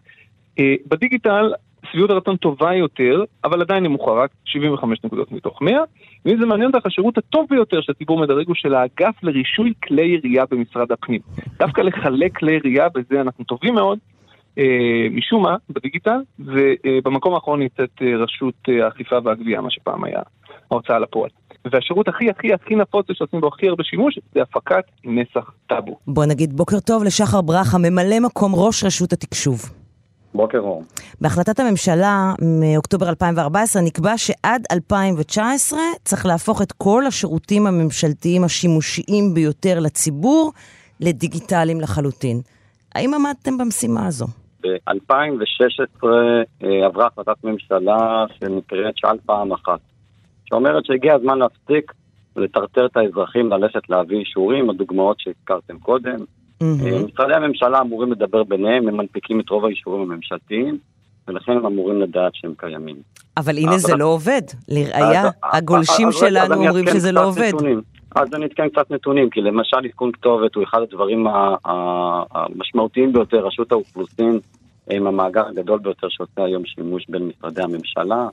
בדיגיטל 0.88 1.54
שביעות 1.92 2.10
הרצון 2.10 2.38
טובה 2.38 2.74
יותר, 2.74 3.24
אבל 3.44 3.62
עדיין 3.62 3.84
נמוכה, 3.84 4.12
רק 4.12 4.32
75 4.46 5.00
נקודות 5.04 5.32
מתוך 5.32 5.62
100. 5.62 5.82
ואם 6.26 6.38
זה 6.40 6.46
מעניין 6.46 6.72
אותך, 6.74 6.86
השירות 6.86 7.18
הטוב 7.18 7.48
ביותר 7.50 7.82
שהציבור 7.82 8.20
מדרג 8.20 8.48
הוא 8.48 8.56
של 8.56 8.74
האגף 8.74 9.24
לרישוי 9.24 9.74
כלי 9.84 10.06
ירייה 10.06 10.44
במשרד 10.52 10.92
הפנים. 10.92 11.22
דווקא 11.60 11.82
לחלק 11.82 12.38
כלי 12.38 12.54
ירייה, 12.54 12.88
בזה 12.90 13.22
אנחנו 13.22 13.44
טובים 13.44 13.76
מאוד, 13.76 14.00
אה, 14.58 15.08
משום 15.12 15.44
מה, 15.44 15.56
בדיגיטל, 15.70 16.20
ובמקום 16.40 17.34
האחרון 17.34 17.60
נמצאת 17.60 17.90
אה, 18.02 18.18
רשות 18.18 18.56
אה, 18.70 18.86
האכיפה 18.86 19.16
והגבייה, 19.24 19.62
מה 19.62 19.72
שפעם 19.72 20.04
היה 20.04 20.20
ההוצאה 20.72 21.00
לפועל. 21.00 21.30
והשירות 21.72 22.08
הכי 22.08 22.30
הכי 22.30 22.54
הכי 22.54 22.76
נפוץ 22.76 23.06
שעושים 23.14 23.42
בו 23.42 23.48
הכי 23.48 23.68
הרבה 23.68 23.84
שימוש 23.84 24.20
זה 24.34 24.42
הפקת 24.42 24.84
נסח 25.06 25.52
טאבו. 25.68 25.98
בוא 26.08 26.26
נגיד 26.26 26.54
בוקר 26.54 26.80
טוב 26.80 27.04
לשחר 27.04 27.42
ברכה, 27.42 27.78
ממלא 27.78 28.20
מקום 28.20 28.52
ראש 28.56 28.84
רשות 28.84 29.14
התקשוב. 29.14 29.85
בוקר 30.36 30.60
אור. 30.60 30.84
בהחלטת 31.22 31.60
הממשלה 31.60 32.34
מאוקטובר 32.42 33.10
2014 33.10 33.82
נקבע 33.82 34.18
שעד 34.18 34.64
2019 34.72 35.80
צריך 36.04 36.26
להפוך 36.26 36.62
את 36.62 36.72
כל 36.72 37.06
השירותים 37.08 37.68
הממשלתיים 37.68 38.44
השימושיים 38.44 39.34
ביותר 39.34 39.80
לציבור 39.80 40.52
לדיגיטליים 41.00 41.82
לחלוטין. 41.82 42.42
האם 42.96 43.14
עמדתם 43.14 43.58
במשימה 43.58 44.08
הזו? 44.08 44.26
ב-2016 44.62 46.04
אה, 46.04 46.86
עברה 46.86 47.08
החלטת 47.08 47.44
ממשלה 47.44 48.26
שנקראת 48.40 48.98
שאל 48.98 49.18
פעם 49.26 49.52
אחת, 49.52 49.80
שאומרת 50.46 50.86
שהגיע 50.86 51.16
הזמן 51.16 51.38
להפסיק 51.40 51.94
ולטרטר 52.36 52.86
את 52.86 52.98
האזרחים 52.98 53.50
ללכת 53.50 53.90
להביא 53.90 54.18
אישורים, 54.18 54.70
הדוגמאות 54.70 55.20
שהזכרתם 55.20 55.80
קודם. 55.80 56.18
Mm-hmm. 56.64 57.06
משרדי 57.14 57.34
הממשלה 57.34 57.82
אמורים 57.82 58.12
לדבר 58.12 58.44
ביניהם, 58.44 58.88
הם 58.88 58.98
מנפיקים 58.98 59.40
את 59.40 59.50
רוב 59.50 59.66
האישורים 59.66 60.12
הממשלתיים, 60.12 60.78
ולכן 61.28 61.52
הם 61.52 61.66
אמורים 61.66 62.02
לדעת 62.02 62.32
שהם 62.36 62.54
קיימים. 62.58 62.96
אבל 63.38 63.58
הנה 63.58 63.78
זה 63.78 63.96
לא 63.96 64.06
עובד. 64.06 64.42
לראיה, 64.70 65.30
הגולשים 65.44 66.12
שלנו 66.12 66.56
אומרים 66.56 66.86
שזה 66.88 67.12
לא 67.12 67.26
עובד. 67.26 67.52
אז 68.16 68.34
אני 68.34 68.46
אתקן 68.46 68.70
קצת 68.70 68.92
נתונים, 68.92 69.30
כי 69.30 69.42
למשל 69.42 69.78
עדכון 69.86 70.12
כתובת 70.12 70.56
הוא 70.56 70.64
אחד 70.64 70.82
הדברים 70.82 71.28
המשמעותיים 72.32 73.14
ביותר. 73.14 73.46
רשות 73.46 73.72
האוכלוסין 73.72 74.40
הם 74.88 75.08
המאגר 75.08 75.48
הגדול 75.48 75.80
ביותר 75.80 76.08
שעושה 76.10 76.44
היום 76.44 76.66
שימוש 76.66 77.06
בין 77.10 77.28
משרדי 77.28 77.62
הממשלה. 77.62 78.28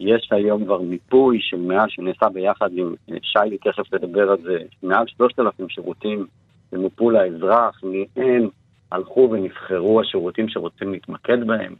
יש 0.00 0.28
היום 0.30 0.64
כבר 0.64 0.80
מיפוי 0.80 1.38
של 1.40 1.56
מעל, 1.56 1.88
שנעשה 1.88 2.28
ביחד 2.28 2.70
עם 2.72 2.94
אה, 3.10 3.16
שיילי, 3.22 3.58
תכף 3.58 3.88
תדבר 3.90 4.30
על 4.30 4.36
זה, 4.42 4.58
מעל 4.82 5.04
3,000 5.06 5.68
שירותים 5.68 6.26
שמופו 6.70 7.10
לאזרח, 7.10 7.80
מהן 7.82 8.48
הלכו 8.92 9.28
ונבחרו 9.32 10.00
השירותים 10.00 10.48
שרוצים 10.48 10.92
להתמקד 10.92 11.46
בהם. 11.46 11.74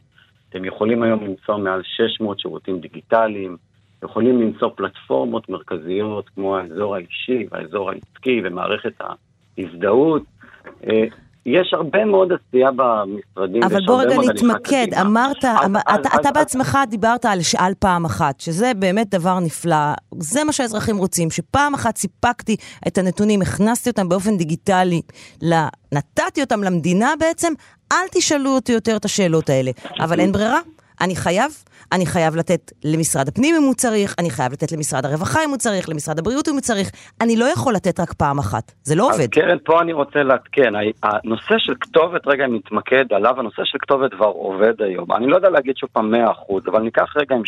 אתם 0.48 0.64
יכולים 0.64 1.02
היום 1.02 1.24
למצוא 1.24 1.56
מעל 1.56 1.82
600 1.82 2.40
שירותים 2.40 2.80
דיגיטליים, 2.80 3.56
יכולים 4.04 4.40
למצוא 4.40 4.68
פלטפורמות 4.76 5.48
מרכזיות 5.48 6.28
כמו 6.28 6.56
האזור 6.56 6.94
האישי 6.94 7.46
והאזור 7.50 7.90
העסקי 7.90 8.40
ומערכת 8.44 8.92
ההזדהות. 9.58 10.22
יש 11.46 11.74
הרבה 11.74 12.04
מאוד 12.04 12.28
עשייה 12.32 12.70
במשרדים. 12.70 13.62
אבל 13.62 13.86
בוא 13.86 14.02
רגע 14.02 14.16
נתמקד, 14.16 14.86
אמרת, 15.00 15.44
אז, 15.44 15.64
אמר, 15.64 15.80
אז, 15.86 16.00
אתה, 16.00 16.08
אז, 16.12 16.18
אתה 16.20 16.30
בעצמך 16.30 16.78
דיברת 16.90 17.24
על 17.24 17.42
שאל 17.42 17.72
פעם 17.78 18.04
אחת, 18.04 18.40
שזה 18.40 18.72
באמת 18.76 19.10
דבר 19.10 19.40
נפלא. 19.40 19.92
זה 20.18 20.44
מה 20.44 20.52
שהאזרחים 20.52 20.96
רוצים, 20.96 21.30
שפעם 21.30 21.74
אחת 21.74 21.96
סיפקתי 21.96 22.56
את 22.86 22.98
הנתונים, 22.98 23.42
הכנסתי 23.42 23.90
אותם 23.90 24.08
באופן 24.08 24.36
דיגיטלי, 24.36 25.02
נתתי 25.92 26.40
אותם 26.40 26.62
למדינה 26.62 27.12
בעצם, 27.20 27.52
אל 27.92 28.06
תשאלו 28.12 28.50
אותי 28.50 28.72
יותר 28.72 28.96
את 28.96 29.04
השאלות 29.04 29.50
האלה. 29.50 29.70
אבל 30.00 30.20
אין 30.20 30.32
ברירה, 30.32 30.60
אני 31.00 31.16
חייב, 31.16 31.52
אני 31.92 32.06
חייב 32.06 32.36
לתת 32.36 32.72
למשרד 32.84 33.28
הפנים 33.28 33.54
אם 33.54 33.62
הוא 33.62 33.74
צריך, 33.74 34.14
אני 34.18 34.30
חייב 34.30 34.52
לתת 34.52 34.72
למשרד 34.72 35.06
הרווחה 35.06 35.44
אם 35.44 35.50
הוא 35.50 35.56
צריך, 35.56 35.88
למשרד 35.88 36.18
הבריאות 36.18 36.48
אם 36.48 36.52
הוא 36.52 36.60
צריך. 36.60 36.90
אני 37.20 37.36
לא 37.36 37.44
יכול 37.44 37.74
לתת 37.74 38.00
רק 38.00 38.12
פעם 38.12 38.38
אחת, 38.38 38.72
זה 38.82 38.94
לא 38.94 39.08
עובד. 39.08 39.30
קרן, 39.30 39.58
פה 39.64 39.80
אני 39.80 39.92
רוצה 39.92 40.22
לעדכן, 40.22 40.72
הנושא 41.02 41.54
של 41.58 41.74
כתובת, 41.80 42.26
רגע 42.26 42.46
נתמקד 42.46 43.04
עליו, 43.10 43.40
הנושא 43.40 43.62
של 43.64 43.78
כתובת 43.80 44.14
כבר 44.14 44.26
עובד 44.26 44.82
היום. 44.82 45.12
אני 45.12 45.26
לא 45.26 45.36
יודע 45.36 45.48
להגיד 45.48 45.76
שוב 45.76 45.90
פעם 45.92 46.14
100%, 46.14 46.70
אבל 46.70 46.82
ניקח 46.82 47.16
רגע 47.16 47.34
עם 47.34 47.42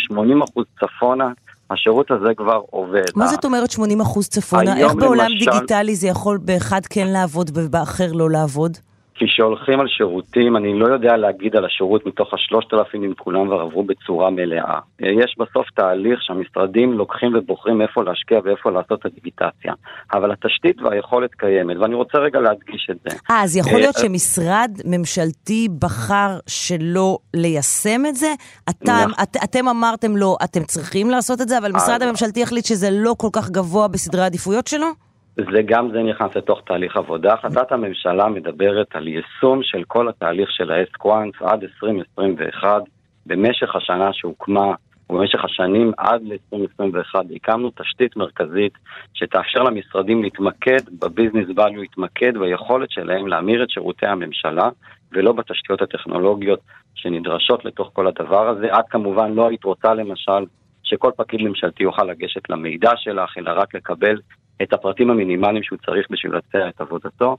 80% 0.57 0.63
צפונה. 0.81 1.29
השירות 1.71 2.11
הזה 2.11 2.35
כבר 2.37 2.61
עובד. 2.71 3.03
מה 3.17 3.27
זאת 3.27 3.45
אומרת 3.45 3.71
80 3.71 3.99
צפונה? 4.21 4.79
איך 4.79 4.95
בעולם 4.95 5.27
למשל... 5.31 5.51
דיגיטלי 5.51 5.95
זה 5.95 6.09
יכול 6.09 6.39
באחד 6.43 6.81
כן 6.91 7.07
לעבוד 7.07 7.51
ובאחר 7.55 8.13
לא 8.13 8.31
לעבוד? 8.31 8.79
כי 9.19 9.25
כשהולכים 9.27 9.81
על 9.81 9.89
שירותים, 9.89 10.57
אני 10.57 10.79
לא 10.79 10.87
יודע 10.87 11.17
להגיד 11.17 11.57
על 11.57 11.65
השירות 11.65 12.07
מתוך 12.07 12.35
השלושת 12.35 12.75
אלפים 12.75 13.05
אם 13.05 13.15
כולם 13.15 13.47
כבר 13.47 13.61
עברו 13.61 13.83
בצורה 13.83 14.31
מלאה. 14.31 14.79
יש 15.01 15.37
בסוף 15.39 15.67
תהליך 15.75 16.23
שהמשרדים 16.23 16.93
לוקחים 16.93 17.35
ובוחרים 17.35 17.83
איפה 17.83 18.05
להשקיע 18.05 18.41
ואיפה 18.45 18.71
לעשות 18.71 19.01
את 19.01 19.07
הדיגיטציה. 19.07 19.73
אבל 20.13 20.33
התשתית 20.33 20.83
והיכולת 20.83 21.35
קיימת, 21.35 21.77
ואני 21.77 21.95
רוצה 21.95 22.19
רגע 22.19 22.41
להדגיש 22.41 22.89
את 22.91 22.97
זה. 23.05 23.17
אה, 23.31 23.43
אז 23.43 23.57
יכול 23.57 23.79
להיות 23.79 23.97
אה, 23.97 24.03
שמשרד 24.03 24.71
ממשלתי 24.85 25.69
בחר 25.79 26.39
שלא 26.47 27.19
ליישם 27.35 28.07
את 28.09 28.17
זה? 28.17 28.35
אתם, 28.71 29.09
את, 29.23 29.37
אתם 29.45 29.69
אמרתם 29.69 30.17
לו, 30.17 30.37
אתם 30.45 30.65
צריכים 30.65 31.11
לעשות 31.11 31.41
את 31.41 31.49
זה, 31.49 31.59
אבל 31.59 31.73
משרד 31.73 32.03
הממשלתי 32.03 32.43
החליט 32.43 32.65
שזה 32.65 32.89
לא 32.93 33.15
כל 33.19 33.29
כך 33.33 33.51
גבוה 33.51 33.89
בסדרי 33.89 34.23
העדיפויות 34.23 34.67
שלו? 34.67 35.08
זה 35.39 35.63
גם 35.65 35.91
זה 35.93 36.03
נכנס 36.03 36.37
לתוך 36.37 36.61
תהליך 36.67 36.97
עבודה. 36.97 37.35
החלטת 37.35 37.73
הממשלה 37.73 38.29
מדברת 38.29 38.97
על 38.97 39.09
יישום 39.09 39.63
של 39.63 39.85
כל 39.87 40.09
התהליך 40.09 40.51
של 40.53 40.71
האסקוואנס 40.71 41.35
עד 41.41 41.63
2021 41.63 42.83
במשך 43.27 43.77
השנה 43.77 44.13
שהוקמה, 44.13 44.75
ובמשך 45.11 45.45
השנים 45.45 45.93
עד 45.97 46.23
ל-2021 46.23 47.15
הקמנו 47.37 47.71
תשתית 47.71 48.17
מרכזית 48.17 48.73
שתאפשר 49.15 49.63
למשרדים 49.63 50.23
להתמקד 50.23 50.81
בביזנס 51.01 51.49
value, 51.49 51.79
להתמקד 51.79 52.39
ביכולת 52.39 52.91
שלהם 52.91 53.27
להמיר 53.27 53.63
את 53.63 53.71
שירותי 53.71 54.07
הממשלה 54.07 54.69
ולא 55.13 55.33
בתשתיות 55.33 55.83
הטכנולוגיות 55.83 56.61
שנדרשות 56.95 57.65
לתוך 57.65 57.91
כל 57.93 58.07
הדבר 58.07 58.49
הזה. 58.49 58.67
את 58.67 58.85
כמובן 58.91 59.33
לא 59.33 59.49
היית 59.49 59.65
רוצה 59.65 59.95
למשל 59.95 60.45
שכל 60.83 61.11
פקיד 61.17 61.43
ממשלתי 61.43 61.83
יוכל 61.83 62.05
לגשת 62.05 62.51
למידע 62.51 62.91
שלך, 62.97 63.39
אלא 63.39 63.51
רק 63.57 63.75
לקבל 63.75 64.21
את 64.63 64.73
הפרטים 64.73 65.11
המינימליים 65.11 65.63
שהוא 65.63 65.79
צריך 65.87 66.07
בשביל 66.11 66.33
לבצע 66.33 66.69
את 66.69 66.81
עבודתו. 66.81 67.37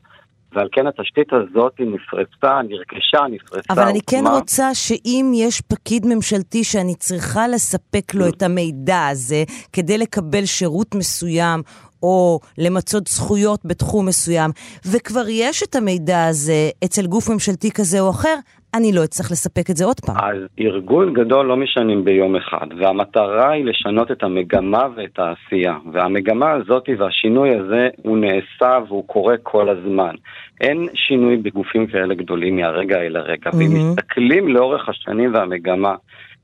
ועל 0.51 0.67
כן 0.71 0.87
התשתית 0.87 1.33
הזאת 1.33 1.73
היא 1.79 1.87
נפרצה, 1.87 2.61
נרכשה, 2.69 3.19
נפרצה. 3.29 3.73
אבל 3.73 3.83
אני 3.83 3.99
כן 4.09 4.23
רוצה 4.35 4.75
שאם 4.75 5.31
יש 5.35 5.61
פקיד 5.61 6.05
ממשלתי 6.05 6.63
שאני 6.63 6.95
צריכה 6.95 7.47
לספק 7.47 8.13
לו 8.13 8.27
את 8.27 8.41
המידע 8.41 9.07
הזה 9.07 9.43
כדי 9.73 9.97
לקבל 9.97 10.45
שירות 10.45 10.95
מסוים 10.95 11.61
או 12.03 12.39
למצות 12.57 13.07
זכויות 13.07 13.59
בתחום 13.65 14.05
מסוים, 14.05 14.51
וכבר 14.91 15.25
יש 15.29 15.63
את 15.63 15.75
המידע 15.75 16.25
הזה 16.25 16.69
אצל 16.85 17.07
גוף 17.07 17.29
ממשלתי 17.29 17.71
כזה 17.71 17.99
או 17.99 18.09
אחר, 18.09 18.35
אני 18.73 18.91
לא 18.93 19.03
אצטרך 19.03 19.31
לספק 19.31 19.69
את 19.69 19.77
זה 19.77 19.85
עוד 19.85 19.99
פעם. 19.99 20.15
אז 20.19 20.37
ארגון 20.59 21.13
גדול 21.13 21.45
לא 21.45 21.57
משנים 21.57 22.05
ביום 22.05 22.35
אחד, 22.35 22.67
והמטרה 22.79 23.51
היא 23.51 23.65
לשנות 23.65 24.11
את 24.11 24.23
המגמה 24.23 24.87
ואת 24.95 25.19
העשייה. 25.19 25.77
והמגמה 25.93 26.51
הזאת 26.51 26.89
והשינוי 26.97 27.55
הזה 27.55 27.87
הוא 28.03 28.17
נעשה 28.17 28.79
והוא 28.87 29.07
קורה 29.07 29.35
כל 29.43 29.69
הזמן. 29.69 30.15
אין 30.61 30.87
שינוי 30.93 31.37
בגופים 31.37 31.87
כאלה 31.87 32.15
גדולים 32.15 32.55
מהרגע 32.55 33.01
אל 33.01 33.15
הרגע, 33.15 33.49
mm-hmm. 33.49 33.55
ואם 33.57 33.89
מסתכלים 33.89 34.47
לאורך 34.47 34.89
השנים 34.89 35.33
והמגמה, 35.33 35.95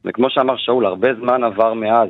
וכמו 0.06 0.30
שאמר 0.30 0.58
שאול, 0.58 0.86
הרבה 0.86 1.14
זמן 1.14 1.44
עבר 1.44 1.74
מאז, 1.74 2.10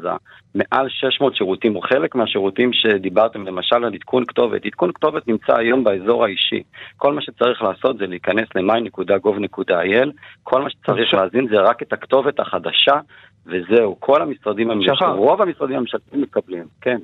מעל 0.56 0.90
600 0.90 1.36
שירותים, 1.36 1.76
או 1.76 1.82
חלק 1.82 2.16
מהשירותים 2.16 2.74
שדיברתם, 2.74 3.48
למשל 3.48 3.76
על 3.76 3.94
עדכון 3.94 4.26
כתובת. 4.26 4.66
עדכון 4.66 4.92
כתובת 4.92 5.28
נמצא 5.28 5.58
היום 5.58 5.84
באזור 5.84 6.26
האישי. 6.26 6.64
כל 6.98 7.14
מה 7.14 7.22
שצריך 7.22 7.62
לעשות 7.62 7.98
זה 7.98 8.08
להיכנס 8.08 8.48
ל-my.gov.il, 8.56 10.10
כל 10.44 10.62
מה 10.62 10.70
שצריך 10.70 11.14
להזין 11.14 11.48
זה 11.48 11.62
רק 11.62 11.82
את 11.82 11.94
הכתובת 11.94 12.40
החדשה, 12.40 13.00
וזהו. 13.46 13.96
כל 14.00 14.22
המשרדים 14.22 14.72
הממשלתיים, 14.72 15.12
רוב 15.12 15.42
המשרדים 15.42 15.78
הממשלתיים 15.78 16.22
מקבלים, 16.22 16.64
כן. 16.82 16.98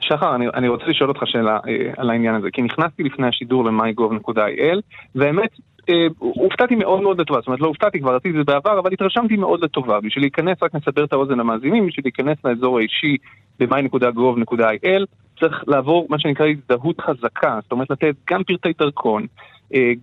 שחר, 0.00 0.34
אני, 0.34 0.46
אני 0.54 0.68
רוצה 0.68 0.84
לשאול 0.86 1.08
אותך 1.08 1.20
שאלה 1.24 1.58
אה, 1.68 1.92
על 1.96 2.10
העניין 2.10 2.34
הזה, 2.34 2.50
כי 2.52 2.62
נכנסתי 2.62 3.02
לפני 3.02 3.26
השידור 3.26 3.64
ל-mygov.il, 3.64 4.80
והאמת, 5.14 5.50
אה, 5.88 6.06
הופתעתי 6.18 6.74
מאוד 6.74 7.00
מאוד 7.00 7.20
לטובה, 7.20 7.40
זאת 7.40 7.46
אומרת 7.46 7.60
לא 7.60 7.66
הופתעתי, 7.66 8.00
כבר 8.00 8.14
רציתי 8.14 8.30
את 8.30 8.34
זה 8.34 8.52
בעבר, 8.52 8.78
אבל 8.78 8.92
התרשמתי 8.92 9.36
מאוד 9.36 9.64
לטובה. 9.64 10.00
בשביל 10.00 10.24
להיכנס, 10.24 10.62
רק 10.62 10.74
נסבר 10.74 11.04
את 11.04 11.12
האוזן 11.12 11.38
למאזינים, 11.38 11.86
בשביל 11.86 12.04
להיכנס 12.04 12.38
לאזור 12.44 12.78
האישי 12.78 13.16
ב-my.gov.il, 13.60 15.04
צריך 15.40 15.64
לעבור 15.66 16.06
מה 16.10 16.18
שנקרא 16.18 16.46
הזדהות 16.46 17.00
חזקה, 17.00 17.58
זאת 17.62 17.72
אומרת 17.72 17.90
לתת 17.90 18.14
גם 18.30 18.44
פרטי 18.44 18.72
דרכון, 18.78 19.26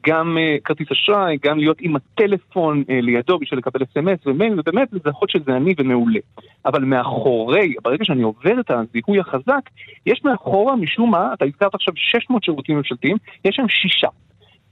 גם 0.07 0.37
אה, 0.37 0.55
כרטיס 0.63 0.91
אשראי, 0.91 1.37
גם 1.43 1.57
להיות 1.57 1.77
עם 1.81 1.95
הטלפון 1.95 2.83
אה, 2.89 3.01
לידו 3.01 3.39
בשביל 3.39 3.59
לקבל 3.59 3.83
אס.אם.אס 3.83 4.19
ומייל, 4.25 4.59
ובאמת 4.59 4.87
לזהות 4.93 5.29
שזה 5.29 5.55
אני 5.55 5.73
ומעולה. 5.77 6.19
אבל 6.65 6.83
מאחורי, 6.83 7.73
ברגע 7.83 8.05
שאני 8.05 8.23
עובר 8.23 8.59
את 8.59 8.71
הזיהוי 8.71 9.19
החזק, 9.19 9.69
יש 10.05 10.21
מאחורה 10.25 10.75
משום 10.75 11.11
מה, 11.11 11.33
אתה 11.33 11.45
הזכרת 11.45 11.75
עכשיו 11.75 11.93
600 11.97 12.43
שירותים 12.43 12.77
ממשלתיים, 12.77 13.17
יש 13.45 13.55
שם 13.55 13.67
שישה. 13.69 14.07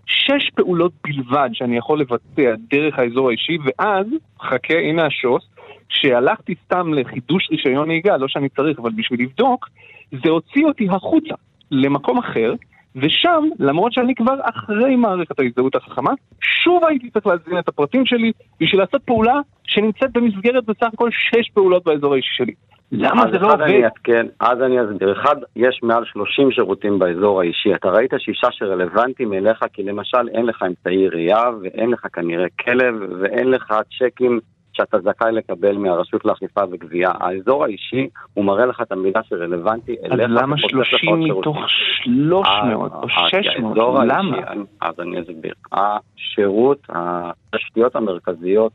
שש 0.06 0.50
פעולות 0.56 0.92
בלבד 1.04 1.50
שאני 1.54 1.78
יכול 1.78 2.00
לבצע 2.00 2.54
דרך 2.70 3.00
האזור 3.00 3.30
האישי, 3.30 3.58
ואז, 3.66 4.06
חכה, 4.42 4.78
הנה 4.78 5.06
השוס, 5.06 5.50
כשהלכתי 5.90 6.56
סתם 6.66 6.94
לחידוש 6.94 7.48
רישיון 7.52 7.88
נהיגה, 7.88 8.18
לא 8.18 8.28
שאני 8.28 8.50
צריך, 8.50 8.80
אבל 8.80 8.92
בשביל 8.96 9.22
לבדוק, 9.22 9.70
זה 10.12 10.30
הוציא 10.30 10.66
אותי 10.66 10.88
החוצה 10.90 11.36
למקום 11.72 12.18
אחר, 12.18 12.54
ושם, 12.96 13.44
למרות 13.60 13.94
שאני 13.94 14.16
כבר 14.16 14.36
אחרי 14.42 14.96
מערכת 14.96 15.40
ההזדהות 15.40 15.76
החכמה, 15.76 16.12
שוב 16.42 16.86
הייתי 16.86 17.10
צריך 17.10 17.28
להזין 17.28 17.60
את 17.60 17.68
הפרטים 17.68 18.06
שלי 18.06 18.32
בשביל 18.60 18.82
לעשות 18.82 19.02
פעולה 19.04 19.40
שנמצאת 19.64 20.12
במסגרת 20.14 20.66
בסך 20.66 20.90
הכל 20.94 21.10
שש 21.12 21.50
פעולות 21.54 21.84
באזור 21.84 22.14
האישי 22.14 22.36
שלי. 22.36 22.54
למה 22.92 23.24
זה 23.32 23.40
לא 23.40 23.54
עובד? 23.54 23.62
אני 23.62 23.88
אתקן, 23.88 24.26
אז 24.40 24.62
אני 24.62 24.76
אסביר. 24.82 25.12
אחד, 25.12 25.36
יש 25.56 25.80
מעל 25.84 26.06
30 26.06 26.52
שירותים 26.52 27.00
באזור 27.00 27.42
האישי. 27.42 27.76
אתה 27.76 27.90
ראית 27.90 28.12
שישה 28.18 28.48
שרלוונטיים 28.52 29.34
אליך, 29.34 29.60
כי 29.74 29.84
למשל 29.84 30.30
אין 30.34 30.46
לך 30.46 30.64
אמצעי 30.68 31.08
ראייה, 31.08 31.44
ואין 31.62 31.90
לך 31.90 32.08
כנראה 32.14 32.46
כלב, 32.66 32.96
ואין 33.22 33.48
לך 33.52 33.74
צ'קים 34.00 34.40
שאתה 34.74 35.00
זכאי 35.00 35.32
לקבל 35.32 35.78
מהרשות 35.78 36.26
לאכיפה 36.26 36.62
וגבייה. 36.72 37.12
האזור 37.20 37.64
האישי, 37.64 38.08
הוא 38.34 38.46
מראה 38.46 38.66
לך 38.66 38.82
את 38.82 38.92
המידע 38.92 39.20
שרלוונטי 39.24 39.96
אליך. 40.04 40.14
אז 40.14 40.20
למה 40.30 40.58
30 40.58 41.20
מתוך 41.20 41.58
300 41.70 42.92
או 42.94 43.10
600? 43.10 43.78
למה? 44.08 44.38
אז 44.82 45.00
אני 45.00 45.22
אסביר. 45.22 45.54
השירות, 45.72 46.88
התשתיות 46.90 47.96
המרכזיות 47.96 48.72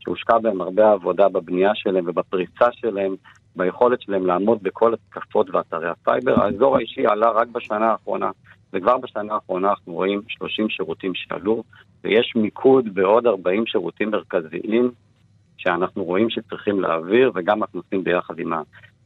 שהושקע 0.00 0.38
בהם 0.38 0.60
הרבה 0.60 0.92
עבודה 0.92 1.28
בבנייה 1.28 1.74
שלהם 1.74 2.04
ובפריצה 2.06 2.66
שלהם, 2.72 3.14
ביכולת 3.56 4.00
שלהם 4.00 4.26
לעמוד 4.26 4.58
בכל 4.62 4.94
התקפות 4.94 5.50
ואתרי 5.50 5.88
הסייבר, 5.88 6.42
האזור 6.42 6.76
האישי 6.76 7.06
עלה 7.06 7.30
רק 7.30 7.48
בשנה 7.48 7.90
האחרונה. 7.90 8.30
וכבר 8.72 8.98
בשנה 8.98 9.34
האחרונה 9.34 9.70
אנחנו 9.70 9.94
רואים 9.94 10.22
30 10.28 10.70
שירותים 10.70 11.14
שעלו, 11.14 11.62
ויש 12.04 12.32
מיקוד 12.36 12.94
בעוד 12.94 13.26
40 13.26 13.66
שירותים 13.66 14.10
מרכזיים 14.10 14.90
שאנחנו 15.58 16.04
רואים 16.04 16.30
שצריכים 16.30 16.80
להעביר, 16.80 17.32
וגם 17.34 17.62
אנחנו 17.62 17.80
עושים 17.80 18.04
ביחד 18.04 18.38
עם 18.38 18.52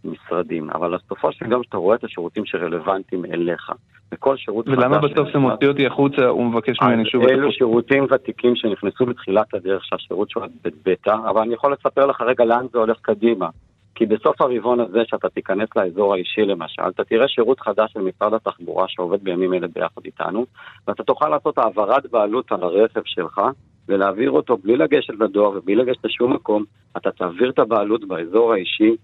המשרדים. 0.04 0.70
אבל 0.70 0.96
בסופו 0.96 1.32
של 1.32 1.46
דבר, 1.46 1.62
כשאתה 1.62 1.76
רואה 1.76 1.96
את 1.96 2.04
השירותים 2.04 2.46
שרלוונטיים 2.46 3.24
אליך, 3.24 3.72
וכל 4.12 4.36
שירות 4.36 4.68
חדש... 4.68 4.78
ולמה 4.78 4.98
בסוף 4.98 5.28
זה 5.32 5.38
מוציא 5.38 5.68
אותי 5.68 5.86
החוצה, 5.86 6.26
הוא 6.26 6.44
מבקש 6.46 6.82
ממני 6.82 7.10
שוב... 7.10 7.22
אלו 7.22 7.52
שירותים 7.52 8.06
ותיקים 8.10 8.56
שנכנסו 8.56 9.06
בתחילת 9.06 9.54
הדרך 9.54 9.84
שהשירות 9.84 10.30
שלו 10.30 10.42
בבטא, 10.64 11.14
אבל 11.30 11.40
אני 11.40 11.54
יכול 11.54 11.72
לספר 11.72 12.06
לך 12.06 12.20
רגע 12.20 12.44
לאן 12.44 12.66
זה 12.72 12.78
הולך 12.78 12.96
קדימה. 13.02 13.48
כי 13.94 14.06
בסוף 14.06 14.40
הרבעון 14.40 14.80
הזה 14.80 15.00
שאתה 15.04 15.28
תיכנס 15.28 15.68
לאזור 15.76 16.14
האישי 16.14 16.40
למשל, 16.40 16.82
אתה 16.88 17.04
תראה 17.04 17.28
שירות 17.28 17.60
חדש 17.60 17.92
של 17.92 18.00
משרד 18.00 18.34
התחבורה 18.34 18.84
שעובד 18.88 19.24
בימים 19.24 19.54
אלה 19.54 19.66
ביחד 19.68 20.00
איתנו, 20.04 20.46
ואתה 20.88 21.02
תוכל 21.02 21.28
לעשות 21.28 21.58
העברת 21.58 22.10
בעלות 22.10 22.52
על 22.52 22.62
הרכב 22.62 23.00
שלך, 23.04 23.40
ולהעביר 23.88 24.30
אותו 24.30 24.56
בלי 24.56 24.76
לגשת 24.76 25.14
לדואר 25.20 25.58
ובלי 25.58 25.74
לגשת 25.74 26.04
לשום 26.04 26.32
מקום, 26.32 26.64
אתה 26.96 27.10
תעביר 27.10 27.50
את 27.50 27.58
הבעלות 27.58 28.08
באזור 28.08 28.52
האישי, 28.52 28.96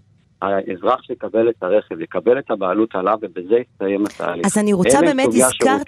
האזרח 0.42 1.02
שיקבל 1.02 1.48
את 1.48 1.62
הרכב 1.62 2.00
יקבל 2.00 2.38
את 2.38 2.50
הבעלות 2.50 2.94
עליו 2.94 3.18
ובזה 3.22 3.56
יסתיים 3.56 4.04
התהליך. 4.06 4.46
אז 4.46 4.58
אני 4.58 4.72
רוצה 4.72 5.00
באמת, 5.00 5.28
הזכרת, 5.28 5.86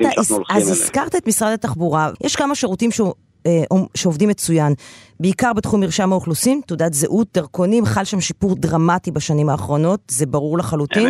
אז 0.51 0.70
הזכרת 0.70 1.14
את 1.14 1.28
משרד 1.28 1.53
התחבורה, 1.53 2.11
יש 2.24 2.36
כמה 2.36 2.55
שירותים 2.55 2.91
שהוא... 2.91 3.14
אה, 3.47 3.78
שעובדים 3.97 4.28
מצוין, 4.28 4.74
בעיקר 5.20 5.53
בתחום 5.53 5.80
מרשם 5.80 6.12
האוכלוסין, 6.12 6.61
תעודת 6.66 6.93
זהות, 6.93 7.28
דרכונים, 7.34 7.84
חל 7.84 8.05
שם 8.05 8.20
שיפור 8.20 8.55
דרמטי 8.55 9.11
בשנים 9.11 9.49
האחרונות, 9.49 10.01
זה 10.09 10.26
ברור 10.26 10.59
לחלוטין, 10.59 11.09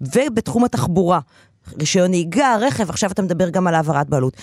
ובתחום 0.00 0.64
התחבורה, 0.64 1.20
רישיון 1.78 2.10
נהיגה, 2.10 2.56
רכב, 2.60 2.90
עכשיו 2.90 3.10
אתה 3.10 3.22
מדבר 3.22 3.50
גם 3.50 3.66
על 3.66 3.74
העברת 3.74 4.08
בעלות. 4.08 4.36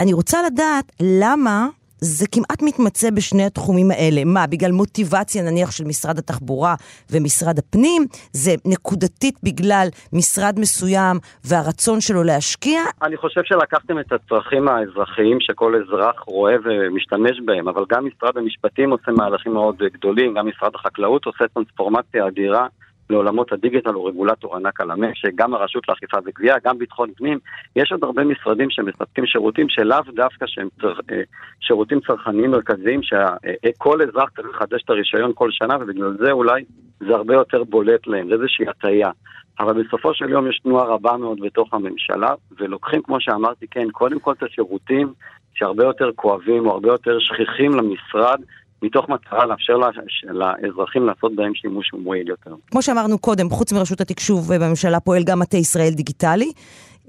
אני 0.00 0.12
רוצה 0.12 0.42
לדעת 0.42 0.92
למה 1.00 1.68
זה 2.04 2.26
כמעט 2.34 2.62
מתמצא 2.62 3.10
בשני 3.10 3.44
התחומים 3.44 3.90
האלה. 3.90 4.24
מה, 4.24 4.46
בגלל 4.46 4.72
מוטיבציה 4.72 5.42
נניח 5.42 5.70
של 5.70 5.84
משרד 5.84 6.18
התחבורה 6.18 6.74
ומשרד 7.10 7.58
הפנים? 7.58 8.02
זה 8.32 8.54
נקודתית 8.64 9.34
בגלל 9.42 9.88
משרד 10.12 10.54
מסוים 10.58 11.16
והרצון 11.44 12.00
שלו 12.00 12.22
להשקיע? 12.22 12.80
אני 13.02 13.16
חושב 13.16 13.40
שלקחתם 13.44 13.98
את 13.98 14.12
הצרכים 14.12 14.68
האזרחיים 14.68 15.38
שכל 15.40 15.74
אזרח 15.82 16.20
רואה 16.26 16.54
ומשתמש 16.64 17.40
בהם, 17.44 17.68
אבל 17.68 17.84
גם 17.92 18.06
משרד 18.06 18.36
המשפטים 18.36 18.90
עושה 18.90 19.10
מהלכים 19.12 19.52
מאוד 19.52 19.76
גדולים, 19.78 20.34
גם 20.34 20.48
משרד 20.48 20.74
החקלאות 20.74 21.24
עושה 21.24 21.44
טרנספורמציה 21.54 22.26
אדירה. 22.26 22.66
לעולמות 23.12 23.52
הדיגיטל 23.52 23.90
הוא 23.90 24.08
רגולטור 24.08 24.56
ענק 24.56 24.80
על 24.80 24.90
המשק, 24.90 25.30
גם 25.34 25.54
הרשות 25.54 25.88
לאכיפה 25.88 26.18
וגבייה, 26.26 26.56
גם 26.64 26.78
ביטחון 26.78 27.10
פנים. 27.16 27.38
יש 27.76 27.92
עוד 27.92 28.04
הרבה 28.04 28.24
משרדים 28.24 28.70
שמספקים 28.70 29.26
שירותים 29.26 29.68
שלאו 29.68 29.98
דווקא 30.14 30.46
שהם 30.46 30.68
צר, 30.80 30.92
אה, 31.12 31.22
שירותים 31.60 32.00
צרכניים 32.00 32.50
מרכזיים, 32.50 33.00
שכל 33.02 34.02
אזרח 34.02 34.30
צריך 34.30 34.48
לחדש 34.48 34.82
את 34.84 34.90
הרישיון 34.90 35.32
כל 35.34 35.50
שנה, 35.50 35.76
ובגלל 35.80 36.16
זה 36.20 36.32
אולי 36.32 36.64
זה 37.00 37.14
הרבה 37.14 37.34
יותר 37.34 37.64
בולט 37.64 38.06
להם, 38.06 38.28
זה 38.28 38.34
איזושהי 38.34 38.68
הטעיה. 38.68 39.10
אבל 39.60 39.82
בסופו 39.82 40.14
של 40.14 40.30
יום 40.30 40.50
יש 40.50 40.60
תנועה 40.62 40.84
רבה 40.84 41.16
מאוד 41.16 41.40
בתוך 41.40 41.74
הממשלה, 41.74 42.34
ולוקחים, 42.58 43.02
כמו 43.02 43.20
שאמרתי, 43.20 43.66
כן, 43.70 43.90
קודם 43.90 44.18
כל 44.18 44.32
את 44.32 44.42
השירותים 44.42 45.12
שהרבה 45.54 45.84
יותר 45.84 46.10
כואבים 46.16 46.66
או 46.66 46.72
הרבה 46.72 46.88
יותר 46.88 47.18
שכיחים 47.20 47.72
למשרד, 47.74 48.40
מתוך 48.82 49.08
מטרה 49.08 49.46
לאפשר 49.46 49.76
לאזרחים 50.32 51.06
לעשות 51.06 51.34
בהם 51.34 51.54
שימוש 51.54 51.90
מועיל 51.92 52.28
יותר. 52.28 52.54
כמו 52.70 52.82
שאמרנו 52.82 53.18
קודם, 53.18 53.50
חוץ 53.50 53.72
מרשות 53.72 54.00
התקשוב 54.00 54.54
בממשלה 54.54 55.00
פועל 55.00 55.22
גם 55.24 55.38
מטה 55.38 55.56
ישראל 55.56 55.90
דיגיטלי. 55.90 56.52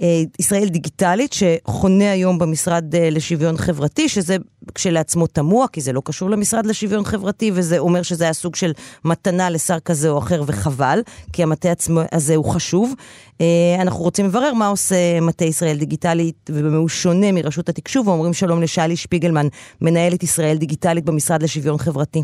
אה, 0.01 0.07
ישראל 0.39 0.67
דיגיטלית, 0.67 1.33
שחונה 1.33 2.11
היום 2.11 2.39
במשרד 2.39 2.95
אה, 2.95 3.09
לשוויון 3.11 3.57
חברתי, 3.57 4.09
שזה 4.09 4.35
כשלעצמו 4.75 5.27
תמוה, 5.27 5.67
כי 5.67 5.81
זה 5.81 5.93
לא 5.93 6.01
קשור 6.05 6.29
למשרד 6.29 6.65
לשוויון 6.65 7.03
חברתי, 7.03 7.51
וזה 7.53 7.79
אומר 7.79 8.01
שזה 8.01 8.23
היה 8.23 8.33
סוג 8.33 8.55
של 8.55 8.71
מתנה 9.05 9.49
לשר 9.49 9.79
כזה 9.79 10.09
או 10.09 10.17
אחר, 10.17 10.41
וחבל, 10.47 10.99
כי 11.33 11.43
המטה 11.43 11.71
עצמו 11.71 12.01
הזה 12.11 12.35
הוא 12.35 12.45
חשוב. 12.45 12.93
אה, 13.41 13.45
אנחנו 13.81 14.03
רוצים 14.03 14.25
לברר 14.25 14.53
מה 14.53 14.67
עושה 14.67 14.95
מטה 15.21 15.45
ישראל 15.45 15.77
דיגיטלית, 15.77 16.49
ובמה 16.49 16.77
הוא 16.77 16.89
שונה 16.89 17.31
מרשות 17.31 17.69
התקשוב, 17.69 18.07
ואומרים 18.07 18.33
שלום 18.33 18.61
לשלי 18.61 18.95
שפיגלמן, 18.95 19.47
מנהלת 19.81 20.23
ישראל 20.23 20.57
דיגיטלית 20.57 21.05
במשרד 21.05 21.43
לשוויון 21.43 21.77
חברתי. 21.77 22.23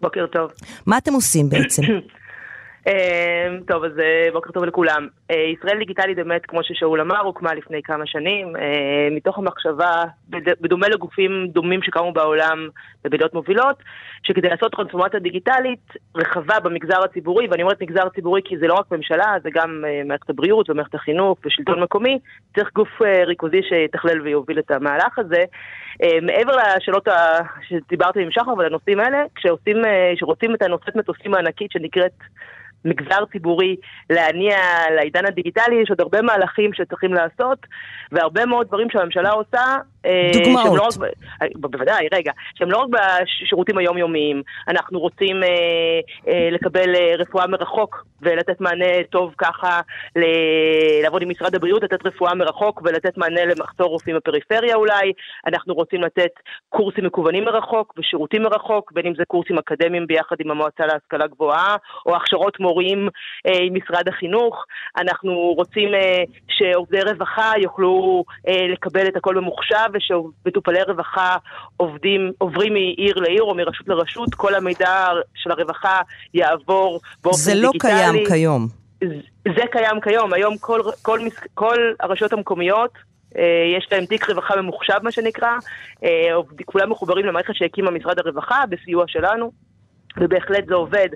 בוקר 0.00 0.26
טוב. 0.26 0.50
מה 0.86 0.98
אתם 0.98 1.12
עושים 1.12 1.48
בעצם? 1.48 1.82
טוב, 3.68 3.84
אז 3.84 3.92
בוקר 4.32 4.50
טוב 4.50 4.64
לכולם. 4.64 5.17
אה, 5.30 5.36
ישראל 5.36 5.78
דיגיטלית 5.78 6.16
באמת, 6.16 6.46
כמו 6.46 6.62
ששאול 6.62 7.00
אמר, 7.00 7.20
הוקמה 7.20 7.54
לפני 7.54 7.82
כמה 7.82 8.06
שנים, 8.06 8.56
אה, 8.56 9.08
מתוך 9.10 9.38
המחשבה, 9.38 10.04
בדומה 10.60 10.88
לגופים 10.88 11.46
דומים 11.48 11.82
שקמו 11.82 12.12
בעולם 12.12 12.68
בבידות 13.04 13.34
מובילות, 13.34 13.76
שכדי 14.22 14.48
לעשות 14.48 14.72
טרנספורמציה 14.72 15.20
דיגיטלית 15.20 15.92
רחבה 16.14 16.60
במגזר 16.60 17.04
הציבורי, 17.04 17.48
ואני 17.48 17.62
אומרת 17.62 17.82
מגזר 17.82 18.08
ציבורי 18.08 18.40
כי 18.44 18.58
זה 18.58 18.66
לא 18.66 18.74
רק 18.74 18.86
ממשלה, 18.92 19.34
זה 19.42 19.48
גם 19.54 19.84
מערכת 20.04 20.30
הבריאות 20.30 20.70
ומערכת 20.70 20.94
החינוך 20.94 21.38
ושלטון 21.46 21.82
מקומי, 21.82 22.18
צריך 22.54 22.70
גוף 22.74 23.02
ריכוזי 23.26 23.60
שיתכלל 23.68 24.20
ויוביל 24.20 24.58
את 24.58 24.70
המהלך 24.70 25.18
הזה. 25.18 25.44
מעבר 26.22 26.52
לשאלות 26.56 27.08
שדיברתי 27.68 28.22
עם 28.22 28.30
שחר 28.30 28.54
ולנושאים 28.58 29.00
האלה, 29.00 29.22
כשרוצים 30.14 30.54
את 30.54 30.62
הנושאת 30.62 30.96
מטוסים 30.96 31.34
הענקית 31.34 31.72
שנקראת 31.72 32.12
מגזר 32.84 33.24
ציבורי 33.32 33.76
להניע 34.10 34.58
לעידן 34.96 35.26
הדיגיטלי, 35.26 35.82
יש 35.82 35.90
עוד 35.90 36.00
הרבה 36.00 36.22
מהלכים 36.22 36.72
שצריכים 36.72 37.14
לעשות, 37.14 37.66
והרבה 38.12 38.46
מאוד 38.46 38.66
דברים 38.66 38.90
שהממשלה 38.90 39.30
עושה. 39.30 39.76
אה, 40.08 40.30
דוגמאות. 40.32 40.78
לא 40.78 40.82
רק, 40.82 41.12
אה, 41.42 41.46
בוודאי, 41.54 42.08
רגע, 42.12 42.32
שהם 42.54 42.70
לא 42.70 42.78
רק 42.78 42.88
בשירותים 42.88 43.78
היומיומיים, 43.78 44.42
אנחנו 44.68 45.00
רוצים 45.00 45.42
אה, 45.42 45.48
אה, 46.28 46.48
לקבל 46.50 46.94
אה, 46.94 47.12
רפואה 47.18 47.46
מרחוק 47.46 48.04
ולתת 48.22 48.60
מענה 48.60 49.04
טוב 49.10 49.34
ככה, 49.38 49.80
ל... 50.16 50.22
לעבוד 51.02 51.22
עם 51.22 51.28
משרד 51.28 51.54
הבריאות, 51.54 51.82
לתת 51.82 52.06
רפואה 52.06 52.34
מרחוק 52.34 52.82
ולתת 52.84 53.18
מענה 53.18 53.44
למחסור 53.44 53.86
רופאים 53.86 54.16
בפריפריה 54.16 54.74
אולי, 54.74 55.12
אנחנו 55.46 55.74
רוצים 55.74 56.02
לתת 56.02 56.30
קורסים 56.68 57.04
מקוונים 57.04 57.44
מרחוק 57.44 57.94
ושירותים 57.98 58.42
מרחוק, 58.42 58.92
בין 58.92 59.06
אם 59.06 59.14
זה 59.14 59.24
קורסים 59.24 59.58
אקדמיים 59.58 60.06
ביחד 60.06 60.36
עם 60.40 60.50
המועצה 60.50 60.86
להשכלה 60.86 61.26
גבוהה, 61.26 61.76
או 62.06 62.16
הכשרות 62.16 62.60
מורים 62.60 63.08
אה, 63.46 63.58
עם 63.62 63.74
משרד 63.74 64.08
החינוך, 64.08 64.64
אנחנו 64.98 65.32
רוצים 65.32 65.94
אה, 65.94 66.22
שעובדי 66.48 67.00
רווחה 67.00 67.52
יוכלו 67.62 68.24
אה, 68.48 68.66
לקבל 68.72 69.06
את 69.08 69.16
הכל 69.16 69.34
ממוחשב 69.34 69.88
ושמטופלי 69.98 70.82
רווחה 70.82 71.36
עובדים, 71.76 72.32
עוברים 72.38 72.72
מעיר 72.72 73.14
לעיר 73.16 73.42
או 73.42 73.54
מרשות 73.54 73.88
לרשות, 73.88 74.34
כל 74.34 74.54
המידע 74.54 75.08
של 75.34 75.50
הרווחה 75.50 76.00
יעבור 76.34 77.00
באופן 77.24 77.52
דיגיטלי. 77.52 77.60
זה 77.60 77.62
לא 77.62 77.70
קיים 77.80 78.26
כיום. 78.28 78.68
זה 79.44 79.62
קיים 79.70 80.00
כיום, 80.00 80.32
היום 80.32 80.58
כל, 80.58 80.80
כל, 81.02 81.20
כל 81.54 81.76
הרשויות 82.00 82.32
המקומיות 82.32 82.90
יש 83.76 83.88
להם 83.92 84.06
תיק 84.06 84.30
רווחה 84.30 84.56
ממוחשב 84.56 84.98
מה 85.02 85.12
שנקרא, 85.12 85.52
כולם 86.64 86.90
מחוברים 86.90 87.26
למערכת 87.26 87.54
שהקימה 87.54 87.90
משרד 87.90 88.18
הרווחה 88.18 88.64
בסיוע 88.68 89.04
שלנו. 89.08 89.67
ובהחלט 90.20 90.66
זה 90.68 90.74
עובד. 90.74 91.08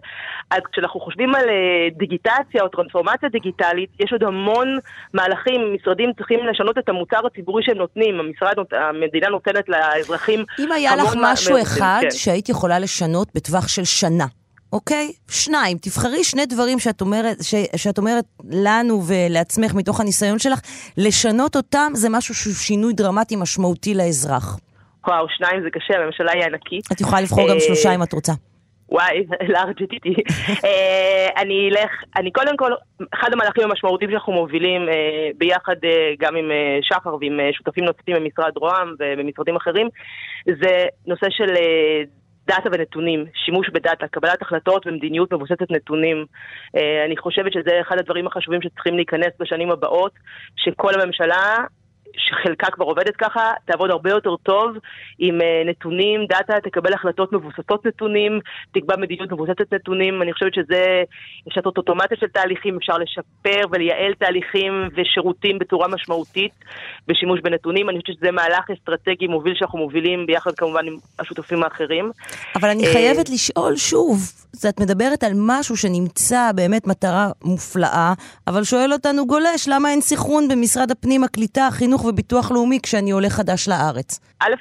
אז 0.50 0.60
כשאנחנו 0.72 1.00
חושבים 1.00 1.34
על 1.34 1.48
אה, 1.48 1.88
דיגיטציה 1.98 2.62
או 2.62 2.68
טרנספורמציה 2.68 3.28
דיגיטלית, 3.28 3.90
יש 4.00 4.12
עוד 4.12 4.22
המון 4.22 4.78
מהלכים, 5.14 5.74
משרדים 5.74 6.12
צריכים 6.16 6.46
לשנות 6.46 6.78
את 6.78 6.88
המוצר 6.88 7.26
הציבורי 7.26 7.62
שהם 7.66 7.78
נותנים, 7.78 8.20
המשרד, 8.20 8.54
המדינה 8.72 9.28
נותנת 9.28 9.68
לאזרחים 9.68 10.44
אם 10.58 10.72
היה 10.72 10.96
לך 10.96 11.14
משהו 11.22 11.62
אחד 11.62 12.00
כן. 12.00 12.10
שהיית 12.10 12.48
יכולה 12.48 12.78
לשנות 12.78 13.28
בטווח 13.34 13.68
של 13.68 13.84
שנה, 13.84 14.26
אוקיי? 14.72 15.12
שניים, 15.30 15.78
תבחרי 15.78 16.24
שני 16.24 16.46
דברים 16.46 16.78
שאת 16.78 17.00
אומרת, 17.00 17.36
ש, 17.42 17.54
שאת 17.76 17.98
אומרת 17.98 18.24
לנו 18.50 19.02
ולעצמך 19.08 19.74
מתוך 19.74 20.00
הניסיון 20.00 20.38
שלך, 20.38 20.60
לשנות 20.96 21.56
אותם 21.56 21.92
זה 21.94 22.08
משהו 22.10 22.34
שהוא 22.34 22.54
שינוי 22.54 22.92
דרמטי 22.92 23.36
משמעותי 23.36 23.94
לאזרח. 23.94 24.58
וואו, 25.06 25.26
שניים 25.28 25.62
זה 25.62 25.70
קשה, 25.70 25.94
הממשלה 26.02 26.32
היא 26.32 26.44
ענקית. 26.44 26.92
את 26.92 27.00
יכולה 27.00 27.20
לבחור 27.20 27.48
גם 27.50 27.56
שלושה 27.60 27.94
אם 27.94 28.02
את 28.02 28.12
רוצה. 28.12 28.32
וואי, 28.92 29.26
לארג' 29.52 29.80
איתי. 29.92 30.14
אה, 30.64 31.42
אני 31.42 31.68
אלך, 31.70 31.90
אני 32.16 32.30
קודם 32.32 32.56
כל, 32.56 32.72
אחד 33.14 33.32
המהלכים 33.32 33.64
המשמעותיים 33.64 34.10
שאנחנו 34.10 34.32
מובילים 34.32 34.88
אה, 34.88 35.28
ביחד 35.38 35.76
אה, 35.84 36.12
גם 36.18 36.36
עם 36.36 36.50
שחר 36.82 37.14
ועם 37.20 37.40
שותפים 37.52 37.84
נוספים 37.84 38.16
במשרד 38.16 38.52
רוה"מ 38.56 38.94
ובמשרדים 38.98 39.56
אחרים, 39.56 39.88
זה 40.46 40.86
נושא 41.06 41.26
של 41.30 41.46
data 42.46 42.68
ונתונים, 42.72 43.24
שימוש 43.44 43.70
ב 43.70 43.76
data, 43.76 44.08
קבלת 44.08 44.42
החלטות 44.42 44.86
ומדיניות 44.86 45.32
מבוססת 45.32 45.70
נתונים. 45.70 46.24
אני 47.06 47.16
חושבת 47.16 47.52
שזה 47.52 47.80
אחד 47.80 47.98
הדברים 47.98 48.26
החשובים 48.26 48.62
שצריכים 48.62 48.96
להיכנס 48.96 49.32
בשנים 49.40 49.70
הבאות, 49.70 50.12
שכל 50.56 51.00
הממשלה 51.00 51.56
שחלקה 52.16 52.70
כבר 52.70 52.84
עובדת 52.84 53.16
ככה, 53.16 53.52
תעבוד 53.64 53.90
הרבה 53.90 54.10
יותר 54.10 54.36
טוב 54.36 54.70
עם 55.18 55.40
אה, 55.40 55.62
נתונים, 55.66 56.26
data, 56.26 56.60
תקבל 56.60 56.92
החלטות 56.92 57.32
מבוססות 57.32 57.86
נתונים, 57.86 58.40
תקבע 58.74 58.96
מדיניות 58.96 59.32
מבוססת 59.32 59.72
נתונים. 59.74 60.22
אני 60.22 60.32
חושבת 60.32 60.54
שזה, 60.54 61.02
אפשר 61.48 61.60
לעשות 61.60 61.76
אוטומציה 61.78 62.16
של 62.20 62.26
תהליכים, 62.26 62.76
אפשר 62.76 62.98
לשפר 62.98 63.66
ולייעל 63.70 64.14
תהליכים 64.18 64.88
ושירותים 64.94 65.58
בצורה 65.58 65.88
משמעותית 65.88 66.52
בשימוש 67.08 67.40
בנתונים. 67.40 67.90
אני 67.90 68.00
חושבת 68.00 68.16
שזה 68.16 68.30
מהלך 68.30 68.70
אסטרטגי 68.70 69.26
מוביל 69.26 69.54
שאנחנו 69.54 69.78
מובילים 69.78 70.26
ביחד 70.26 70.50
כמובן 70.54 70.86
עם 70.86 70.96
השותפים 71.18 71.62
האחרים. 71.62 72.10
אבל 72.56 72.68
אני 72.68 72.86
חייבת 72.86 73.30
לשאול 73.30 73.76
שוב, 73.76 74.18
את 74.68 74.80
מדברת 74.80 75.24
על 75.24 75.32
משהו 75.36 75.76
שנמצא 75.76 76.50
באמת 76.54 76.86
מטרה 76.86 77.30
מופלאה, 77.44 78.12
אבל 78.46 78.64
שואל 78.64 78.92
אותנו 78.92 79.26
גולש, 79.26 79.68
למה 79.68 79.90
אין 79.90 80.00
סינכרון 80.00 80.48
במשרד 80.48 80.90
הפנים, 80.90 81.24
הקליטה, 81.24 81.66
החינוך 81.66 82.01
וביטוח 82.04 82.52
לאומי 82.52 82.78
כשאני 82.82 83.10
עולה 83.10 83.30
חדש 83.30 83.68
לארץ? 83.68 84.20
א', 84.40 84.54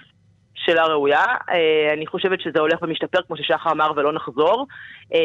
שאלה 0.56 0.86
ראויה. 0.86 1.26
אה, 1.50 1.94
אני 1.94 2.08
חושבת 2.08 2.42
שזה 2.42 2.60
הולך 2.60 2.82
ומשתפר, 2.82 3.20
כמו 3.28 3.38
ששחר 3.38 3.72
אמר, 3.72 3.92
ולא 3.96 4.14
נחזור. 4.14 4.66
אה, 5.14 5.20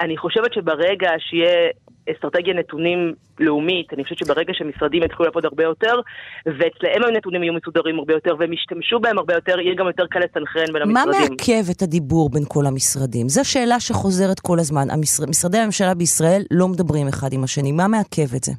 אני 0.00 0.16
חושבת 0.16 0.52
שברגע 0.52 1.10
שיהיה 1.18 1.70
אסטרטגיה 2.12 2.54
נתונים 2.54 3.14
לאומית, 3.40 3.92
אני 3.92 4.04
חושבת 4.04 4.18
שברגע 4.18 4.52
שמשרדים 4.54 5.02
יתחילו 5.02 5.24
לעבוד 5.24 5.44
הרבה 5.44 5.64
יותר, 5.64 6.00
ואצלם 6.46 7.04
הנתונים 7.08 7.42
יהיו 7.42 7.52
מסודרים 7.52 7.98
הרבה 7.98 8.14
יותר, 8.14 8.34
והם 8.38 8.52
ישתמשו 8.52 9.00
בהם 9.00 9.18
הרבה 9.18 9.34
יותר, 9.34 9.60
יהיה 9.60 9.74
גם 9.74 9.86
יותר 9.86 10.06
קל 10.06 10.18
לסנכרן 10.18 10.72
בין 10.72 10.92
מה 10.92 11.02
המשרדים. 11.02 11.36
מעכב 11.38 11.70
את 11.70 11.82
הדיבור 11.82 12.30
בין 12.30 12.42
כל 12.48 12.66
המשרדים? 12.66 13.28
זו 13.28 13.50
שאלה 13.50 13.80
שחוזרת 13.80 14.40
כל 14.40 14.58
הזמן. 14.58 14.90
המשר... 14.90 15.26
משרדי 15.28 15.58
הממשלה 15.58 15.94
בישראל 15.94 16.42
לא 16.50 16.68
מדברים 16.68 17.08
אחד 17.08 17.32
עם 17.32 17.44
השני. 17.44 17.72
מה 17.72 17.88
מעכב 17.88 18.34
את 18.36 18.44
זה? 18.44 18.52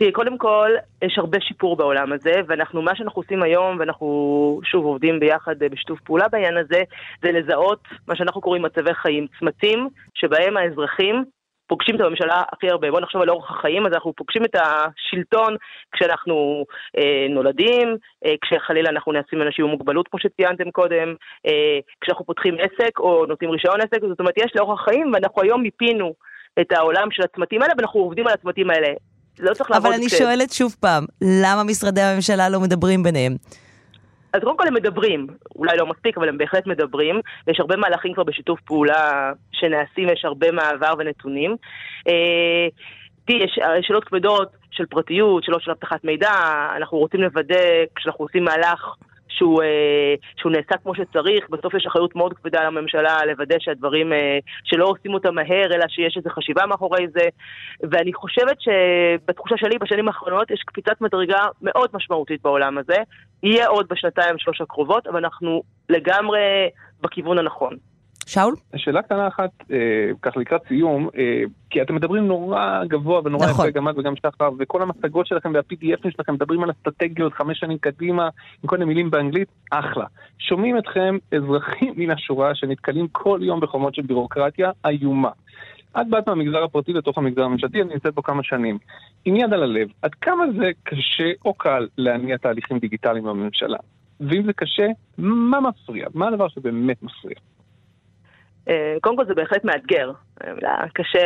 תראי, 0.00 0.12
קודם 0.12 0.38
כל, 0.38 0.70
יש 1.02 1.18
הרבה 1.18 1.40
שיפור 1.40 1.76
בעולם 1.76 2.12
הזה, 2.12 2.32
ואנחנו, 2.46 2.82
מה 2.82 2.96
שאנחנו 2.96 3.22
עושים 3.22 3.42
היום, 3.42 3.76
ואנחנו 3.78 4.60
שוב 4.64 4.84
עובדים 4.84 5.20
ביחד 5.20 5.62
אה, 5.62 5.68
בשיתוף 5.68 6.00
פעולה 6.00 6.28
בעניין 6.28 6.56
הזה, 6.56 6.82
זה 7.22 7.32
לזהות 7.32 7.80
מה 8.08 8.16
שאנחנו 8.16 8.40
קוראים 8.40 8.62
מצבי 8.62 8.94
חיים, 8.94 9.26
צמתים 9.38 9.88
שבהם 10.14 10.56
האזרחים 10.56 11.24
פוגשים 11.66 11.96
את 11.96 12.00
הממשלה 12.00 12.42
הכי 12.52 12.70
הרבה. 12.70 12.90
בואו 12.90 13.02
נחשוב 13.02 13.22
על 13.22 13.30
אורח 13.30 13.50
החיים, 13.50 13.86
אז 13.86 13.92
אנחנו 13.92 14.12
פוגשים 14.12 14.44
את 14.44 14.54
השלטון 14.54 15.56
כשאנחנו 15.92 16.64
אה, 16.98 17.26
נולדים, 17.30 17.96
אה, 18.26 18.34
כשחלילה 18.40 18.90
אנחנו 18.90 19.12
נעשים 19.12 19.42
אנשים 19.42 19.64
עם 19.64 19.70
מוגבלות, 19.70 20.08
כמו 20.08 20.20
שציינתם 20.20 20.70
קודם, 20.70 21.14
אה, 21.46 21.78
כשאנחנו 22.00 22.24
פותחים 22.24 22.56
עסק 22.58 22.98
או 22.98 23.26
נותנים 23.26 23.50
רישיון 23.50 23.80
עסק, 23.80 24.00
זאת 24.08 24.20
אומרת, 24.20 24.38
יש 24.38 24.52
לאורח 24.56 24.80
החיים, 24.80 25.12
ואנחנו 25.12 25.42
היום 25.42 25.62
מיפינו 25.62 26.14
את 26.60 26.72
העולם 26.72 27.08
של 27.10 27.22
הצמתים 27.22 27.62
האלה, 27.62 27.74
ואנחנו 27.76 28.00
עובדים 28.00 28.26
על 28.26 28.32
הצמתים 28.32 28.70
האלה. 28.70 28.88
לא 29.38 29.54
צריך 29.54 29.70
לעבוד... 29.70 29.86
אבל 29.86 29.94
אני 29.94 30.08
שואלת 30.08 30.52
שוב 30.52 30.76
פעם, 30.80 31.04
למה 31.20 31.64
משרדי 31.64 32.00
הממשלה 32.00 32.48
לא 32.48 32.60
מדברים 32.60 33.02
ביניהם? 33.02 33.36
אז 34.32 34.40
קודם 34.44 34.56
כל 34.56 34.66
הם 34.66 34.74
מדברים, 34.74 35.26
אולי 35.56 35.76
לא 35.76 35.86
מספיק, 35.86 36.18
אבל 36.18 36.28
הם 36.28 36.38
בהחלט 36.38 36.66
מדברים, 36.66 37.20
ויש 37.46 37.60
הרבה 37.60 37.76
מהלכים 37.76 38.14
כבר 38.14 38.24
בשיתוף 38.24 38.60
פעולה 38.60 39.32
שנעשים, 39.52 40.08
ויש 40.08 40.24
הרבה 40.24 40.52
מעבר 40.52 40.94
ונתונים. 40.98 41.56
אה, 42.08 42.68
תראי, 43.24 43.44
יש 43.44 43.60
שאלות 43.82 44.04
כבדות 44.04 44.52
של 44.70 44.86
פרטיות, 44.86 45.44
שאלות 45.44 45.62
של 45.62 45.70
אבטחת 45.70 46.04
מידע, 46.04 46.32
אנחנו 46.76 46.98
רוצים 46.98 47.20
לוודא, 47.20 47.84
כשאנחנו 47.96 48.24
עושים 48.24 48.44
מהלך 48.44 48.94
שהוא, 49.30 49.62
אה, 49.62 50.14
שהוא 50.36 50.52
נעשה 50.52 50.76
כמו 50.82 50.94
שצריך, 50.94 51.50
בסוף 51.50 51.74
יש 51.74 51.86
אחריות 51.86 52.16
מאוד 52.16 52.32
כבדה 52.32 52.64
לממשלה 52.64 53.16
לוודא 53.26 53.56
שהדברים, 53.58 54.12
אה, 54.12 54.38
שלא 54.64 54.84
עושים 54.84 55.14
אותם 55.14 55.34
מהר, 55.34 55.74
אלא 55.74 55.84
שיש 55.88 56.16
איזו 56.16 56.30
חשיבה 56.30 56.66
מאחורי 56.66 57.06
זה. 57.08 57.28
ואני 57.90 58.12
חושבת 58.12 58.56
שבתחושה 58.60 59.56
שלי 59.56 59.78
בשנים 59.78 60.08
האחרונות 60.08 60.50
יש 60.50 60.62
קפיצת 60.66 61.00
מדרגה 61.00 61.46
מאוד 61.62 61.90
משמעותית 61.92 62.42
בעולם 62.42 62.78
הזה. 62.78 62.96
יהיה 63.42 63.66
עוד 63.66 63.86
בשנתיים 63.90 64.38
שלוש 64.38 64.60
הקרובות, 64.60 65.06
אבל 65.06 65.16
אנחנו 65.16 65.62
לגמרי 65.88 66.40
בכיוון 67.02 67.38
הנכון. 67.38 67.89
שאול? 68.30 68.54
שאלה 68.76 69.02
קטנה 69.02 69.28
אחת, 69.28 69.50
אה, 69.72 69.76
ככה 70.22 70.40
לקראת 70.40 70.60
סיום, 70.68 71.08
אה, 71.18 71.42
כי 71.70 71.82
אתם 71.82 71.94
מדברים 71.94 72.26
נורא 72.26 72.84
גבוה 72.84 73.20
ונורא 73.24 73.46
נכון. 73.46 73.68
יפה, 73.68 73.78
גם 73.78 73.88
את 73.88 73.98
וגם 73.98 74.14
שחר, 74.16 74.50
וכל 74.58 74.82
המצגות 74.82 75.26
שלכם 75.26 75.52
וה-PDFים 75.54 76.10
שלכם 76.10 76.34
מדברים 76.34 76.62
על 76.62 76.70
אסטרטגיות 76.70 77.32
חמש 77.32 77.58
שנים 77.58 77.78
קדימה, 77.78 78.28
עם 78.62 78.68
כל 78.68 78.76
מיני 78.76 78.88
מילים 78.88 79.10
באנגלית, 79.10 79.48
אחלה. 79.70 80.04
שומעים 80.38 80.78
אתכם 80.78 81.18
אזרחים 81.34 81.94
מן 81.96 82.10
השורה 82.10 82.54
שנתקלים 82.54 83.08
כל 83.12 83.40
יום 83.42 83.60
בחומות 83.60 83.94
של 83.94 84.02
בירוקרטיה 84.02 84.70
איומה. 84.86 85.30
את 86.00 86.08
באת 86.10 86.28
מהמגזר 86.28 86.64
הפרטי 86.64 86.92
לתוך 86.92 87.18
המגזר 87.18 87.42
הממשלתי, 87.42 87.82
אני 87.82 87.92
נמצאת 87.92 88.14
פה 88.14 88.22
כמה 88.22 88.42
שנים. 88.42 88.78
עם 89.24 89.36
יד 89.36 89.52
על 89.52 89.62
הלב, 89.62 89.88
עד 90.02 90.14
כמה 90.14 90.44
זה 90.58 90.70
קשה 90.82 91.30
או 91.44 91.54
קל 91.54 91.86
להניע 91.98 92.36
תהליכים 92.36 92.78
דיגיטליים 92.78 93.24
בממשלה? 93.24 93.78
ואם 94.20 94.42
זה 94.42 94.52
קשה, 94.52 94.86
מה 95.18 95.60
מפריע? 95.60 96.06
מה 96.14 96.28
הדבר 96.28 96.48
שבאמת 96.48 97.02
מפריע? 97.02 97.36
אה, 98.70 98.96
קודם 99.00 99.16
כל 99.16 99.26
זה 99.26 99.34
בהחלט 99.34 99.64
מאתגר, 99.64 100.12
המילה 100.40 100.84
קשה, 100.94 101.18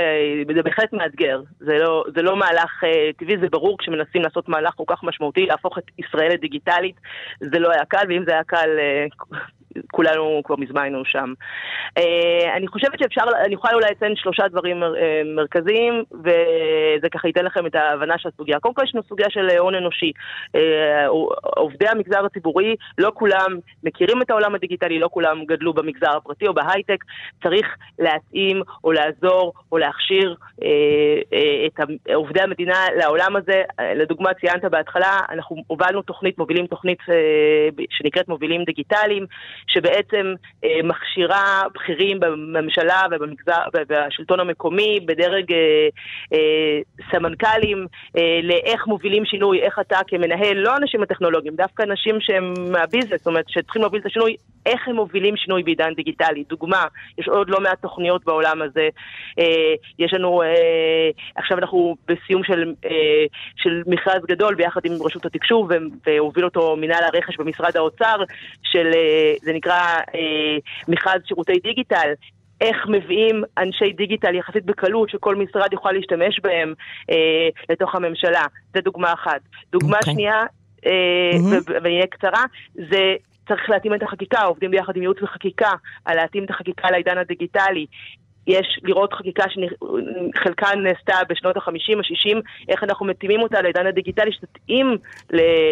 זה 0.55 0.63
בהחלט 0.63 0.93
מאתגר, 0.93 1.43
זה 1.59 1.79
לא, 1.79 2.05
זה 2.15 2.23
לא 2.23 2.37
מהלך 2.37 2.85
אה, 2.85 3.11
טבעי, 3.17 3.39
זה 3.41 3.49
ברור 3.49 3.79
כשמנסים 3.79 4.23
לעשות 4.23 4.49
מהלך 4.49 4.75
כל 4.75 4.85
כך 4.87 5.05
משמעותי, 5.05 5.47
להפוך 5.47 5.79
את 5.79 5.85
ישראל 5.99 6.33
לדיגיטלית, 6.33 6.97
זה 7.41 7.59
לא 7.59 7.71
היה 7.73 7.85
קל, 7.85 8.05
ואם 8.09 8.25
זה 8.27 8.33
היה 8.33 8.45
קל, 8.45 8.69
אה, 8.79 9.07
כולנו 9.93 10.41
כבר 10.45 10.57
מזמן 10.59 10.83
היינו 10.83 11.05
שם. 11.05 11.33
אה, 11.99 12.57
אני 12.57 12.69
חושבת 12.69 12.99
שאפשר, 12.99 13.23
אני 13.45 13.55
יכולה 13.55 13.75
אולי 13.75 13.87
לציין 13.91 14.17
שלושה 14.17 14.49
דברים 14.49 14.83
אה, 14.83 14.89
מרכזיים, 15.25 16.05
וזה 16.13 17.09
ככה 17.11 17.29
ייתן 17.29 17.45
לכם 17.45 17.67
את 17.67 17.75
ההבנה 17.75 18.19
של 18.19 18.29
הסוגיה. 18.29 18.61
קודם 18.61 18.75
כל 18.75 18.83
יש 18.85 18.95
לנו 18.95 19.05
סוגיה 19.09 19.27
של 19.31 19.49
הון 19.59 19.75
אנושי. 19.75 20.13
אה, 20.55 21.07
עובדי 21.57 21.89
המגזר 21.89 22.25
הציבורי, 22.25 22.77
לא 22.99 23.13
כולם 23.15 23.59
מכירים 23.85 24.23
את 24.23 24.31
העולם 24.31 24.55
הדיגיטלי, 24.55 24.99
לא 24.99 25.09
כולם 25.13 25.45
גדלו 25.45 25.73
במגזר 25.73 26.17
הפרטי 26.17 26.47
או 26.47 26.55
בהייטק. 26.55 27.05
צריך 27.43 27.67
להתאים 27.99 28.63
או 28.85 28.93
לעזור 28.93 29.53
או 29.73 29.79
להכשיר 29.79 30.35
את 31.67 31.81
עובדי 32.15 32.41
המדינה 32.41 32.87
לעולם 32.97 33.37
הזה. 33.37 33.63
לדוגמה, 33.97 34.35
ציינת 34.35 34.65
בהתחלה, 34.65 35.19
אנחנו 35.31 35.57
הובלנו 35.67 36.03
תוכנית, 36.03 36.39
מובילים 36.39 36.67
תוכנית 36.67 36.99
שנקראת 37.91 38.29
מובילים 38.29 38.65
דיגיטליים. 38.65 39.27
שבעצם 39.67 40.35
אה, 40.65 40.81
מכשירה 40.85 41.63
בכירים 41.75 42.21
בממשלה 42.21 43.03
ובשלטון 43.75 44.41
המקומי, 44.41 45.01
בדרג 45.07 45.53
אה, 45.53 45.89
אה, 46.33 46.79
סמנכ"לים, 47.11 47.87
אה, 48.19 48.41
לאיך 48.43 48.87
מובילים 48.87 49.25
שינוי, 49.25 49.63
איך 49.63 49.79
אתה 49.79 49.99
כמנהל, 50.07 50.57
לא 50.57 50.77
אנשים 50.77 51.03
הטכנולוגיים, 51.03 51.57
דווקא 51.57 51.83
אנשים 51.83 52.21
שהם 52.21 52.55
מהביזנס, 52.73 53.19
זאת 53.19 53.27
אומרת, 53.27 53.45
שצריכים 53.49 53.83
להוביל 53.83 54.01
את 54.01 54.07
השינוי, 54.07 54.37
איך 54.67 54.89
הם 54.89 54.97
מובילים 54.97 55.37
שינוי 55.37 55.63
בעידן 55.63 55.95
דיגיטלי. 55.95 56.45
דוגמה, 56.49 56.85
יש 57.19 57.29
עוד 57.29 57.51
לא 57.51 57.61
מעט 57.61 57.83
תוכניות 57.83 58.25
בעולם 58.25 58.63
הזה. 58.63 58.89
אה, 59.39 59.75
יש 59.99 60.15
לנו, 60.15 60.43
אה, 60.43 61.11
עכשיו 61.37 61.59
אנחנו 61.59 61.97
בסיום 62.09 62.45
של, 62.45 62.73
אה, 62.85 63.25
של 63.57 63.83
מכרז 63.87 64.23
גדול 64.29 64.55
ביחד 64.55 64.81
עם 64.85 64.93
רשות 65.05 65.27
התקשוב, 65.27 65.71
והוביל 66.07 66.45
אותו 66.45 66.77
מנהל 66.77 67.05
הרכש 67.05 67.37
במשרד 67.37 67.77
האוצר, 67.77 68.17
של, 68.63 68.87
אה, 68.95 69.35
זה 69.43 69.53
נקרא 69.55 69.81
אה, 70.15 70.57
מכרז 70.89 71.21
שירותי 71.27 71.53
דיגיטל. 71.63 72.13
איך 72.61 72.77
מביאים 72.89 73.43
אנשי 73.59 73.93
דיגיטל 73.93 74.35
יחסית 74.35 74.65
בקלות, 74.65 75.11
שכל 75.11 75.37
משרד 75.37 75.73
יוכל 75.73 75.93
להשתמש 75.93 76.41
בהם 76.43 76.75
אה, 77.11 77.49
לתוך 77.69 77.95
הממשלה. 77.95 78.45
זו 78.75 78.81
דוגמה 78.81 79.13
אחת. 79.13 79.41
דוגמה 79.73 79.97
okay. 79.97 79.99
אוקיי. 79.99 80.13
שנייה, 80.13 80.43
אה, 80.87 80.91
mm-hmm. 81.33 81.73
ואני 81.83 81.95
אהיה 81.95 82.07
קצרה, 82.07 82.45
זה 82.75 83.15
צריך 83.49 83.71
להתאים 83.71 83.95
את 83.95 84.03
החקיקה, 84.03 84.43
עובדים 84.43 84.71
ביחד 84.71 84.97
עם 84.97 85.03
ייעוץ 85.03 85.23
וחקיקה 85.23 85.71
על 86.05 86.17
להתאים 86.17 86.45
את 86.45 86.51
החקיקה 86.51 86.91
לעידן 86.91 87.19
הדיגיטלי. 87.19 87.87
יש 88.47 88.81
לראות 88.83 89.13
חקיקה 89.13 89.45
שחלקה 89.49 90.69
נעשתה 90.75 91.19
בשנות 91.29 91.57
ה-50, 91.57 91.99
ה-60, 91.99 92.41
איך 92.69 92.85
אנחנו 92.85 93.07
מתאימים 93.07 93.41
אותה 93.41 93.63
לעידן 93.63 93.87
הדיגיטלי, 93.87 94.33
שתתאים, 94.33 94.97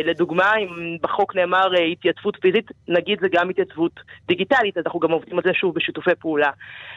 לדוגמה, 0.04 0.52
אם 0.56 0.96
בחוק 1.02 1.36
נאמר 1.36 1.74
אה, 1.74 1.84
התייצבות 1.84 2.36
פיזית, 2.40 2.70
נגיד 2.88 3.18
זה 3.20 3.28
גם 3.32 3.50
התייצבות 3.50 3.92
דיגיטלית, 4.28 4.78
אז 4.78 4.84
אנחנו 4.86 5.00
גם 5.00 5.10
עובדים 5.10 5.38
על 5.38 5.44
זה 5.44 5.54
שוב 5.54 5.74
בשיתופי 5.74 6.14
פעולה. 6.20 6.50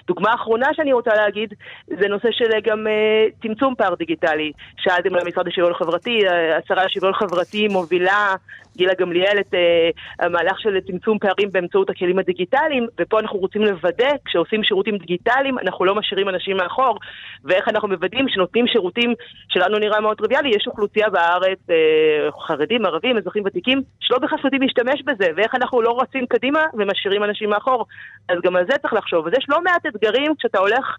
דוגמה 0.07 0.33
אחרונה 0.33 0.67
שאני 0.73 0.93
רוצה 0.93 1.11
להגיד, 1.15 1.53
זה 1.87 2.07
נושא 2.07 2.27
של 2.31 2.53
אה, 2.53 2.59
גם 2.63 2.87
uh, 2.87 3.41
צמצום 3.41 3.75
פער 3.77 3.95
דיגיטלי. 3.95 4.51
שאלתם 4.77 5.15
על 5.15 5.21
המשרד 5.21 5.47
לשוויון 5.47 5.73
חברתי, 5.73 6.21
השרה 6.57 6.85
לשוויון 6.85 7.13
חברתי 7.13 7.67
מובילה 7.67 8.35
גילה 8.75 8.93
גמליאל 8.99 9.39
את 9.39 9.53
uh, 9.53 10.25
המהלך 10.25 10.59
של 10.59 10.79
צמצום 10.87 11.19
פערים 11.19 11.51
באמצעות 11.51 11.89
הכלים 11.89 12.19
הדיגיטליים, 12.19 12.87
ופה 12.99 13.19
אנחנו 13.19 13.39
רוצים 13.39 13.61
לוודא, 13.61 14.09
כשעושים 14.25 14.63
שירותים 14.63 14.97
דיגיטליים, 14.97 15.59
אנחנו 15.59 15.85
לא 15.85 15.95
משאירים 15.95 16.29
אנשים 16.29 16.57
מאחור, 16.57 16.99
ואיך 17.43 17.67
אנחנו 17.67 17.87
מוודאים 17.87 18.29
שנותנים 18.29 18.67
שירותים 18.67 19.13
שלנו 19.49 19.77
נראה 19.77 19.99
מאוד 19.99 20.17
טריוויאלי, 20.17 20.49
יש 20.49 20.67
אוכלוסייה 20.67 21.09
בארץ, 21.09 21.59
uh, 21.69 22.41
חרדים, 22.47 22.85
ערבים, 22.85 23.17
אזרחים 23.17 23.43
ותיקים, 23.45 23.81
שלא 23.99 24.17
בכלל 24.19 24.39
יודעים 24.43 24.61
להשתמש 24.61 25.01
בזה, 25.05 25.31
ואיך 25.35 25.55
אנחנו 25.55 25.81
לא 25.81 26.01
רצים 26.01 26.25
קדימה 26.25 26.63
ומשאירים 26.73 27.23
אנשים 27.23 27.49
מאחור. 27.49 27.85
אז 28.29 28.37
גם 28.43 28.55
על 28.55 28.65
זה 28.71 28.77
צריך 28.77 28.93
לחשוב. 28.93 29.27
אז 29.27 29.33
יש 29.37 29.45
לא 29.49 29.61
מעט 29.63 29.85
אתגרים 29.85 30.35
כשאתה 30.35 30.59
הולך 30.59 30.97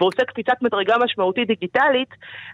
ועושה 0.00 0.24
קפיצת 0.24 0.62
מדרגה 0.62 0.96
משמעותית 1.04 1.48
דיגיטלית, 1.48 2.08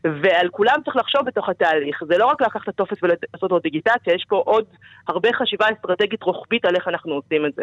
ועל 0.05 0.49
כולם 0.51 0.75
צריך 0.85 0.97
לחשוב 0.97 1.23
בתוך 1.27 1.49
התהליך. 1.49 2.03
זה 2.07 2.19
לא 2.19 2.27
רק 2.27 2.43
לקחת 2.43 2.63
את 2.63 2.69
הטופס 2.69 3.03
ולעשות 3.03 3.51
לו 3.51 3.59
דיגיטציה, 3.59 4.15
יש 4.15 4.25
פה 4.29 4.43
עוד 4.47 4.64
הרבה 5.09 5.29
חשיבה 5.39 5.67
אסטרטגית 5.77 6.23
רוחבית 6.23 6.65
על 6.65 6.77
איך 6.77 6.89
אנחנו 6.89 7.13
עושים 7.13 7.47
את 7.47 7.53
זה. 7.57 7.63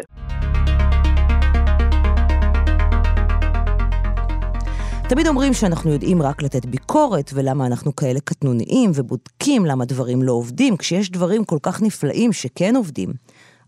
תמיד 5.08 5.26
אומרים 5.26 5.52
שאנחנו 5.52 5.92
יודעים 5.92 6.22
רק 6.22 6.42
לתת 6.42 6.66
ביקורת, 6.66 7.30
ולמה 7.34 7.66
אנחנו 7.66 7.96
כאלה 7.96 8.20
קטנוניים, 8.20 8.90
ובודקים 8.94 9.66
למה 9.66 9.84
דברים 9.84 10.22
לא 10.22 10.32
עובדים, 10.32 10.76
כשיש 10.76 11.10
דברים 11.10 11.44
כל 11.44 11.58
כך 11.62 11.82
נפלאים 11.82 12.32
שכן 12.32 12.76
עובדים. 12.76 13.08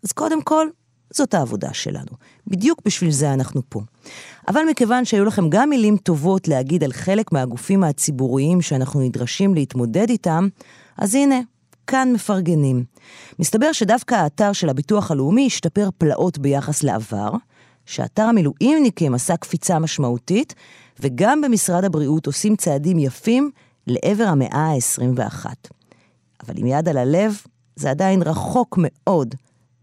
אז 0.05 0.13
קודם 0.13 0.43
כל, 0.43 0.67
זאת 1.13 1.35
העבודה 1.35 1.73
שלנו. 1.73 2.13
בדיוק 2.47 2.81
בשביל 2.85 3.11
זה 3.11 3.33
אנחנו 3.35 3.63
פה. 3.69 3.81
אבל 4.49 4.61
מכיוון 4.71 5.05
שהיו 5.05 5.25
לכם 5.25 5.49
גם 5.49 5.71
מילים 5.71 5.97
טובות 5.97 6.49
להגיד 6.49 6.85
על 6.85 6.93
חלק 6.93 7.33
מהגופים 7.33 7.85
הציבוריים 7.85 8.63
שאנחנו 8.63 9.01
נדרשים 9.01 9.55
להתמודד 9.55 10.11
איתם, 10.11 10.49
אז 10.99 11.15
הנה, 11.15 11.41
כאן 11.87 12.13
מפרגנים. 12.15 12.85
מסתבר 13.39 13.73
שדווקא 13.73 14.15
האתר 14.15 14.53
של 14.53 14.69
הביטוח 14.69 15.11
הלאומי 15.11 15.47
השתפר 15.47 15.89
פלאות 15.99 16.39
ביחס 16.39 16.83
לעבר, 16.83 17.31
שאתר 17.87 18.23
המילואימניקים 18.23 19.15
עשה 19.15 19.37
קפיצה 19.37 19.79
משמעותית, 19.79 20.55
וגם 21.01 21.41
במשרד 21.41 21.85
הבריאות 21.85 22.27
עושים 22.27 22.57
צעדים 22.57 22.99
יפים 22.99 23.51
לעבר 23.87 24.25
המאה 24.25 24.73
ה-21. 24.73 25.47
אבל 26.47 26.55
עם 26.57 26.67
יד 26.67 26.89
על 26.89 26.97
הלב, 26.97 27.41
זה 27.77 27.91
עדיין 27.91 28.23
רחוק 28.23 28.79
מאוד 28.79 29.35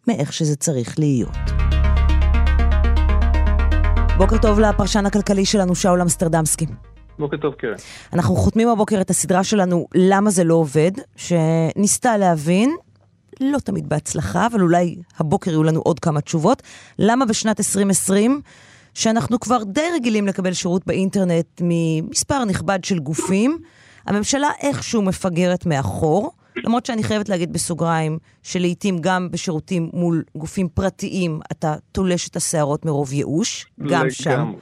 מאיך 0.08 0.34
שזה 0.34 0.56
צריך 0.56 1.00
להיות. 1.00 1.38
בוקר 4.18 4.38
טוב 4.38 4.60
לפרשן 4.60 5.06
הכלכלי 5.06 5.46
שלנו, 5.46 5.76
שאול 5.76 6.02
אמסטרדמסקי. 6.02 6.66
בוקר 7.22 7.38
טוב, 7.38 7.54
קרן. 7.54 7.74
אנחנו 8.14 8.36
חותמים 8.36 8.70
הבוקר 8.70 9.02
את 9.02 9.10
הסדרה 9.10 9.44
שלנו 9.44 9.88
"למה 9.96 10.30
זה 10.30 10.44
לא 10.44 10.54
עובד", 10.54 10.92
שניסתה 11.16 12.18
להבין, 12.18 12.76
לא 13.40 13.60
תמיד 13.60 13.90
בהצלחה, 13.90 14.48
אבל 14.48 14.62
אולי 14.62 14.96
הבוקר 15.18 15.52
יהיו 15.52 15.64
לנו 15.64 15.80
עוד 15.80 16.00
כמה 16.00 16.22
תשובות, 16.22 16.64
למה 17.00 17.26
בשנת 17.26 17.60
2020, 17.60 18.42
שאנחנו 18.94 19.40
כבר 19.40 19.64
די 19.64 19.82
רגילים 19.94 20.28
לקבל 20.28 20.54
שירות 20.54 20.86
באינטרנט 20.88 21.62
ממספר 21.62 22.46
נכבד 22.46 22.84
של 22.84 23.00
גופים, 23.00 23.58
הממשלה 24.06 24.50
איכשהו 24.62 25.02
מפגרת 25.02 25.66
מאחור, 25.66 26.32
למרות 26.56 26.86
שאני 26.86 27.04
חייבת 27.04 27.30
להגיד 27.30 27.54
בסוגריים, 27.54 28.18
שלעיתים 28.44 28.98
גם 29.02 29.32
בשירותים 29.32 29.90
מול 29.94 30.24
גופים 30.38 30.70
פרטיים 30.70 31.40
אתה 31.52 31.76
תולש 31.92 32.28
את 32.28 32.36
השערות 32.36 32.86
מרוב 32.86 33.14
ייאוש, 33.14 33.66
גם 33.90 34.10
שם. 34.10 34.54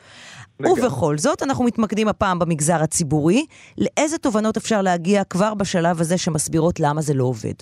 ובכל 0.61 1.17
זאת, 1.17 1.43
אנחנו 1.43 1.65
מתמקדים 1.65 2.07
הפעם 2.07 2.39
במגזר 2.39 2.83
הציבורי. 2.83 3.45
לאיזה 3.77 4.17
תובנות 4.17 4.57
אפשר 4.57 4.81
להגיע 4.81 5.23
כבר 5.23 5.53
בשלב 5.53 5.99
הזה 5.99 6.17
שמסבירות 6.17 6.79
למה 6.79 7.01
זה 7.01 7.13
לא 7.13 7.23
עובד? 7.23 7.53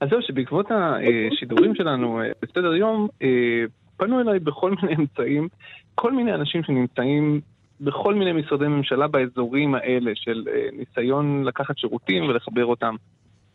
אז 0.00 0.08
זהו, 0.10 0.22
שבעקבות 0.22 0.66
השידורים 0.70 1.74
שלנו 1.74 2.20
אה, 2.20 2.30
בסדר 2.42 2.74
יום, 2.74 3.08
אה, 3.22 3.64
פנו 3.96 4.20
אליי 4.20 4.38
בכל 4.38 4.70
מיני 4.82 4.94
אמצעים, 4.94 5.48
כל 5.94 6.12
מיני 6.12 6.34
אנשים 6.34 6.62
שנמצאים 6.62 7.40
בכל 7.80 8.14
מיני 8.14 8.32
משרדי 8.32 8.68
ממשלה 8.68 9.08
באזורים 9.08 9.74
האלה 9.74 10.10
של 10.14 10.44
אה, 10.48 10.68
ניסיון 10.72 11.44
לקחת 11.44 11.78
שירותים 11.78 12.28
ולחבר 12.28 12.64
אותם 12.64 12.94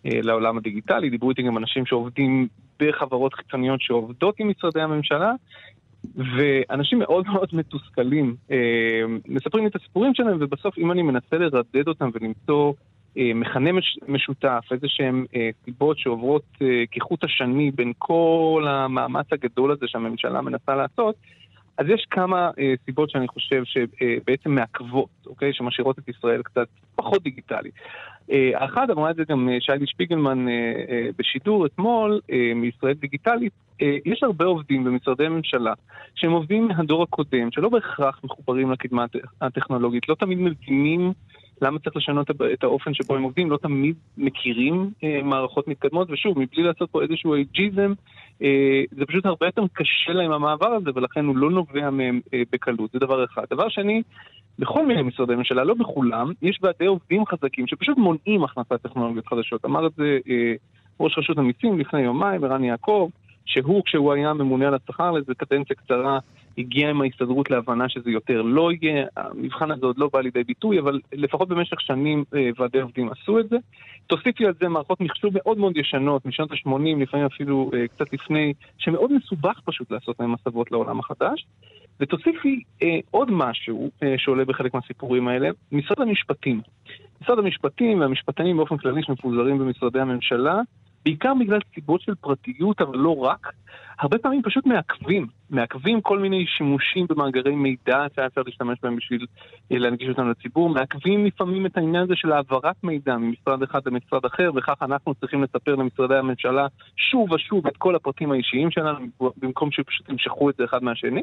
לעולם 0.06 0.58
הדיגיטלי. 0.58 1.10
דיברו 1.10 1.30
איתי 1.30 1.42
גם 1.42 1.58
אנשים 1.58 1.86
שעובדים 1.86 2.48
בחברות 2.80 3.34
חיצוניות 3.34 3.82
שעובדות 3.82 4.36
עם 4.40 4.50
משרדי 4.50 4.82
הממשלה, 4.82 5.32
ואנשים 6.16 7.00
מאוד 7.00 7.28
מאוד 7.28 7.50
מתוסכלים 7.54 8.36
אה, 8.52 9.02
מספרים 9.28 9.68
את 9.68 9.76
הסיפורים 9.76 10.14
שלהם, 10.14 10.38
ובסוף 10.40 10.78
אם 10.78 10.92
אני 10.92 11.02
מנסה 11.02 11.38
לרדד 11.38 11.88
אותם 11.88 12.10
ולמצוא 12.14 12.74
אה, 13.18 13.32
מכנה 13.36 13.72
מש, 13.72 13.98
משותף, 14.08 14.64
איזה 14.72 14.88
שהם 14.90 15.26
אה, 15.36 15.50
סיבות 15.66 15.98
שעוברות 15.98 16.44
אה, 16.62 16.84
כחוט 16.92 17.24
השני 17.24 17.72
בין 17.72 17.94
כל 17.98 18.66
המאמץ 18.70 19.26
הגדול 19.32 19.72
הזה 19.72 19.86
שהממשלה 19.88 20.42
מנסה 20.42 20.76
לעשות, 20.76 21.16
אז 21.78 21.86
יש 21.90 22.06
כמה 22.12 22.52
אה, 22.60 22.74
סיבות 22.86 23.10
שאני 23.10 23.28
חושב 23.28 23.64
שבעצם 23.64 24.50
אה, 24.50 24.56
מעכבות, 24.56 25.10
אוקיי? 25.26 25.54
שמשאירות 25.54 26.00
את 26.00 26.10
ישראל 26.10 26.42
קצת 26.42 26.68
פחות 26.96 27.24
דיגיטלית. 27.24 27.74
אה, 28.32 28.52
האחד, 28.56 28.92
אמרה 28.92 29.12
את 29.12 29.16
זה 29.16 29.24
גם 29.30 29.50
אה, 29.50 29.58
שיילי 29.60 29.88
שפיגלמן 29.88 30.48
אה, 30.48 30.54
אה, 30.90 31.10
בשידור 31.18 31.66
אתמול, 31.66 32.20
אה, 32.32 32.52
מישראל 32.56 32.94
דיגיטלית, 32.94 33.54
אה, 33.82 33.98
יש 34.06 34.24
הרבה 34.24 34.46
עובדים 34.46 34.84
במשרדי 34.84 35.28
ממשלה 35.28 35.74
שהם 36.16 36.32
עובדים 36.32 36.68
מהדור 36.68 37.04
הקודם, 37.04 37.52
שלא 37.52 37.70
בהכרח 37.70 38.20
מחוברים 38.24 38.72
לקדמה 38.72 39.06
הטכנולוגית, 39.42 40.10
לא 40.10 40.16
תמיד 40.16 40.38
מבינים 40.38 41.14
למה 41.62 41.80
צריך 41.80 41.96
לשנות 41.96 42.28
את 42.54 42.64
האופן 42.64 42.94
שבו 42.94 43.16
הם 43.16 43.24
עובדים, 43.24 43.52
לא 43.52 43.58
תמיד 43.58 43.96
מכירים 44.18 44.90
אה, 45.04 45.20
מערכות 45.24 45.68
מתקדמות, 45.68 46.08
ושוב, 46.12 46.40
מבלי 46.40 46.64
לעשות 46.64 46.90
פה 46.92 47.02
איזשהו 47.02 47.34
אייג'יזם, 47.34 47.94
אה, 48.42 48.82
זה 48.92 49.06
פשוט 49.06 49.26
הרבה 49.26 49.46
יותר 49.46 49.62
קשה 49.74 50.14
להם 50.14 50.32
המעבר 50.32 50.68
הזה, 50.68 50.90
ולכן 50.96 51.26
הוא 51.26 51.38
לא 51.38 51.52
נובע 51.52 51.90
מהם 51.90 52.22
אה, 52.34 52.42
בקלות, 52.52 52.92
זה 52.92 53.00
דבר 53.00 53.26
אחד. 53.26 53.44
דבר 53.50 53.70
שני, 53.70 54.02
בכל 54.60 54.88
מיני 54.88 55.02
משרדי 55.02 55.36
ממשלה, 55.36 55.64
לא 55.64 55.74
בכולם, 55.74 56.32
יש 56.42 56.60
ועדי 56.62 56.86
עובדים 56.86 57.26
חזקים 57.26 57.68
שפשוט 57.68 57.98
מונעים 57.98 58.44
הכנסת 58.44 58.82
טכנולוגיות 58.82 59.28
חדשות. 59.28 59.66
אמר 59.66 59.88
את 59.88 59.92
זה 59.98 60.20
ראש 61.00 61.18
רשות 61.18 61.38
המיסים 61.38 61.80
לפני 61.80 62.02
יומיים, 62.02 62.44
ערן 62.44 62.64
יעקב, 62.64 63.10
שהוא, 63.46 63.84
כשהוא 63.86 64.14
היה 64.14 64.34
ממונה 64.34 64.68
על 64.68 64.74
השכר 64.74 65.12
לאיזה 65.12 65.34
קדנציה 65.36 65.76
קצרה, 65.76 66.20
הגיע 66.58 66.90
עם 66.90 67.02
ההסתדרות 67.02 67.52
להבנה 67.52 67.90
שזה 67.90 68.12
יותר 68.12 68.42
לא 68.42 68.72
יהיה, 68.82 69.06
המבחן 69.18 69.72
הזה 69.72 69.86
עוד 69.86 69.98
לא 69.98 70.10
בא 70.14 70.22
לידי 70.22 70.44
ביטוי, 70.44 70.80
אבל 70.80 71.00
לפחות 71.14 71.50
במשך 71.50 71.82
שנים 71.82 72.24
אה, 72.36 72.50
ועדי 72.58 72.80
עובדים 72.82 73.10
עשו 73.10 73.40
את 73.40 73.50
זה. 73.50 73.58
תוסיפי 74.08 74.46
על 74.46 74.54
זה 74.62 74.68
מערכות 74.68 75.02
מחשוב 75.02 75.32
מאוד 75.34 75.58
מאוד 75.58 75.78
ישנות, 75.78 76.26
משנות 76.26 76.52
ה-80, 76.52 77.02
לפעמים 77.02 77.26
אפילו 77.26 77.72
אה, 77.74 77.88
קצת 77.88 78.14
לפני, 78.14 78.54
שמאוד 78.78 79.12
מסובך 79.14 79.60
פשוט 79.66 79.92
לעשות 79.92 80.20
להם 80.20 80.34
הסבות 80.34 80.72
לעולם 80.72 81.00
החדש. 81.00 81.46
ותוסיפי 82.00 82.64
אה, 82.84 83.00
עוד 83.12 83.32
משהו 83.32 83.90
שעולה 84.18 84.46
בחלק 84.46 84.74
מהסיפורים 84.74 85.28
האלה, 85.28 85.50
משרד 85.72 86.02
המשפטים. 86.02 86.62
משרד 87.22 87.40
המשפטים 87.40 88.00
והמשפטנים 88.00 88.58
באופן 88.58 88.78
כללי 88.78 89.04
שמפוזרים 89.04 89.60
במשרדי 89.60 90.00
הממשלה, 90.00 90.62
בעיקר 91.06 91.34
בגלל 91.40 91.60
סיבות 91.76 92.02
של 92.02 92.16
פרטיות, 92.16 92.82
אבל 92.82 92.98
לא 92.98 93.18
רק, 93.18 93.54
הרבה 94.02 94.18
פעמים 94.18 94.42
פשוט 94.42 94.66
מעכבים, 94.66 95.28
מעכבים 95.50 96.02
כל 96.02 96.20
מיני 96.20 96.46
שימושים 96.58 97.06
במאגרי 97.10 97.56
מידע 97.56 98.06
שהיה 98.16 98.28
אפשר 98.28 98.42
להשתמש 98.46 98.78
בהם 98.84 98.96
בשביל 98.96 99.26
אה, 99.72 99.78
להנגיש 99.78 100.10
אותם 100.10 100.30
לציבור, 100.30 100.70
מעכבים 100.70 101.26
לפעמים 101.26 101.66
את 101.66 101.78
העניין 101.78 102.04
הזה 102.04 102.14
של 102.16 102.32
העברת 102.32 102.84
מידע 102.84 103.18
ממשרד 103.18 103.64
אחד 103.64 103.80
למשרד 103.86 104.26
אחר, 104.26 104.52
וכך 104.56 104.76
אנחנו 104.82 105.16
צריכים 105.16 105.44
לספר 105.44 105.76
למשרדי 105.76 106.16
הממשלה 106.16 106.68
שוב 106.96 107.32
ושוב 107.32 107.68
את 107.68 107.78
כל 107.78 107.96
הפרטים 107.96 108.32
האישיים 108.32 108.72
שלנו, 108.72 109.06
במקום 109.38 109.72
שפשוט 109.72 110.10
ימשכו 110.10 110.50
את 110.50 110.56
זה 110.58 110.64
אחד 110.64 110.84
מהשני. 110.84 111.22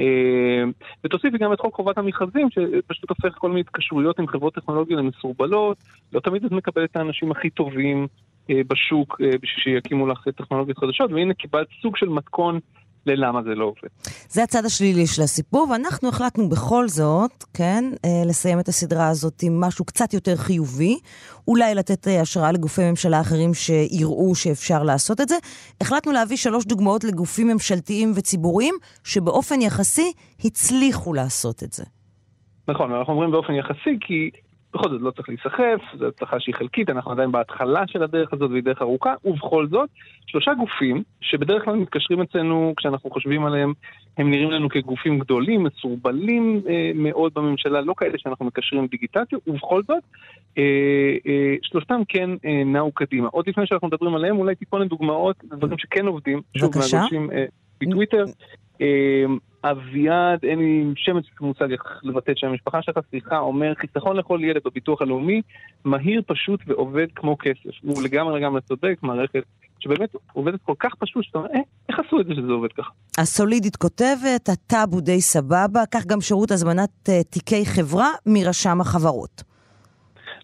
אה, 0.00 0.64
ותוסיפי 1.04 1.38
גם 1.38 1.52
את 1.52 1.60
חוק 1.60 1.74
חובת 1.74 1.98
המכרזים, 1.98 2.48
שפשוט 2.50 3.10
הופך 3.10 3.38
כל 3.38 3.48
מיני 3.48 3.60
התקשרויות 3.60 4.18
עם 4.18 4.26
חברות 4.26 4.54
טכנולוגיה 4.54 4.96
למסורבלות, 4.96 5.76
לא 6.12 6.20
תמיד 6.20 6.44
את 6.44 6.52
מקבלת 6.52 6.90
את 6.90 6.96
האנשים 6.96 7.30
הכי 7.30 7.50
טובים. 7.50 8.06
אה, 8.50 8.60
בשוק 8.68 9.20
אה, 9.20 9.26
בשביל 9.26 9.80
שיקימו 9.82 10.06
לך 10.06 10.24
טכנולוגיות 10.36 10.78
חדשות, 10.78 11.12
והנה 11.12 11.34
קיבלת 11.34 11.66
סוג 11.82 11.96
של 11.96 12.08
מתכון 12.08 12.60
ללמה 13.06 13.42
זה 13.42 13.54
לא 13.54 13.64
עובד. 13.64 13.88
זה 14.28 14.42
הצד 14.42 14.64
השלילי 14.64 15.06
של 15.06 15.22
הסיפור, 15.22 15.66
ואנחנו 15.70 16.08
החלטנו 16.08 16.48
בכל 16.48 16.88
זאת, 16.88 17.44
כן, 17.54 17.84
אה, 18.04 18.10
לסיים 18.28 18.60
את 18.60 18.68
הסדרה 18.68 19.08
הזאת 19.08 19.42
עם 19.42 19.60
משהו 19.60 19.84
קצת 19.84 20.14
יותר 20.14 20.36
חיובי, 20.36 20.98
אולי 21.48 21.74
לתת 21.74 22.06
השראה 22.22 22.52
לגופי 22.52 22.90
ממשלה 22.90 23.20
אחרים 23.20 23.54
שיראו 23.54 24.34
שאפשר 24.34 24.82
לעשות 24.82 25.20
את 25.20 25.28
זה. 25.28 25.36
החלטנו 25.80 26.12
להביא 26.12 26.36
שלוש 26.36 26.64
דוגמאות 26.64 27.04
לגופים 27.04 27.48
ממשלתיים 27.48 28.12
וציבוריים 28.16 28.74
שבאופן 29.04 29.60
יחסי 29.60 30.12
הצליחו 30.44 31.14
לעשות 31.14 31.62
את 31.62 31.72
זה. 31.72 31.84
נכון, 32.68 32.92
אנחנו 32.92 33.12
אומרים 33.12 33.30
באופן 33.30 33.52
יחסי 33.54 33.98
כי 34.00 34.30
בכל 34.74 34.90
זאת 34.90 35.00
לא 35.00 35.10
צריך 35.10 35.28
להיסחף, 35.28 35.98
זו 35.98 36.08
הצלחה 36.08 36.40
שהיא 36.40 36.54
חלקית, 36.54 36.90
אנחנו 36.90 37.10
עדיין 37.10 37.32
בהתחלה 37.32 37.86
של 37.86 38.02
הדרך 38.02 38.32
הזאת 38.32 38.50
והיא 38.50 38.62
דרך 38.62 38.82
ארוכה, 38.82 39.14
ובכל 39.24 39.66
זאת, 39.66 39.88
שלושה 40.26 40.54
גופים 40.54 41.02
שבדרך 41.20 41.64
כלל 41.64 41.74
מתקשרים 41.74 42.20
אצלנו 42.20 42.74
כשאנחנו 42.76 43.10
חושבים 43.10 43.44
עליהם, 43.44 43.72
הם 44.18 44.30
נראים 44.30 44.50
לנו 44.50 44.68
כגופים 44.68 45.18
גדולים, 45.18 45.64
מסורבלים 45.64 46.62
אה, 46.68 46.90
מאוד 46.94 47.34
בממשלה, 47.34 47.80
לא 47.80 47.94
כאלה 47.96 48.18
שאנחנו 48.18 48.46
מקשרים 48.46 48.86
דיגיטציה, 48.86 49.38
ובכל 49.46 49.82
זאת, 49.82 50.02
אה, 50.58 50.62
אה, 51.26 51.54
שלושתם 51.62 52.00
כן 52.08 52.30
אה, 52.44 52.62
נעו 52.64 52.92
קדימה. 52.92 53.28
עוד 53.28 53.48
לפני 53.48 53.66
שאנחנו 53.66 53.88
מדברים 53.88 54.14
עליהם, 54.14 54.38
אולי 54.38 54.54
טיפונת 54.54 54.88
דוגמאות, 54.88 55.36
דברים 55.44 55.78
שכן 55.78 56.06
עובדים. 56.06 56.40
בבקשה. 56.56 56.82
שוב, 56.88 56.98
מהגופים 56.98 57.30
אה, 57.30 57.44
בטוויטר. 57.80 58.24
אה, 58.80 59.24
אביעד, 59.64 60.44
אין 60.44 60.58
לי 60.58 60.84
שמץ 60.96 61.24
מושג 61.40 61.72
איך 61.72 61.82
לבטא 62.02 62.30
את 62.30 62.38
שם 62.38 62.46
המשפחה 62.46 62.82
שלך, 62.82 62.98
סליחה, 63.10 63.38
אומר 63.38 63.74
חיסכון 63.74 64.16
לכל 64.16 64.40
ילד 64.42 64.60
בביטוח 64.64 65.02
הלאומי, 65.02 65.42
מהיר, 65.84 66.22
פשוט 66.26 66.60
ועובד 66.66 67.06
כמו 67.14 67.36
כסף. 67.38 67.70
הוא 67.82 68.02
לגמרי 68.02 68.40
לגמרי 68.40 68.60
צודק, 68.60 68.98
מערכת 69.02 69.42
שבאמת 69.80 70.10
עובדת 70.32 70.60
כל 70.62 70.74
כך 70.78 70.94
פשוט, 70.94 71.24
שאתה 71.24 71.38
אומר, 71.38 71.48
אה, 71.54 71.60
איך 71.88 71.98
עשו 72.06 72.20
את 72.20 72.26
זה 72.26 72.34
שזה 72.34 72.52
עובד 72.52 72.72
ככה? 72.72 72.90
הסולידית 73.18 73.76
כותבת, 73.76 74.48
הטאבו 74.48 75.00
די 75.00 75.20
סבבה, 75.20 75.82
כך 75.90 76.06
גם 76.06 76.20
שירות 76.20 76.50
הזמנת 76.50 77.08
אה, 77.08 77.22
תיקי 77.22 77.66
חברה 77.66 78.08
מרשם 78.26 78.80
החברות. 78.80 79.47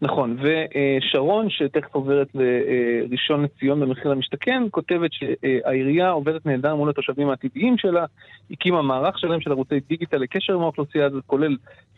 נכון, 0.02 0.36
ושרון, 0.40 1.50
שתכף 1.50 1.94
עוברת 1.94 2.28
לראשון 2.34 3.42
לציון 3.44 3.80
במחיר 3.80 4.10
למשתכן, 4.10 4.62
כותבת 4.70 5.10
שהעירייה 5.12 6.10
עובדת 6.10 6.46
נהדר 6.46 6.74
מול 6.74 6.90
התושבים 6.90 7.30
העתידיים 7.30 7.78
שלה, 7.78 8.04
הקימה 8.50 8.82
מערך 8.82 9.18
שלם 9.18 9.40
של 9.40 9.52
ערוצי 9.52 9.80
דיגיטל 9.88 10.16
לקשר 10.16 10.54
עם 10.54 10.60
האוכלוסייה 10.60 11.06
הזאת, 11.06 11.24
כולל 11.26 11.56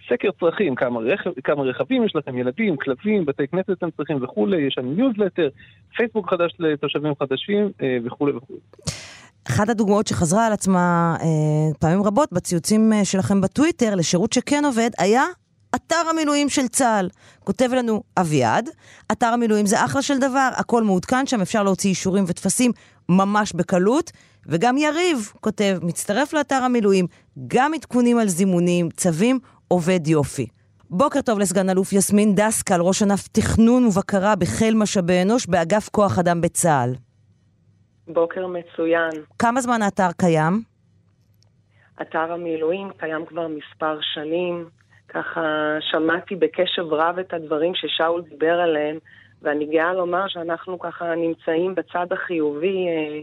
סקר 0.09 0.31
צרכים, 0.41 0.75
כמה, 0.75 1.01
רכב, 1.01 1.31
כמה 1.45 1.63
רכבים 1.63 2.05
יש 2.05 2.17
לכם, 2.17 2.39
ילדים, 2.39 2.77
כלבים, 2.77 3.25
בתי 3.25 3.49
כנסת 3.49 3.71
אתם 3.71 3.91
צריכים 3.91 4.25
וכולי, 4.25 4.63
יש 4.63 4.79
לנו 4.79 4.93
ניוזלטר, 4.93 5.49
פייסבוק 5.97 6.31
חדש 6.31 6.57
לתושבים 6.59 7.13
חדשים 7.21 7.71
אה, 7.83 7.99
וכולי 8.05 8.33
וכולי. 8.33 8.59
אחת 9.49 9.69
הדוגמאות 9.69 10.07
שחזרה 10.07 10.47
על 10.47 10.53
עצמה 10.53 11.17
אה, 11.21 11.27
פעמים 11.81 12.03
רבות 12.03 12.33
בציוצים 12.33 12.93
אה, 12.93 13.05
שלכם 13.05 13.41
בטוויטר 13.41 13.95
לשירות 13.95 14.33
שכן 14.33 14.65
עובד, 14.65 14.91
היה 14.99 15.23
אתר 15.75 16.03
המילואים 16.11 16.49
של 16.49 16.69
צה"ל. 16.69 17.09
כותב 17.45 17.71
לנו 17.73 18.03
אביעד, 18.21 18.69
אתר 19.13 19.27
המילואים 19.27 19.67
זה 19.67 19.85
אחלה 19.85 20.03
של 20.03 20.19
דבר, 20.19 20.49
הכל 20.57 20.83
מעודכן 20.83 21.27
שם, 21.27 21.41
אפשר 21.41 21.63
להוציא 21.63 21.91
אישורים 21.91 22.25
וטפסים 22.27 22.73
ממש 23.09 23.53
בקלות. 23.53 24.13
וגם 24.49 24.79
יריב 24.79 25.33
כותב, 25.41 25.79
מצטרף 25.83 26.33
לאתר 26.33 26.55
המילואים, 26.55 27.07
גם 27.47 27.75
עדכונים 27.75 28.19
על 28.19 28.29
זימונים, 28.29 28.91
צווים, 28.91 29.39
עובד 29.69 30.07
יופי. 30.07 30.47
בוקר 30.91 31.21
טוב 31.21 31.39
לסגן 31.39 31.71
אלוף 31.71 31.93
יסמין 31.93 32.35
דסקל, 32.35 32.81
ראש 32.81 33.03
ענף 33.03 33.29
תכנון 33.29 33.85
ובקרה 33.85 34.37
בחיל 34.37 34.75
משאבי 34.75 35.23
אנוש 35.23 35.47
באגף 35.47 35.89
כוח 35.89 36.19
אדם 36.19 36.41
בצה"ל. 36.41 36.95
בוקר 38.09 38.47
מצוין. 38.47 39.11
כמה 39.39 39.61
זמן 39.61 39.83
האתר 39.83 40.13
קיים? 40.17 40.63
אתר 42.03 42.33
המילואים 42.33 42.91
קיים 42.99 43.27
כבר 43.27 43.49
מספר 43.49 43.99
שנים. 44.15 44.69
ככה 45.17 45.77
שמעתי 45.81 46.37
בקשב 46.37 46.93
רב 46.93 47.19
את 47.19 47.35
הדברים 47.35 47.73
ששאול 47.75 48.23
דיבר 48.23 48.61
עליהם, 48.61 48.99
ואני 49.43 49.67
גאה 49.67 49.95
לומר 49.95 50.29
שאנחנו 50.29 50.79
ככה 50.79 51.15
נמצאים 51.15 51.75
בצד 51.75 52.07
החיובי 52.11 52.87
אה, 52.89 53.21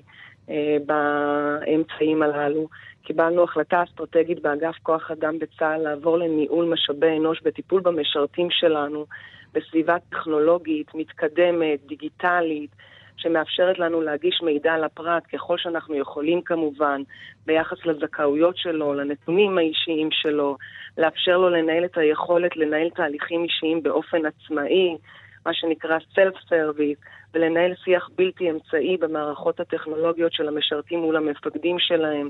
אה, 0.49 0.77
באמצעים 0.85 2.23
הללו. 2.23 2.67
קיבלנו 3.03 3.43
החלטה 3.43 3.83
אסטרטגית 3.83 4.41
באגף 4.41 4.75
כוח 4.83 5.11
אדם 5.11 5.39
בצה"ל 5.39 5.77
לעבור 5.77 6.17
לניהול 6.17 6.65
משאבי 6.65 7.17
אנוש 7.17 7.41
בטיפול 7.43 7.81
במשרתים 7.81 8.47
שלנו 8.51 9.05
בסביבה 9.53 9.95
טכנולוגית, 10.09 10.95
מתקדמת, 10.95 11.79
דיגיטלית, 11.85 12.69
שמאפשרת 13.17 13.79
לנו 13.79 14.01
להגיש 14.01 14.41
מידע 14.41 14.77
לפרט 14.77 15.23
ככל 15.33 15.57
שאנחנו 15.57 15.95
יכולים 15.95 16.41
כמובן, 16.41 17.01
ביחס 17.45 17.85
לזכאויות 17.85 18.57
שלו, 18.57 18.93
לנתונים 18.93 19.57
האישיים 19.57 20.09
שלו, 20.11 20.57
לאפשר 20.97 21.37
לו 21.37 21.49
לנהל 21.49 21.85
את 21.85 21.97
היכולת 21.97 22.57
לנהל 22.57 22.89
תהליכים 22.89 23.43
אישיים 23.43 23.83
באופן 23.83 24.25
עצמאי, 24.25 24.97
מה 25.45 25.53
שנקרא 25.53 25.97
self-service, 25.97 27.07
ולנהל 27.33 27.73
שיח 27.83 28.09
בלתי 28.15 28.51
אמצעי 28.51 28.97
במערכות 28.97 29.59
הטכנולוגיות 29.59 30.33
של 30.33 30.47
המשרתים 30.47 30.99
מול 30.99 31.15
המפקדים 31.15 31.79
שלהם. 31.79 32.29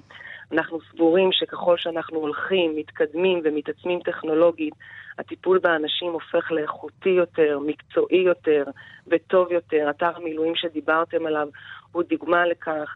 אנחנו 0.51 0.79
סבורים 0.91 1.29
שככל 1.31 1.77
שאנחנו 1.77 2.17
הולכים, 2.17 2.75
מתקדמים 2.75 3.41
ומתעצמים 3.43 3.99
טכנולוגית, 3.99 4.73
הטיפול 5.19 5.59
באנשים 5.59 6.11
הופך 6.11 6.51
לאיכותי 6.51 7.09
יותר, 7.09 7.59
מקצועי 7.65 8.21
יותר 8.25 8.63
וטוב 9.07 9.51
יותר. 9.51 9.89
אתר 9.89 10.11
המילואים 10.15 10.55
שדיברתם 10.55 11.25
עליו 11.25 11.47
הוא 11.91 12.03
דוגמה 12.09 12.45
לכך. 12.45 12.95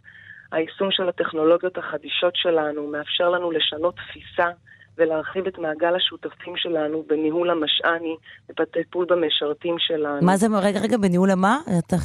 היישום 0.52 0.92
של 0.92 1.10
הטכנולוגיות 1.10 1.78
החדישות 1.78 2.36
שלנו 2.36 2.88
מאפשר 2.88 3.30
לנו 3.30 3.52
לשנות 3.52 3.96
תפיסה 3.96 4.50
ולהרחיב 4.98 5.48
את 5.48 5.58
מעגל 5.58 5.96
השותפים 5.96 6.54
שלנו 6.58 7.04
בניהול 7.08 7.50
המשעני 7.50 8.16
ובטיפול 8.50 9.06
במשרתים 9.10 9.76
שלנו. 9.80 10.26
מה 10.26 10.38
זה, 10.38 10.48
רגע, 10.62 10.80
רגע, 10.80 10.98
בניהול 10.98 11.32
המה? 11.32 11.58
אתה 11.80 11.96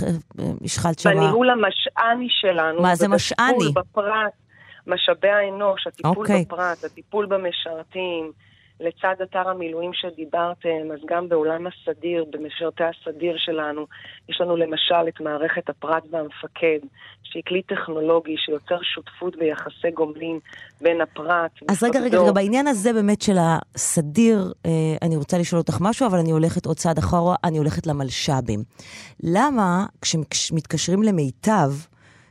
השחלת 0.64 0.98
שם... 0.98 1.10
בניהול 1.10 1.50
המשעני 1.50 2.28
שלנו. 2.28 2.82
מה 2.82 2.94
זה 2.94 3.08
משעני? 3.08 3.54
בטיפול 3.54 3.82
בפרט, 3.82 4.32
משאבי 4.86 5.28
האנוש, 5.28 5.86
הטיפול 5.86 6.12
okay. 6.12 6.18
אוקיי. 6.18 6.44
בפרט, 6.44 6.84
הטיפול 6.84 7.26
במשרתים. 7.26 8.32
לצד 8.82 9.14
אתר 9.22 9.48
המילואים 9.48 9.90
שדיברתם, 9.94 10.92
אז 10.94 10.98
גם 11.06 11.28
בעולם 11.28 11.66
הסדיר, 11.66 12.24
במשרתי 12.30 12.82
הסדיר 12.84 13.34
שלנו, 13.38 13.86
יש 14.28 14.40
לנו 14.40 14.56
למשל 14.56 15.08
את 15.08 15.20
מערכת 15.20 15.68
הפרט 15.68 16.02
והמפקד, 16.10 16.78
שהיא 17.22 17.42
כלי 17.48 17.62
טכנולוגי 17.62 18.34
שיוצר 18.36 18.78
שותפות 18.82 19.36
ויחסי 19.36 19.90
גומלין 19.94 20.38
בין 20.80 21.00
הפרט. 21.00 21.50
אז 21.68 21.82
רגע, 21.82 22.00
רגע, 22.00 22.18
רגע, 22.18 22.32
בעניין 22.32 22.66
הזה 22.66 22.92
באמת 22.92 23.22
של 23.22 23.36
הסדיר, 23.40 24.52
אה, 24.66 24.70
אני 25.02 25.16
רוצה 25.16 25.38
לשאול 25.38 25.58
אותך 25.58 25.76
משהו, 25.80 26.06
אבל 26.06 26.18
אני 26.18 26.30
הולכת 26.30 26.66
עוד 26.66 26.76
צעד 26.76 26.98
אחורה, 26.98 27.36
אני 27.44 27.58
הולכת 27.58 27.86
למלש"בים. 27.86 28.60
למה 29.22 29.86
כשמתקשרים 30.00 31.02
למיטב, 31.02 31.70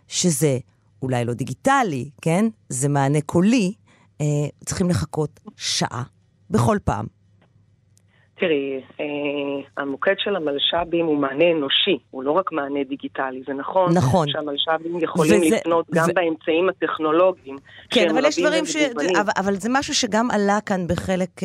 שזה 0.08 0.58
אולי 1.02 1.26
לא 1.26 1.34
דיגיטלי, 1.34 2.10
כן? 2.22 2.45
זה 2.70 2.89
מענה 2.89 3.22
קולי, 3.22 3.74
אה, 4.22 4.26
צריכים 4.66 4.89
לחכות 4.89 5.39
שעה 5.58 6.04
בכל 6.52 6.78
פעם. 6.84 7.06
תראי, 8.41 8.82
אה, 8.99 9.06
המוקד 9.78 10.14
של 10.18 10.36
המלש"בים 10.36 11.06
הוא 11.06 11.18
מענה 11.18 11.52
אנושי, 11.58 11.97
הוא 12.12 12.24
לא 12.24 12.32
רק 12.32 12.52
מענה 12.52 12.84
דיגיטלי. 12.89 13.43
זה 13.47 13.54
נכון, 13.54 13.93
נכון. 13.93 14.30
שהמלש"בים 14.30 14.99
יכולים 14.99 15.41
וזה, 15.41 15.56
לפנות 15.56 15.86
גם 15.93 16.06
ו... 16.10 16.14
באמצעים 16.14 16.70
הטכנולוגיים. 16.70 17.58
כן, 17.89 18.10
אבל 18.10 18.26
יש 18.26 18.39
דברים 18.39 18.66
ש... 18.66 18.76
אבל, 19.22 19.32
אבל 19.38 19.56
זה 19.56 19.70
משהו 19.72 19.93
שגם 19.93 20.32
עלה 20.32 20.60
כאן 20.66 20.88
בחלק 20.88 21.30
uh, 21.39 21.43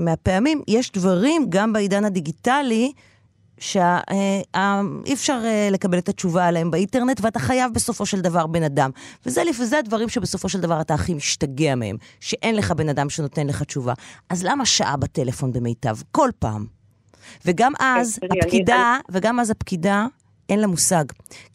מהפעמים. 0.00 0.62
יש 0.68 0.92
דברים, 0.92 1.46
גם 1.48 1.72
בעידן 1.72 2.04
הדיגיטלי, 2.04 2.92
שאי 3.64 4.42
אה, 4.54 4.82
אפשר 5.12 5.40
אה, 5.44 5.68
לקבל 5.70 5.98
את 5.98 6.08
התשובה 6.08 6.46
עליהם 6.46 6.70
באינטרנט, 6.70 7.20
ואתה 7.22 7.38
חייב 7.38 7.72
בסופו 7.74 8.06
של 8.06 8.20
דבר 8.20 8.46
בן 8.46 8.62
אדם. 8.62 8.90
וזה, 9.26 9.42
וזה 9.60 9.78
הדברים 9.78 10.08
שבסופו 10.08 10.48
של 10.48 10.60
דבר 10.60 10.80
אתה 10.80 10.94
הכי 10.94 11.14
משתגע 11.14 11.74
מהם, 11.74 11.96
שאין 12.20 12.56
לך 12.56 12.70
בן 12.70 12.88
אדם 12.88 13.10
שנותן 13.10 13.46
לך 13.46 13.62
תשובה. 13.62 13.94
אז 14.28 14.44
למה 14.44 14.66
שעה 14.66 14.96
בטלפון 14.96 15.52
במיטב? 15.52 15.96
כל 16.10 16.30
פעם. 16.38 16.66
וגם 17.44 17.72
אז 17.80 18.18
הפקידה, 18.32 18.98
וגם 19.10 19.40
אז 19.40 19.50
הפקידה, 19.50 20.06
אין 20.48 20.60
לה 20.60 20.66
מושג. 20.66 21.04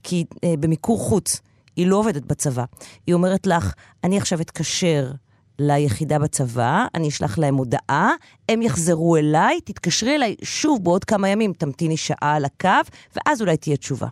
כי 0.03 0.26
אה, 0.43 0.53
במיקור 0.60 0.99
חוץ, 0.99 1.41
היא 1.76 1.88
לא 1.88 1.95
עובדת 1.95 2.26
בצבא. 2.26 2.64
היא 3.07 3.16
אומרת 3.16 3.47
לך, 3.47 3.74
אני 4.03 4.18
עכשיו 4.18 4.41
אתקשר 4.41 5.12
ליחידה 5.60 6.20
בצבא, 6.20 6.86
אני 6.95 7.07
אשלח 7.07 7.39
להם 7.39 7.55
הודעה, 7.55 8.12
הם 8.49 8.62
יחזרו 8.62 9.18
אליי, 9.18 9.62
תתקשרי 9.62 10.16
אליי 10.16 10.36
שוב 10.43 10.84
בעוד 10.84 11.03
כמה 11.03 11.30
ימים, 11.30 11.53
תמתיני 11.53 11.97
שעה 11.97 12.36
על 12.36 12.45
הקו, 12.45 12.89
ואז 13.16 13.41
אולי 13.41 13.57
תהיה 13.57 13.78
תשובה. 13.78 14.07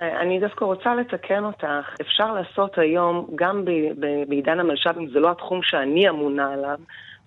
אני 0.00 0.40
דווקא 0.40 0.64
רוצה 0.64 0.94
לתקן 0.94 1.44
אותך. 1.44 1.94
אפשר 2.00 2.32
לעשות 2.32 2.78
היום, 2.78 3.26
גם 3.34 3.64
בעידן 4.28 4.60
המלש"בים, 4.60 5.10
זה 5.12 5.20
לא 5.20 5.30
התחום 5.30 5.60
שאני 5.62 6.08
אמונה 6.08 6.52
עליו, 6.52 6.78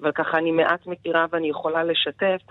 אבל 0.01 0.11
ככה 0.11 0.37
אני 0.37 0.51
מעט 0.51 0.87
מכירה 0.87 1.25
ואני 1.31 1.49
יכולה 1.49 1.83
לשתף. 1.83 2.41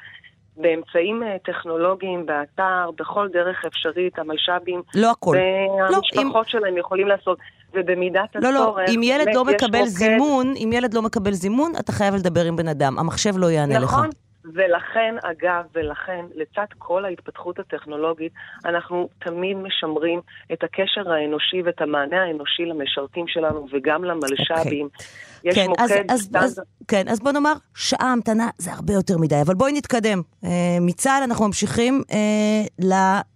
באמצעים 0.56 1.22
אה, 1.22 1.36
טכנולוגיים, 1.44 2.26
באתר, 2.26 2.90
בכל 2.98 3.28
דרך 3.32 3.64
אפשרית, 3.66 4.18
המלש"בים... 4.18 4.82
לא 4.94 5.10
הכל. 5.10 5.36
והמשפחות 5.36 6.34
לא, 6.34 6.40
אם... 6.40 6.44
שלהם 6.44 6.76
יכולים 6.76 7.08
לעשות. 7.08 7.38
ובמידת 7.76 8.36
הצורך... 8.36 8.44
לא, 8.44 8.52
לא, 8.52 8.76
אם 8.94 9.00
ילד 9.02 9.34
לא 9.34 9.44
מקבל 9.44 9.78
מוקד... 9.78 9.90
זימון, 9.90 10.54
אם 10.56 10.70
ילד 10.72 10.94
לא 10.94 11.02
מקבל 11.02 11.32
זימון, 11.32 11.72
אתה 11.80 11.92
חייב 11.92 12.14
לדבר 12.14 12.44
עם 12.44 12.56
בן 12.56 12.68
אדם, 12.68 12.98
המחשב 12.98 13.38
לא 13.38 13.50
יענה 13.50 13.78
נכון, 13.78 13.84
לך. 13.84 13.92
נכון, 13.94 14.10
ולכן, 14.54 15.14
אגב, 15.22 15.64
ולכן, 15.74 16.24
לצד 16.34 16.66
כל 16.78 17.04
ההתפתחות 17.04 17.58
הטכנולוגית, 17.58 18.32
אנחנו 18.64 19.08
תמיד 19.18 19.56
משמרים 19.56 20.20
את 20.52 20.64
הקשר 20.64 21.12
האנושי 21.12 21.62
ואת 21.64 21.80
המענה 21.80 22.22
האנושי 22.22 22.64
למשרתים 22.64 23.24
שלנו 23.28 23.66
וגם 23.72 24.04
למלש"בים. 24.04 24.88
Okay. 24.94 25.04
יש 25.44 25.54
כן, 25.54 25.66
מוקד... 25.68 25.82
אז, 25.82 25.92
אז, 26.08 26.30
אז, 26.34 26.60
כן, 26.88 27.08
אז 27.08 27.20
בוא 27.20 27.32
נאמר, 27.32 27.52
שעה 27.74 28.12
המתנה 28.12 28.48
זה 28.58 28.72
הרבה 28.72 28.92
יותר 28.92 29.18
מדי, 29.18 29.40
אבל 29.46 29.54
בואי 29.54 29.72
נתקדם. 29.72 30.22
אה, 30.44 30.50
מצה"ל 30.80 31.22
אנחנו 31.22 31.46
ממשיכים 31.46 32.02
אה, 32.12 32.88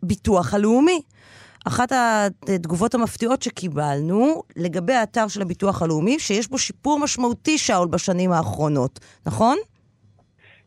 לביטוח 0.03 0.55
הלאומי. 0.55 1.03
אחת 1.67 1.93
התגובות 2.49 2.95
המפתיעות 2.95 3.43
שקיבלנו 3.43 4.43
לגבי 4.57 4.93
האתר 4.93 5.29
של 5.29 5.43
הביטוח 5.43 5.83
הלאומי, 5.83 6.19
שיש 6.19 6.49
בו 6.49 6.59
שיפור 6.59 6.99
משמעותי, 6.99 7.59
שאול, 7.59 7.89
בשנים 7.89 8.33
האחרונות, 8.33 9.01
נכון? 9.27 9.57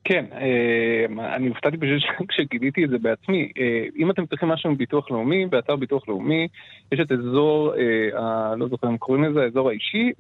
כן, 0.04 0.26
אה, 0.34 1.36
אני 1.36 1.48
הופתעתי 1.48 1.78
פשוט 1.78 2.04
כשגיליתי 2.30 2.86
את 2.86 2.90
זה 2.90 2.98
בעצמי. 2.98 3.52
אה, 3.58 3.86
אם 3.98 4.12
אתם 4.12 4.26
צריכים 4.26 4.50
משהו 4.50 4.72
מביטוח 4.72 5.12
לאומי, 5.12 5.46
באתר 5.46 5.76
ביטוח 5.76 6.08
לאומי 6.08 6.48
יש 6.92 7.00
את 7.00 7.12
אזור, 7.12 7.74
אה, 7.76 8.56
לא 8.56 8.68
זוכר 8.68 8.88
אם 8.88 8.98
קוראים 8.98 9.24
לזה, 9.24 9.42
האזור 9.42 9.70
האישי, 9.70 10.12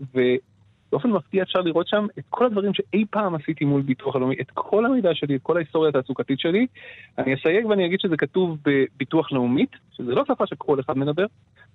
באופן 0.93 1.09
מפתיע 1.09 1.43
אפשר 1.43 1.61
לראות 1.61 1.87
שם 1.87 2.05
את 2.19 2.23
כל 2.29 2.45
הדברים 2.45 2.73
שאי 2.73 3.05
פעם 3.09 3.35
עשיתי 3.35 3.65
מול 3.65 3.81
ביטוח 3.81 4.15
הלאומי, 4.15 4.35
את 4.41 4.51
כל 4.53 4.85
המידע 4.85 5.09
שלי, 5.13 5.35
את 5.35 5.41
כל 5.41 5.57
ההיסטוריה 5.57 5.89
התעסוקתית 5.89 6.39
שלי. 6.39 6.67
אני 7.17 7.35
אסייג 7.35 7.65
ואני 7.65 7.85
אגיד 7.85 7.99
שזה 7.99 8.17
כתוב 8.17 8.57
בביטוח 8.65 9.31
לאומית, 9.31 9.69
שזה 9.91 10.11
לא 10.15 10.23
שפה 10.27 10.47
שכל 10.47 10.79
אחד 10.79 10.97
מדבר, 10.97 11.25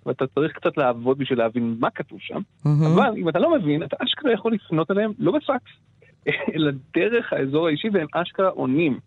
ואתה 0.06 0.26
צריך 0.26 0.52
קצת 0.52 0.76
לעבוד 0.76 1.18
בשביל 1.18 1.38
להבין 1.38 1.76
מה 1.80 1.90
כתוב 1.90 2.18
שם, 2.20 2.38
mm-hmm. 2.38 2.68
אבל 2.94 3.16
אם 3.16 3.28
אתה 3.28 3.38
לא 3.38 3.58
מבין, 3.58 3.82
אתה 3.82 3.96
אשכרה 4.04 4.32
יכול 4.32 4.52
לפנות 4.52 4.90
אליהם, 4.90 5.12
לא 5.18 5.32
בפקס, 5.32 5.72
אלא 6.54 6.70
דרך 6.96 7.32
האזור 7.32 7.66
האישי, 7.66 7.88
והם 7.92 8.06
אשכרה 8.12 8.48
עונים. 8.48 8.98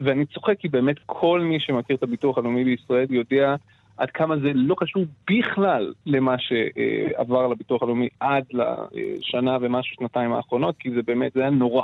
ואני 0.00 0.26
צוחק 0.26 0.58
כי 0.58 0.68
באמת 0.68 0.96
כל 1.06 1.40
מי 1.40 1.60
שמכיר 1.60 1.96
את 1.96 2.02
הביטוח 2.02 2.38
הלאומי 2.38 2.64
בישראל 2.64 3.06
יודע 3.10 3.54
עד 4.00 4.10
כמה 4.10 4.36
זה 4.38 4.50
לא 4.54 4.74
קשור 4.78 5.04
בכלל 5.30 5.92
למה 6.06 6.34
שעבר 6.38 7.46
לביטוח 7.46 7.82
הלאומי 7.82 8.08
עד 8.20 8.44
לשנה 8.52 9.56
ומשהו, 9.60 9.96
שנתיים 9.96 10.32
האחרונות, 10.32 10.74
כי 10.78 10.90
זה 10.90 11.02
באמת, 11.06 11.32
זה 11.34 11.40
היה 11.40 11.50
נורא 11.50 11.82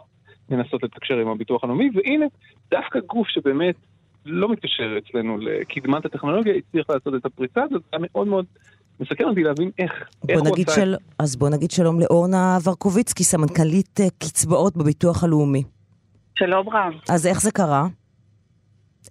לנסות 0.51 0.83
לתקשר 0.83 1.19
עם 1.19 1.29
הביטוח 1.29 1.65
הלאומי, 1.65 1.91
והנה, 1.95 2.27
דווקא 2.71 2.99
גוף 3.07 3.29
שבאמת 3.29 3.75
לא 4.27 4.49
מתקשר 4.49 4.99
אצלנו 4.99 5.39
לקדמת 5.39 6.05
הטכנולוגיה, 6.05 6.55
הצליח 6.55 6.91
לעשות 6.91 7.15
את 7.15 7.27
הפריצה 7.27 7.63
הזאת, 7.63 7.83
זה 7.83 7.89
היה 7.93 8.07
מאוד 8.13 8.29
מאוד 8.29 8.45
מסכן 9.01 9.25
אותי 9.25 9.43
להבין 9.43 9.71
איך, 9.79 9.93
איך 10.29 10.41
הוא 10.41 10.57
עשה 10.59 10.73
של... 10.73 10.95
אז 11.19 11.37
בוא 11.37 11.49
נגיד 11.49 11.71
שלום 11.71 12.01
לאורנה 12.01 12.59
ורקוביצקי, 12.65 13.25
סמנכ"לית 13.25 14.01
אה, 14.01 14.07
קצבאות 14.19 14.77
בביטוח 14.77 15.25
הלאומי. 15.25 15.63
שלום 16.39 16.69
רב. 16.69 16.93
אז 17.11 17.27
איך 17.27 17.41
זה 17.41 17.51
קרה? 17.51 17.87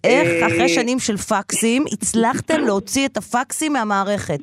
איך 0.06 0.28
אה, 0.28 0.48
אחרי 0.48 0.70
שנים 0.70 1.00
של 1.00 1.18
פקסים 1.18 1.84
הצלחתם 1.92 2.62
להוציא 2.66 3.06
את 3.08 3.18
הפקסים 3.18 3.74
מהמערכת? 3.74 4.40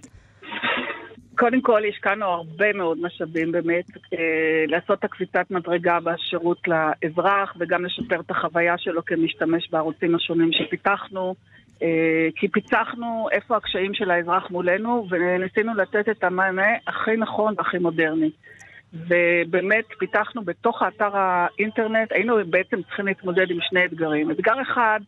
קודם 1.37 1.61
כל, 1.61 1.83
השקענו 1.89 2.27
הרבה 2.27 2.73
מאוד 2.73 2.99
משאבים 3.03 3.53
באמת 3.53 3.85
אה, 4.13 4.65
לעשות 4.67 4.99
את 4.99 5.05
הקפיצת 5.05 5.51
מדרגה 5.51 5.99
בשירות 6.01 6.59
לאזרח 6.69 7.55
וגם 7.59 7.85
לשפר 7.85 8.21
את 8.21 8.31
החוויה 8.31 8.79
שלו 8.79 9.05
כמשתמש 9.05 9.71
בערוצים 9.71 10.15
השונים 10.15 10.51
שפיתחנו, 10.53 11.35
אה, 11.83 12.29
כי 12.37 12.49
פיצחנו 12.49 13.29
איפה 13.33 13.57
הקשיים 13.57 13.95
של 13.95 14.11
האזרח 14.11 14.51
מולנו 14.51 15.07
וניסינו 15.11 15.75
לתת 15.75 16.09
את 16.09 16.25
המענה 16.25 16.69
הכי 16.87 17.17
נכון 17.17 17.55
והכי 17.59 17.79
מודרני. 17.79 18.31
ובאמת 18.95 19.85
פיתחנו 19.99 20.43
בתוך 20.43 20.83
האתר 20.83 21.17
האינטרנט, 21.17 22.13
היינו 22.13 22.37
בעצם 22.51 22.83
צריכים 22.83 23.07
להתמודד 23.07 23.51
עם 23.51 23.59
שני 23.61 23.85
אתגרים. 23.85 24.31
אתגר 24.31 24.63
אחד, 24.63 25.01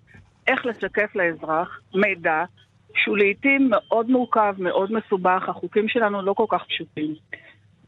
איך 0.47 0.67
לשקף 0.67 1.17
לאזרח 1.17 1.81
מידע 1.95 2.45
שהוא 2.95 3.17
לעיתים 3.17 3.71
מאוד 3.71 4.11
מורכב, 4.11 4.55
מאוד 4.59 4.93
מסובך, 4.93 5.49
החוקים 5.49 5.89
שלנו 5.89 6.23
לא 6.23 6.33
כל 6.33 6.47
כך 6.49 6.65
פשוטים. 6.69 7.15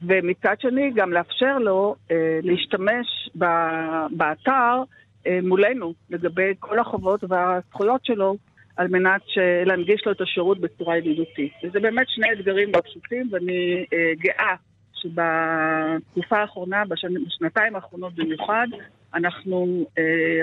ומצד 0.03 0.55
שני, 0.61 0.91
גם 0.95 1.13
לאפשר 1.13 1.59
לו 1.59 1.95
אה, 2.11 2.39
להשתמש 2.43 3.31
ב, 3.39 3.45
באתר 4.11 4.83
אה, 5.27 5.39
מולנו 5.43 5.95
לגבי 6.11 6.53
כל 6.59 6.79
החובות 6.79 7.25
והזכויות 7.29 8.05
שלו, 8.05 8.37
על 8.77 8.89
מנת 8.89 9.23
להנגיש 9.67 10.07
לו 10.07 10.13
את 10.13 10.21
השירות 10.21 10.61
בצורה 10.61 10.99
ידידותית. 10.99 11.53
וזה 11.65 11.81
באמת 11.81 12.07
שני 12.09 12.27
אתגרים 12.33 12.69
לא 12.75 12.81
פשוטים, 12.81 13.29
ואני 13.33 13.85
אה, 13.93 14.13
גאה 14.19 14.55
שבתקופה 14.93 16.39
האחרונה, 16.39 16.83
בשנתיים 16.89 17.77
האחרונות 17.77 18.15
במיוחד, 18.15 18.67
אנחנו 19.17 19.87
אה, 19.99 20.03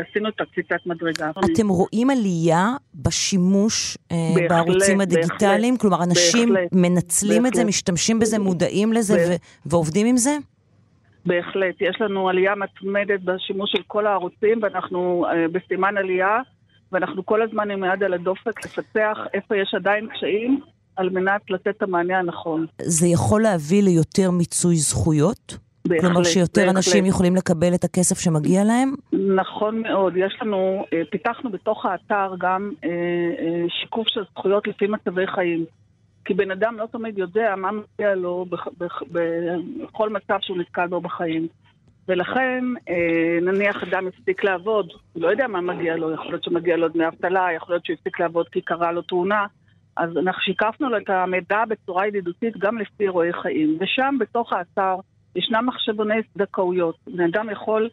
עשינו 0.09 0.29
את 0.29 0.41
הקפיצת 0.41 0.85
מדרגה. 0.85 1.31
אתם 1.53 1.67
רואים 1.67 2.09
עלייה 2.09 2.69
בשימוש 2.95 3.97
אה, 4.11 4.17
בהחלט, 4.35 4.49
בערוצים 4.49 5.01
הדיגיטליים? 5.01 5.73
בהחלט, 5.73 5.81
כלומר, 5.81 6.03
אנשים 6.03 6.49
בהחלט, 6.49 6.69
מנצלים 6.71 7.43
בהחלט. 7.43 7.53
את 7.53 7.55
זה, 7.55 7.65
משתמשים 7.65 8.19
בזה, 8.19 8.39
מודעים 8.39 8.93
לזה. 8.93 9.13
ו- 9.29 9.35
ועובדים 9.65 10.07
עם 10.07 10.17
זה? 10.17 10.37
בהחלט. 11.25 11.75
יש 11.81 12.01
לנו 12.01 12.29
עלייה 12.29 12.55
מתמדת 12.55 13.19
בשימוש 13.21 13.71
של 13.71 13.83
כל 13.87 14.07
הערוצים, 14.07 14.59
ואנחנו 14.61 15.25
אה, 15.25 15.47
בסימן 15.47 15.97
עלייה, 15.97 16.37
ואנחנו 16.91 17.25
כל 17.25 17.41
הזמן 17.41 17.71
עם 17.71 17.83
יד 17.83 18.03
על 18.03 18.13
הדופק 18.13 18.65
לפתח 18.65 19.17
איפה 19.33 19.57
יש 19.57 19.73
עדיין 19.75 20.07
קשיים, 20.13 20.59
על 20.95 21.09
מנת 21.09 21.41
לתת 21.49 21.67
את 21.67 21.81
המענה 21.81 22.19
הנכון. 22.19 22.65
זה 22.81 23.07
יכול 23.07 23.41
להביא 23.41 23.83
ליותר 23.83 24.31
מיצוי 24.31 24.75
זכויות? 24.75 25.57
בהחלט, 25.85 26.01
כלומר 26.01 26.23
שיותר 26.23 26.61
בהחלט. 26.61 26.75
אנשים 26.75 27.05
יכולים 27.05 27.35
לקבל 27.35 27.75
את 27.75 27.83
הכסף 27.83 28.19
שמגיע 28.19 28.63
להם? 28.63 28.93
נכון 29.35 29.81
מאוד. 29.81 30.13
יש 30.17 30.37
לנו, 30.41 30.85
אה, 30.93 31.01
פיתחנו 31.11 31.51
בתוך 31.51 31.85
האתר 31.85 32.33
גם 32.39 32.71
אה, 32.83 32.89
אה, 32.89 33.65
שיקוף 33.69 34.07
של 34.07 34.21
זכויות 34.31 34.67
לפי 34.67 34.87
מצבי 34.87 35.27
חיים. 35.27 35.65
כי 36.25 36.33
בן 36.33 36.51
אדם 36.51 36.77
לא 36.77 36.85
תמיד 36.91 37.17
יודע 37.17 37.55
מה 37.57 37.69
מגיע 37.71 38.15
לו 38.15 38.45
בכל 39.11 40.09
מצב 40.09 40.37
שהוא 40.41 40.57
נתקל 40.57 40.87
בו 40.87 41.01
בחיים. 41.01 41.47
ולכן, 42.07 42.63
נניח 43.41 43.83
אדם 43.83 44.07
הפסיק 44.07 44.43
לעבוד, 44.43 44.89
הוא 45.13 45.23
לא 45.23 45.27
יודע 45.27 45.47
מה 45.47 45.61
מגיע 45.61 45.95
לו, 45.95 46.13
יכול 46.13 46.25
להיות 46.25 46.43
שמגיע 46.43 46.77
לו 46.77 46.87
דמי 46.87 47.07
אבטלה, 47.07 47.47
יכול 47.55 47.75
להיות 47.75 47.85
שהוא 47.85 47.93
הפסיק 47.93 48.19
לעבוד 48.19 48.49
כי 48.49 48.61
קרה 48.61 48.91
לו 48.91 49.01
תאונה, 49.01 49.45
אז 49.97 50.09
אנחנו 50.17 50.41
שיקפנו 50.41 50.89
לו 50.89 50.97
את 50.97 51.09
המידע 51.09 51.65
בצורה 51.69 52.07
ידידותית 52.07 52.57
גם 52.57 52.77
לפי 52.77 53.03
אירועי 53.03 53.33
חיים. 53.33 53.77
ושם, 53.79 54.15
בתוך 54.19 54.53
האתר, 54.53 54.95
ישנם 55.35 55.65
מחשבוני 55.65 56.15
זכאויות. 56.35 56.95
בן 57.07 57.23
אדם 57.23 57.49
יכול 57.49 57.89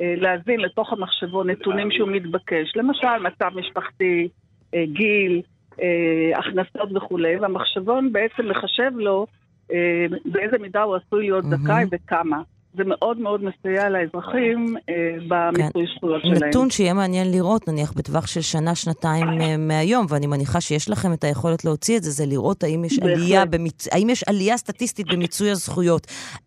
אה, 0.00 0.14
להזין 0.16 0.60
לתוך 0.60 0.92
המחשבון 0.92 1.50
נתונים 1.50 1.90
שהוא 1.90 2.08
מתבקש, 2.08 2.76
למשל 2.76 3.18
מצב 3.22 3.50
משפחתי, 3.54 4.28
אה, 4.74 4.84
גיל, 4.86 5.42
אה, 5.82 6.38
הכנסות 6.38 6.96
וכולי, 6.96 7.36
והמחשבון 7.36 8.12
בעצם 8.12 8.48
מחשב 8.50 8.90
לו 8.94 9.26
אה, 9.72 10.06
באיזה 10.24 10.58
מידה 10.58 10.82
הוא 10.82 10.96
עשוי 10.96 11.20
להיות 11.20 11.44
זכאי. 11.44 11.84
וכמה. 11.92 12.42
זה 12.74 12.82
מאוד 12.86 13.18
מאוד 13.18 13.40
מסייע 13.44 13.88
לאזרחים 13.88 14.76
אה, 14.88 14.94
במיצוי 15.28 15.86
כן. 15.86 15.92
זכויות 15.96 16.22
שלהם. 16.22 16.48
נתון 16.48 16.70
שיהיה 16.70 16.94
מעניין 16.94 17.32
לראות, 17.32 17.68
נניח 17.68 17.92
בטווח 17.92 18.26
של 18.26 18.40
שנה, 18.40 18.74
שנתיים 18.74 19.26
אה, 19.40 19.56
מהיום, 19.56 20.06
ואני 20.08 20.26
מניחה 20.26 20.60
שיש 20.60 20.90
לכם 20.90 21.12
את 21.12 21.24
היכולת 21.24 21.64
להוציא 21.64 21.96
את 21.96 22.02
זה, 22.02 22.10
זה 22.10 22.26
לראות 22.26 22.62
האם 22.62 22.84
יש, 22.84 22.98
עלייה, 22.98 23.44
במיצ... 23.46 23.88
האם 23.92 24.10
יש 24.10 24.24
עלייה 24.28 24.56
סטטיסטית 24.56 25.06
במיצוי 25.12 25.50
הזכויות. 25.50 26.06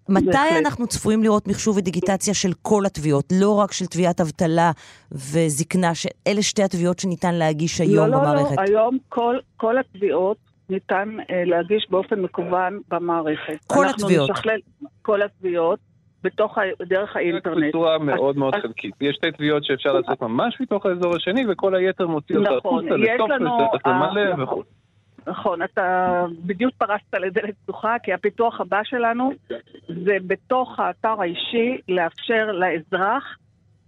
מתי 0.09 0.25
בהחלט. 0.25 0.65
אנחנו 0.65 0.87
צפויים 0.87 1.23
לראות 1.23 1.47
מחשוב 1.47 1.77
ודיגיטציה 1.77 2.33
של 2.33 2.53
כל 2.61 2.85
התביעות, 2.85 3.25
לא 3.41 3.59
רק 3.59 3.71
של 3.71 3.85
תביעת 3.85 4.21
אבטלה 4.21 4.71
וזקנה, 5.11 5.95
שאלה 5.95 6.41
שתי 6.41 6.63
התביעות 6.63 6.99
שניתן 6.99 7.35
להגיש 7.35 7.81
לא, 7.81 7.85
היום 7.85 8.07
לא, 8.07 8.17
במערכת? 8.17 8.57
לא, 8.57 8.63
לא, 8.63 8.69
היום 8.69 8.97
כל, 9.09 9.35
כל 9.57 9.77
התביעות 9.77 10.37
ניתן 10.69 11.09
אה, 11.29 11.43
להגיש 11.45 11.87
באופן 11.89 12.19
מקוון 12.21 12.79
במערכת. 12.87 13.57
כל 13.67 13.85
התביעות? 13.89 14.29
נשכלל, 14.29 14.59
כל 15.01 15.21
התביעות. 15.21 15.79
בתוך, 16.23 16.57
דרך 16.81 17.15
האינטרנט. 17.15 17.63
בצורה 17.67 17.97
מאוד 17.97 18.37
מאוד 18.37 18.55
חלקית. 18.55 18.95
יש 19.01 19.15
שתי 19.15 19.31
תביעות 19.31 19.63
שאפשר 19.63 19.93
לעשות 19.93 20.21
ממש 20.21 20.57
מתוך 20.61 20.85
האזור 20.85 21.15
השני, 21.15 21.43
וכל 21.49 21.75
היתר 21.75 22.07
מוציא 22.07 22.37
אותה 22.37 22.49
נכון, 22.57 22.87
החוצה, 22.87 22.95
לסוף 22.95 23.29
וצריך 23.31 23.87
למלא 23.87 24.43
וכו'. 24.43 24.63
נכון, 25.27 25.63
אתה 25.63 26.25
בדיוק 26.45 26.73
פרסת 26.77 27.13
לדלת 27.13 27.55
פתוחה, 27.63 27.95
כי 28.03 28.13
הפיתוח 28.13 28.61
הבא 28.61 28.79
שלנו 28.83 29.31
זה 29.87 30.17
בתוך 30.27 30.79
האתר 30.79 31.21
האישי 31.21 31.77
לאפשר 31.89 32.51
לאזרח 32.51 33.37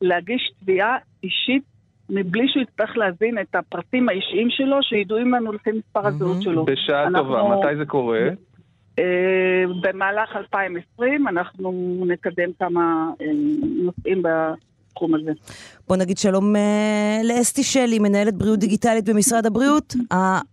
להגיש 0.01 0.51
תביעה 0.59 0.97
אישית 1.23 1.63
מבלי 2.09 2.47
שהוא 2.47 2.63
יצטרך 2.63 2.97
להבין 2.97 3.39
את 3.39 3.55
הפרטים 3.55 4.09
האישיים 4.09 4.49
שלו, 4.49 4.83
שידועים 4.83 5.31
לנו 5.31 5.53
לפי 5.53 5.71
מספר 5.71 6.07
הזהות 6.07 6.41
שלו. 6.41 6.65
בשעה 6.65 7.07
טובה, 7.15 7.43
מתי 7.43 7.75
זה 7.75 7.85
קורה? 7.85 8.19
אה, 8.99 9.03
במהלך 9.81 10.35
2020 10.35 11.27
אנחנו 11.27 11.71
נקדם 12.07 12.49
כמה 12.59 13.11
אה, 13.21 13.25
נושאים 13.83 14.21
בתחום 14.23 15.15
הזה. 15.15 15.31
בוא 15.87 15.95
נגיד 15.95 16.17
שלום 16.17 16.55
אה, 16.55 17.21
לאסתי 17.23 17.63
שלי, 17.63 17.99
מנהלת 17.99 18.33
בריאות 18.33 18.59
דיגיטלית 18.59 19.05
במשרד 19.05 19.45
הבריאות, 19.45 19.93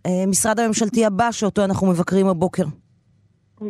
המשרד 0.05 0.61
הממשלתי 0.61 1.05
הבא 1.05 1.33
שאותו 1.33 1.65
אנחנו 1.65 1.87
מבקרים 1.87 2.27
הבוקר. 2.27 2.65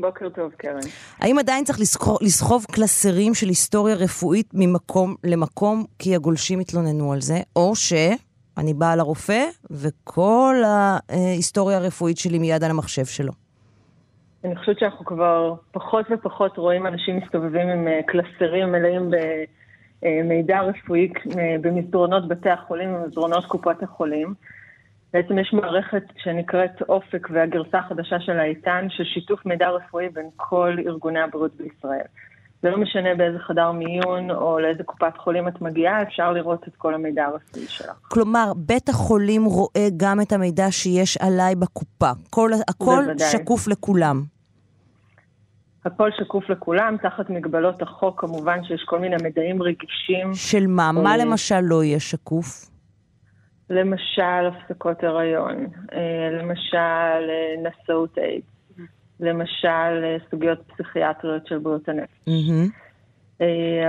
בוקר 0.01 0.29
טוב, 0.29 0.53
קרן. 0.53 0.81
האם 1.19 1.39
עדיין 1.39 1.65
צריך 1.65 1.81
לסחוב, 1.81 2.19
לסחוב 2.21 2.67
קלסרים 2.73 3.35
של 3.35 3.49
היסטוריה 3.49 3.95
רפואית 3.95 4.51
ממקום 4.55 5.15
למקום 5.25 5.85
כי 5.99 6.15
הגולשים 6.15 6.61
התלוננו 6.61 7.13
על 7.13 7.21
זה, 7.21 7.41
או 7.57 7.77
שאני 7.77 8.75
באה 8.75 8.97
לרופא 8.97 9.45
וכל 9.71 10.57
ההיסטוריה 10.65 11.77
הרפואית 11.77 12.19
שלי 12.19 12.39
מיד 12.39 12.65
על 12.65 12.71
המחשב 12.71 13.05
שלו? 13.05 13.42
אני 14.45 14.57
חושבת 14.57 14.79
שאנחנו 14.79 15.05
כבר 15.05 15.55
פחות 15.73 16.07
ופחות 16.11 16.57
רואים 16.57 16.87
אנשים 16.87 17.17
מסתובבים 17.17 17.69
עם 17.69 17.89
אה, 17.89 18.01
קלסרים 18.07 18.73
מלאים 18.73 19.11
במידע 20.03 20.61
רפואי 20.61 21.13
אה, 21.39 21.57
במסדרונות 21.61 22.29
בתי 22.29 22.51
החולים 22.51 22.95
ובמסדרונות 22.95 23.45
קופות 23.45 23.83
החולים. 23.83 24.35
בעצם 25.13 25.39
יש 25.39 25.53
מערכת 25.53 26.03
שנקראת 26.17 26.83
אופק 26.89 27.29
והגרסה 27.31 27.79
החדשה 27.79 28.21
של 28.21 28.39
האיתן, 28.39 28.87
של 28.91 29.05
שיתוף 29.05 29.47
מידע 29.47 29.71
רפואי 29.71 30.09
בין 30.09 30.31
כל 30.37 30.77
ארגוני 30.87 31.21
הבריאות 31.21 31.53
בישראל. 31.57 32.07
זה 32.63 32.71
לא 32.71 32.79
משנה 32.79 33.15
באיזה 33.15 33.39
חדר 33.39 33.73
מיון 33.73 34.31
או 34.31 34.59
לאיזה 34.59 34.83
קופת 34.85 35.17
חולים 35.19 35.49
את 35.49 35.61
מגיעה, 35.61 36.03
אפשר 36.03 36.33
לראות 36.33 36.69
את 36.69 36.77
כל 36.77 36.95
המידע 36.95 37.25
הרפואי 37.25 37.67
שלך. 37.67 38.09
כלומר, 38.09 38.53
בית 38.57 38.89
החולים 38.89 39.45
רואה 39.45 39.89
גם 39.97 40.21
את 40.21 40.33
המידע 40.33 40.71
שיש 40.71 41.17
עליי 41.17 41.55
בקופה. 41.55 42.11
כל, 42.31 42.51
הכל 42.69 43.03
בוודאי. 43.05 43.29
שקוף 43.29 43.69
לכולם. 43.69 44.23
הכל 45.85 46.11
שקוף 46.19 46.51
לכולם, 46.51 46.97
תחת 47.03 47.31
מגבלות 47.31 47.83
החוק, 47.83 48.21
כמובן 48.21 48.65
שיש 48.65 48.85
כל 48.87 48.99
מיני 48.99 49.17
מידעים 49.23 49.63
רגישים. 49.63 50.35
של 50.35 50.67
מה? 50.67 50.93
מה 50.93 51.11
אה, 51.11 51.17
למשל 51.17 51.61
לא 51.61 51.85
יהיה 51.85 52.01
שקוף? 52.01 52.71
למשל 53.71 54.47
הפסקות 54.49 55.05
הריון, 55.05 55.67
אה, 55.93 56.39
למשל 56.39 56.77
אה, 57.31 57.55
נשאות 57.63 58.19
איידס, 58.19 58.52
למשל 59.23 60.05
אה, 60.05 60.17
סוגיות 60.31 60.59
פסיכיאטריות 60.67 61.47
של 61.47 61.59
בריאות 61.59 61.89
הנפש. 61.89 62.19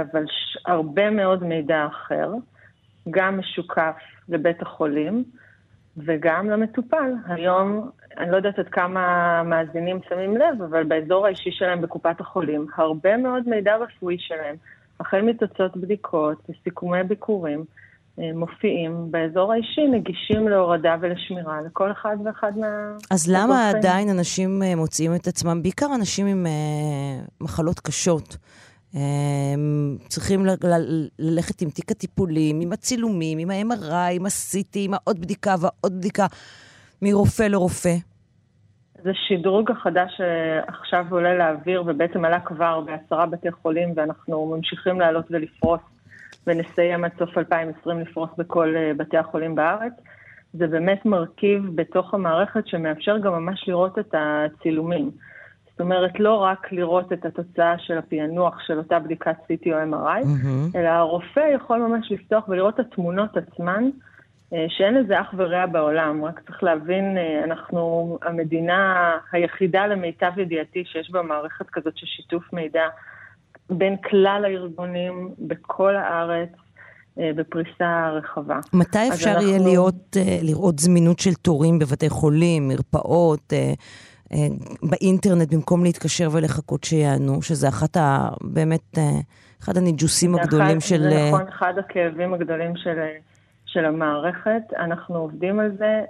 אבל 0.02 0.26
הרבה 0.66 1.10
מאוד 1.10 1.44
מידע 1.44 1.88
אחר, 1.88 2.32
גם 3.10 3.40
משוקף 3.40 3.96
לבית 4.30 4.62
החולים 4.62 5.24
וגם 5.98 6.50
למטופל. 6.50 7.12
היום, 7.28 7.90
אני 8.18 8.32
לא 8.32 8.36
יודעת 8.36 8.60
עד 8.60 8.70
כמה 8.70 9.44
מאזינים 9.44 10.00
שמים 10.10 10.38
לב, 10.38 10.62
אבל 10.70 10.84
באזור 10.84 11.26
האישי 11.26 11.52
שלהם 11.52 11.82
בקופת 11.82 12.22
החולים, 12.22 12.68
הרבה 12.76 13.18
מאוד 13.18 13.50
מידע 13.50 13.76
רפואי 13.76 14.18
שלהם, 14.20 14.56
החל 15.00 15.22
מתוצאות 15.22 15.78
בדיקות 15.78 16.50
וסיכומי 16.50 17.04
ביקורים, 17.04 17.66
מופיעים 18.18 19.12
באזור 19.12 19.54
האישי, 19.54 19.88
נגישים 19.88 20.48
להורדה 20.48 20.96
ולשמירה 21.02 21.62
לכל 21.62 21.92
אחד 21.92 22.18
ואחד 22.26 22.52
מה... 22.58 22.68
אז 23.12 23.32
למה 23.32 23.70
עדיין 23.70 24.10
אנשים 24.10 24.64
אה, 24.64 24.76
מוצאים 24.76 25.16
את 25.16 25.28
עצמם, 25.28 25.64
בעיקר 25.64 25.88
אנשים 25.96 26.28
עם 26.28 26.46
uh, 26.46 27.44
מחלות 27.44 27.80
קשות, 27.80 28.38
צריכים 30.08 30.46
ל- 30.46 30.50
ל- 30.50 31.08
ללכת 31.20 31.62
עם 31.62 31.70
תיק 31.70 31.92
הטיפולים, 31.92 32.62
עם 32.62 32.74
הצילומים, 32.74 33.38
עם 33.38 33.50
ה-MRI, 33.50 34.12
עם 34.14 34.26
ה-CT, 34.26 34.76
עם 34.76 34.94
העוד 34.94 35.20
בדיקה 35.20 35.56
ועוד 35.62 35.98
בדיקה, 35.98 36.26
מרופא 37.02 37.44
לרופא? 37.44 37.96
זה 39.04 39.12
שדרוג 39.28 39.72
החדש 39.72 40.12
שעכשיו 40.18 41.06
עולה 41.12 41.34
לאוויר, 41.38 41.84
ובעצם 41.88 42.26
עלה 42.26 42.40
כבר 42.40 42.82
בעשרה 42.82 43.26
בתי 43.26 43.52
חולים, 43.52 43.94
ואנחנו 43.96 44.56
ממשיכים 44.56 45.00
לעלות 45.00 45.26
ולפרוס 45.30 45.82
ונסיים 46.48 47.04
עד 47.04 47.12
סוף 47.20 47.38
2020 47.38 48.00
לפרוס 48.00 48.30
בכל 48.38 48.76
אה, 48.76 48.92
בתי 48.98 49.18
החולים 49.18 49.56
בארץ. 49.56 49.94
זה 50.54 50.68
באמת 50.68 51.06
מרכיב 51.06 51.70
בתוך 51.76 52.14
המערכת 52.14 52.68
שמאפשר 52.68 53.18
גם 53.18 53.34
ממש 53.34 53.68
לראות 53.68 54.00
את 54.00 54.16
הצילומים. 54.18 55.12
זאת 55.72 55.82
אומרת, 55.82 56.20
לא 56.20 56.34
רק 56.34 56.72
לראות 56.72 57.14
את 57.14 57.26
התוצאה 57.26 57.78
של 57.78 57.98
הפענוח 57.98 58.60
של 58.68 58.78
אותה 58.78 59.00
בדיקת 59.00 59.36
CT 59.40 59.68
או 59.68 59.94
MRI, 59.94 60.24
mm-hmm. 60.24 60.78
אלא 60.78 60.88
הרופא 60.88 61.40
יכול 61.56 61.78
ממש 61.78 62.12
לפתוח 62.12 62.48
ולראות 62.48 62.74
את 62.74 62.80
התמונות 62.80 63.38
עצמן, 63.38 63.90
אה, 64.54 64.66
שאין 64.70 64.94
לזה 64.94 65.22
אח 65.22 65.34
ורע 65.38 65.66
בעולם. 65.66 66.26
רק 66.26 66.40
צריך 66.40 66.64
להבין, 66.64 67.18
אה, 67.18 67.44
אנחנו 67.44 68.18
המדינה 68.22 69.12
היחידה 69.32 69.88
למיטב 69.88 70.32
ידיעתי 70.38 70.84
שיש 70.86 71.12
בה 71.12 71.22
מערכת 71.22 71.70
כזאת 71.70 71.98
של 71.98 72.06
שיתוף 72.06 72.54
מידע 72.54 72.84
בין 73.70 73.96
כלל 74.10 74.46
הארגונים 74.46 75.30
בכל 75.40 75.96
הארץ. 75.96 76.50
אה, 77.20 77.32
בפריסה 77.36 78.10
רחבה. 78.10 78.60
מתי 78.74 79.10
אפשר 79.14 79.30
אנחנו... 79.30 79.48
יהיה 79.48 79.60
להיות, 79.60 80.18
אה, 80.18 80.40
לראות 80.42 80.80
זמינות 80.80 81.20
של 81.20 81.34
תורים 81.34 81.80
בבתי 81.80 82.10
חולים, 82.10 82.68
מרפאות, 82.68 83.54
אה, 83.54 83.74
באינטרנט, 84.84 85.54
במקום 85.54 85.84
להתקשר 85.84 86.30
ולחכות 86.32 86.84
שיענו, 86.84 87.42
שזה 87.42 87.68
אחת 87.68 87.98
ה... 87.98 88.30
באמת, 88.42 88.98
אחד 89.64 89.78
הניג'וסים 89.78 90.36
הגדולים 90.36 90.78
אחד, 90.78 90.88
של... 90.88 91.02
זה 91.02 91.28
נכון, 91.28 91.48
אחד 91.48 91.74
הכאבים 91.80 92.34
הגדולים 92.34 92.76
של, 92.76 93.00
של 93.66 93.86
המערכת. 93.86 94.62
אנחנו 94.78 95.16
עובדים 95.18 95.60
על 95.60 95.72
זה, 95.78 96.02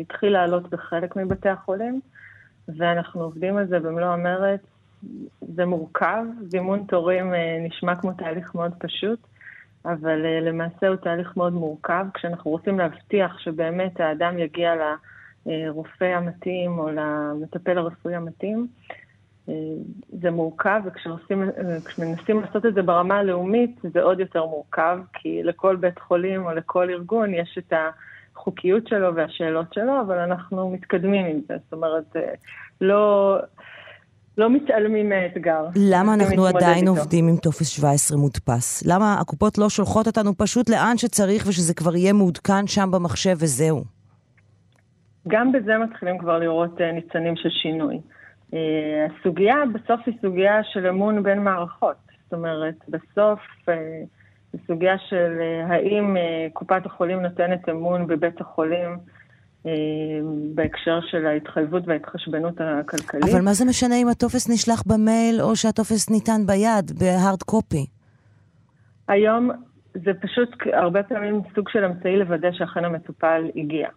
התחיל 0.00 0.32
לעלות 0.32 0.70
בחלק 0.70 1.16
מבתי 1.16 1.48
החולים, 1.48 2.00
ואנחנו 2.78 3.22
עובדים 3.22 3.56
על 3.56 3.66
זה 3.66 3.78
במלוא 3.78 4.08
המרץ. 4.08 4.60
זה 5.40 5.66
מורכב, 5.66 6.24
זימון 6.48 6.84
תורים 6.88 7.34
אה, 7.34 7.58
נשמע 7.60 7.96
כמו 7.96 8.12
תהליך 8.12 8.54
מאוד 8.54 8.72
פשוט, 8.78 9.18
אבל 9.84 10.24
אה, 10.24 10.40
למעשה 10.40 10.88
הוא 10.88 10.96
תהליך 10.96 11.36
מאוד 11.36 11.52
מורכב. 11.52 12.06
כשאנחנו 12.14 12.50
רוצים 12.50 12.78
להבטיח 12.78 13.38
שבאמת 13.38 14.00
האדם 14.00 14.38
יגיע 14.38 14.74
לרופא 15.46 16.04
המתאים 16.04 16.78
או 16.78 16.88
למטפל 16.90 17.78
הרפואי 17.78 18.14
המתאים, 18.14 18.66
אה, 19.48 19.54
זה 20.20 20.30
מורכב, 20.30 20.80
וכשמנסים 20.84 22.40
לעשות 22.40 22.66
את 22.66 22.74
זה 22.74 22.82
ברמה 22.82 23.18
הלאומית, 23.18 23.80
זה 23.82 24.02
עוד 24.02 24.20
יותר 24.20 24.46
מורכב, 24.46 24.98
כי 25.12 25.42
לכל 25.42 25.76
בית 25.76 25.98
חולים 25.98 26.46
או 26.46 26.50
לכל 26.54 26.90
ארגון 26.90 27.34
יש 27.34 27.58
את 27.58 27.72
החוקיות 28.32 28.86
שלו 28.86 29.14
והשאלות 29.14 29.74
שלו, 29.74 30.00
אבל 30.00 30.18
אנחנו 30.18 30.70
מתקדמים 30.70 31.26
עם 31.26 31.40
זה. 31.48 31.56
זאת 31.64 31.72
אומרת, 31.72 32.16
לא... 32.80 33.38
לא 34.38 34.50
מתעלמים 34.50 35.08
מהאתגר. 35.08 35.66
למה 35.76 36.14
אנחנו 36.14 36.46
עדיין 36.46 36.88
איתו. 36.88 36.90
עובדים 36.90 37.28
עם 37.28 37.36
טופס 37.36 37.68
17 37.68 38.18
מודפס? 38.18 38.82
למה 38.86 39.20
הקופות 39.20 39.58
לא 39.58 39.68
שולחות 39.68 40.06
אותנו 40.06 40.36
פשוט 40.36 40.70
לאן 40.70 40.96
שצריך 40.96 41.46
ושזה 41.48 41.74
כבר 41.74 41.96
יהיה 41.96 42.12
מעודכן 42.12 42.66
שם 42.66 42.90
במחשב 42.92 43.36
וזהו? 43.38 43.84
גם 45.28 45.52
בזה 45.52 45.78
מתחילים 45.78 46.18
כבר 46.18 46.38
לראות 46.38 46.78
uh, 46.78 46.82
ניצנים 46.82 47.36
של 47.36 47.48
שינוי. 47.50 48.00
Uh, 48.50 48.54
הסוגיה 49.20 49.56
בסוף 49.74 50.00
היא 50.06 50.14
סוגיה 50.22 50.60
של 50.72 50.86
אמון 50.86 51.22
בין 51.22 51.38
מערכות. 51.44 51.96
זאת 52.24 52.32
אומרת, 52.32 52.74
בסוף 52.88 53.40
זו 54.52 54.58
סוגיה 54.66 54.98
של 55.08 55.38
האם 55.68 56.16
קופת 56.52 56.86
החולים 56.86 57.22
נותנת 57.22 57.68
אמון 57.68 58.06
בבית 58.06 58.40
החולים 58.40 58.90
אה, 58.90 58.96
בהקשר 60.54 61.00
של 61.10 61.26
ההתחייבות 61.26 61.82
וההתחשבנות 61.86 62.54
הכלכלית. 62.60 63.24
אבל 63.24 63.40
מה 63.40 63.52
זה 63.52 63.64
משנה 63.64 63.96
אם 63.96 64.08
הטופס 64.08 64.50
נשלח 64.50 64.82
במייל 64.86 65.40
או 65.40 65.56
שהטופס 65.56 66.10
ניתן 66.10 66.46
ביד, 66.46 66.90
בהארד 66.98 67.42
קופי? 67.42 67.86
היום 69.08 69.50
זה 69.94 70.14
פשוט 70.20 70.50
הרבה 70.72 71.02
פעמים 71.02 71.40
סוג 71.54 71.68
של 71.68 71.84
אמצעי 71.84 72.16
לוודא 72.16 72.52
שאכן 72.52 72.84
המטופל 72.84 73.50
הגיע. 73.56 73.88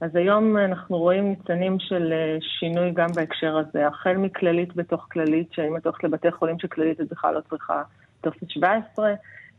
אז 0.00 0.16
היום 0.16 0.56
אנחנו 0.56 0.98
רואים 0.98 1.28
ניצנים 1.28 1.76
של 1.80 2.12
אה, 2.12 2.36
שינוי 2.40 2.90
גם 2.90 3.06
בהקשר 3.14 3.56
הזה, 3.56 3.86
החל 3.86 4.16
מכללית 4.16 4.76
בתוך 4.76 5.06
כללית, 5.12 5.52
שאם 5.52 5.76
את 5.76 5.86
הולכת 5.86 6.04
לבתי 6.04 6.30
חולים 6.30 6.58
של 6.58 6.68
כללית 6.68 7.00
את 7.00 7.08
בכלל 7.08 7.34
לא 7.34 7.40
צריכה 7.50 7.82
טופס 8.20 8.38
17, 8.48 9.14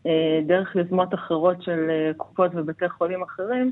אה, 0.06 0.40
דרך 0.48 0.76
יוזמות 0.76 1.14
אחרות 1.14 1.64
של 1.64 2.12
קופות 2.18 2.52
ובתי 2.56 2.90
חולים 2.90 3.24
אחרים, 3.24 3.72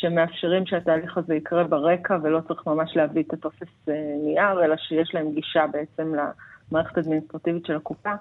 שמאפשרים 0.00 0.66
שהתהליך 0.66 1.18
הזה 1.18 1.34
יקרה 1.34 1.64
ברקע 1.64 2.16
ולא 2.22 2.40
צריך 2.48 2.66
ממש 2.66 2.96
להביא 2.96 3.22
את 3.22 3.32
הטופס 3.32 3.88
אה, 3.88 3.94
נייר, 4.24 4.64
אלא 4.64 4.76
שיש 4.76 5.14
להם 5.14 5.32
גישה 5.34 5.64
בעצם 5.72 6.14
למערכת 6.72 6.96
האדמיניסטרטיבית 6.96 7.66
של 7.66 7.76
הקופה. 7.76 8.12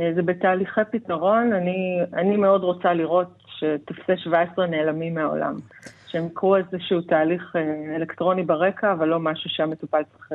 אה, 0.00 0.10
זה 0.14 0.22
בתהליכי 0.22 0.80
פתרון, 0.90 1.52
אני, 1.52 2.00
אני 2.12 2.36
מאוד 2.36 2.62
רוצה 2.62 2.92
לראות 2.92 3.28
שטופסי 3.46 4.16
17 4.16 4.66
נעלמים 4.66 5.14
מהעולם. 5.14 5.56
שהם 6.06 6.26
יקרו 6.26 6.56
איזשהו 6.56 7.00
תהליך 7.00 7.56
אה, 7.56 7.96
אלקטרוני 7.96 8.42
ברקע, 8.42 8.92
אבל 8.92 9.08
לא 9.08 9.20
משהו 9.20 9.50
שהמטופל 9.50 10.02
צריך 10.02 10.32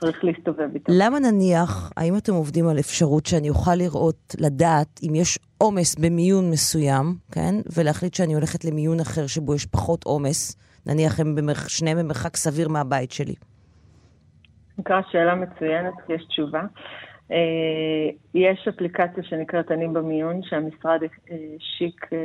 צריך 0.00 0.24
להסתובב 0.24 0.68
איתו. 0.74 0.92
למה 0.98 1.18
נניח, 1.18 1.92
האם 1.96 2.16
אתם 2.16 2.32
עובדים 2.32 2.68
על 2.68 2.78
אפשרות 2.78 3.26
שאני 3.26 3.48
אוכל 3.48 3.74
לראות, 3.74 4.34
לדעת 4.40 5.00
אם 5.02 5.14
יש 5.14 5.38
עומס 5.58 5.94
במיון 5.94 6.50
מסוים, 6.50 7.14
כן? 7.32 7.54
ולהחליט 7.76 8.14
שאני 8.14 8.34
הולכת 8.34 8.64
למיון 8.64 9.00
אחר 9.00 9.26
שבו 9.26 9.54
יש 9.54 9.66
פחות 9.66 10.04
עומס, 10.04 10.56
נניח 10.86 11.20
הם 11.20 11.34
במרח, 11.34 11.68
שניהם 11.68 11.98
במרחק 11.98 12.36
סביר 12.36 12.68
מהבית 12.68 13.12
שלי. 13.12 13.34
נקרא 14.78 15.00
שאלה 15.10 15.34
מצוינת, 15.34 15.94
יש 16.08 16.24
תשובה. 16.24 16.62
אה, 17.32 18.08
יש 18.34 18.68
אפליקציה 18.68 19.22
שנקראת 19.22 19.70
אני 19.70 19.88
במיון, 19.88 20.40
שהמשרד 20.42 21.00
השיק 21.02 22.06
אה, 22.12 22.18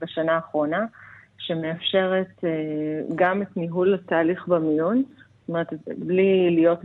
בשנה 0.00 0.32
האחרונה, 0.32 0.84
שמאפשרת 1.38 2.44
אה, 2.44 2.50
גם 3.14 3.42
את 3.42 3.56
ניהול 3.56 3.94
התהליך 3.94 4.48
במיון, 4.48 5.02
זאת 5.46 5.48
אומרת, 5.48 5.72
בלי 5.98 6.50
להיות 6.50 6.80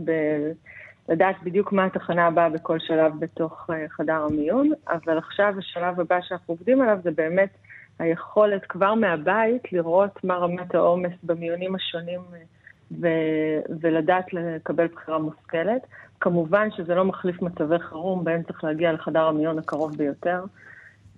לדעת 1.08 1.36
בדיוק 1.42 1.72
מה 1.72 1.84
התחנה 1.84 2.26
הבאה 2.26 2.48
בכל 2.48 2.78
שלב 2.78 3.12
בתוך 3.18 3.70
uh, 3.70 3.72
חדר 3.88 4.26
המיון, 4.30 4.70
אבל 4.88 5.18
עכשיו 5.18 5.54
השלב 5.58 6.00
הבא 6.00 6.18
שאנחנו 6.22 6.54
עובדים 6.54 6.80
עליו 6.80 6.98
זה 7.02 7.10
באמת 7.10 7.50
היכולת 7.98 8.64
כבר 8.66 8.94
מהבית 8.94 9.72
לראות 9.72 10.24
מה 10.24 10.36
רמת 10.36 10.74
העומס 10.74 11.12
במיונים 11.22 11.74
השונים 11.74 12.20
ו- 13.00 13.60
ולדעת 13.80 14.32
לקבל 14.32 14.86
בחירה 14.86 15.18
מושכלת. 15.18 15.86
כמובן 16.20 16.70
שזה 16.70 16.94
לא 16.94 17.04
מחליף 17.04 17.42
מצבי 17.42 17.78
חירום, 17.78 18.24
בהם 18.24 18.42
צריך 18.42 18.64
להגיע 18.64 18.92
לחדר 18.92 19.24
המיון 19.24 19.58
הקרוב 19.58 19.96
ביותר, 19.96 20.44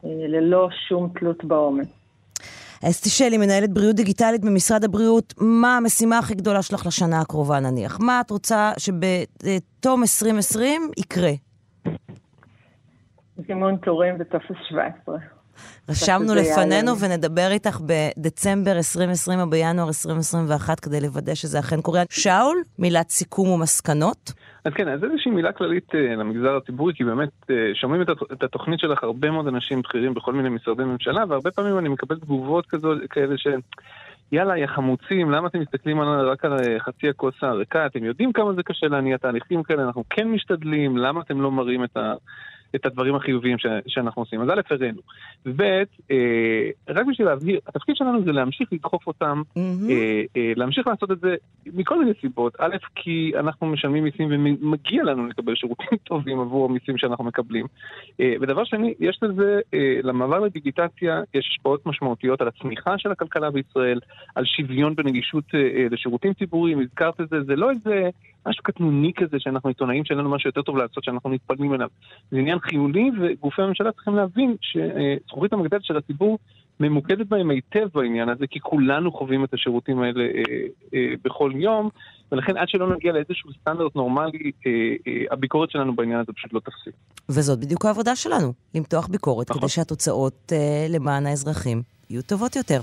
אה, 0.04 0.10
ללא 0.28 0.68
שום 0.88 1.08
תלות 1.14 1.44
בעומס. 1.44 2.03
אסתי 2.90 3.10
שלי, 3.10 3.38
מנהלת 3.38 3.70
בריאות 3.70 3.96
דיגיטלית 3.96 4.44
במשרד 4.44 4.84
הבריאות, 4.84 5.34
מה 5.40 5.76
המשימה 5.76 6.18
הכי 6.18 6.34
גדולה 6.34 6.62
שלך 6.62 6.86
לשנה 6.86 7.20
הקרובה 7.20 7.60
נניח? 7.60 8.00
מה 8.00 8.20
את 8.20 8.30
רוצה 8.30 8.72
שבתום 8.78 10.02
2020 10.02 10.90
יקרה? 10.98 11.30
זימון 13.46 13.76
תורים 13.76 14.18
בטופס 14.18 14.56
17. 14.68 15.33
רשמנו 15.88 16.34
לפנינו 16.34 16.98
ונדבר 16.98 17.48
איתך 17.50 17.80
בדצמבר 17.80 18.72
2020 18.72 19.40
או 19.40 19.50
בינואר 19.50 19.88
2021 19.88 20.80
כדי 20.80 21.00
לוודא 21.00 21.34
שזה 21.34 21.58
אכן 21.58 21.80
קורה. 21.80 22.02
שאול, 22.10 22.56
מילת 22.78 23.10
סיכום 23.10 23.48
ומסקנות? 23.48 24.32
אז 24.64 24.72
כן, 24.74 24.88
אז 24.88 25.04
איזושהי 25.04 25.30
מילה 25.30 25.52
כללית 25.52 25.90
uh, 25.90 25.96
למגזר 25.96 26.56
הציבורי, 26.56 26.94
כי 26.94 27.04
באמת 27.04 27.28
uh, 27.42 27.50
שומעים 27.74 28.02
את, 28.02 28.08
את 28.32 28.42
התוכנית 28.42 28.80
שלך 28.80 29.04
הרבה 29.04 29.30
מאוד 29.30 29.46
אנשים 29.46 29.82
בכירים 29.82 30.14
בכל 30.14 30.32
מיני 30.32 30.48
משרדי 30.48 30.84
ממשלה, 30.84 31.24
והרבה 31.28 31.50
פעמים 31.50 31.78
אני 31.78 31.88
מקבל 31.88 32.16
תגובות 32.18 32.66
כזו, 32.66 32.92
כאלה 33.10 33.38
ש... 33.38 33.46
יאללה, 34.32 34.58
יא 34.58 34.66
חמוצים, 34.66 35.30
למה 35.30 35.48
אתם 35.48 35.60
מסתכלים 35.60 36.00
על, 36.00 36.28
רק 36.28 36.44
על 36.44 36.52
אה, 36.52 36.80
חצי 36.80 37.08
הכוס 37.08 37.34
הריקה? 37.42 37.86
אתם 37.86 38.04
יודעים 38.04 38.32
כמה 38.32 38.52
זה 38.52 38.62
קשה 38.62 38.86
להניע 38.86 39.16
תהליכים 39.16 39.62
כאלה, 39.62 39.82
אנחנו 39.82 40.04
כן 40.10 40.28
משתדלים, 40.28 40.96
למה 40.96 41.20
אתם 41.20 41.40
לא 41.40 41.50
מראים 41.50 41.84
את, 41.84 41.96
ה, 41.96 42.14
את 42.74 42.86
הדברים 42.86 43.14
החיוביים 43.14 43.58
ש, 43.58 43.66
שאנחנו 43.86 44.22
עושים. 44.22 44.40
אז 44.40 44.48
א', 44.48 44.60
הראינו. 44.70 45.00
וב', 45.46 45.60
אה, 46.10 46.70
רק 46.88 47.06
בשביל 47.06 47.28
להבהיר, 47.28 47.60
התפקיד 47.66 47.96
שלנו 47.96 48.24
זה 48.24 48.32
להמשיך 48.32 48.72
לדחוף 48.72 49.06
אותם, 49.06 49.42
mm-hmm. 49.48 49.90
אה, 49.90 50.22
אה, 50.36 50.52
להמשיך 50.56 50.86
לעשות 50.86 51.10
את 51.10 51.20
זה 51.20 51.34
מכל 51.66 51.98
מיני 51.98 52.12
סיבות. 52.20 52.56
א', 52.58 52.76
כי 52.94 53.32
אנחנו 53.38 53.66
משלמים 53.66 54.04
מיסים 54.04 54.28
ומגיע 54.30 55.04
לנו 55.04 55.26
לקבל 55.26 55.54
שירותים 55.54 55.98
טובים 56.08 56.40
עבור 56.40 56.64
המיסים 56.68 56.98
שאנחנו 56.98 57.24
מקבלים. 57.24 57.66
אה, 58.20 58.34
ודבר 58.40 58.64
שני, 58.64 58.94
יש 59.00 59.18
לזה, 59.22 59.60
אה, 59.74 60.00
למעבר 60.02 60.40
לדיגיטציה, 60.40 61.22
יש 61.34 61.48
השפעות 61.50 61.86
משמעותיות 61.86 62.40
על 62.40 62.48
הצמיחה 62.48 62.98
של 62.98 63.12
הכלכלה 63.12 63.50
בישראל, 63.50 64.00
על 64.34 64.44
שוויון 64.44 64.94
בנגישות 64.94 65.44
אה, 65.54 65.60
אה, 65.60 65.86
לשירותים 65.90 66.34
ציבוריים, 66.34 66.80
הזכרת 66.80 67.20
את 67.20 67.28
זה, 67.28 67.42
זה 67.42 67.56
לא 67.56 67.70
איזה... 67.70 68.10
משהו 68.46 68.62
קטנוני 68.62 69.12
כזה 69.16 69.36
שאנחנו 69.40 69.68
עיתונאים 69.68 70.04
שאין 70.04 70.18
לנו 70.18 70.30
משהו 70.30 70.48
יותר 70.48 70.62
טוב 70.62 70.76
לעשות 70.76 71.04
שאנחנו 71.04 71.30
מתפלמים 71.30 71.74
אליו. 71.74 71.88
זה 72.30 72.38
עניין 72.38 72.58
חיוני 72.58 73.10
וגופי 73.20 73.62
הממשלה 73.62 73.92
צריכים 73.92 74.16
להבין 74.16 74.56
שזכוכית 74.60 75.52
המגדלת 75.52 75.84
של 75.84 75.96
הציבור 75.96 76.38
ממוקדת 76.80 77.26
בהם 77.26 77.50
היטב 77.50 77.88
בעניין 77.94 78.28
הזה, 78.28 78.46
כי 78.46 78.60
כולנו 78.60 79.12
חווים 79.12 79.44
את 79.44 79.54
השירותים 79.54 80.02
האלה 80.02 80.24
אה, 80.24 80.42
אה, 80.94 81.14
בכל 81.24 81.52
יום, 81.54 81.88
ולכן 82.32 82.56
עד 82.56 82.68
שלא 82.68 82.94
נגיע 82.94 83.12
לאיזשהו 83.12 83.50
סטנדרט 83.60 83.96
נורמלי, 83.96 84.50
אה, 84.66 84.70
אה, 85.06 85.24
הביקורת 85.30 85.70
שלנו 85.70 85.96
בעניין 85.96 86.20
הזה 86.20 86.32
פשוט 86.32 86.52
לא 86.52 86.60
תפסיק. 86.60 86.94
וזאת 87.28 87.60
בדיוק 87.60 87.84
העבודה 87.84 88.16
שלנו, 88.16 88.52
למתוח 88.74 89.06
ביקורת, 89.06 89.50
נכון. 89.50 89.62
כדי 89.62 89.68
שהתוצאות 89.68 90.52
אה, 90.52 90.86
למען 90.90 91.26
האזרחים 91.26 91.82
יהיו 92.10 92.22
טובות 92.22 92.56
יותר. 92.56 92.80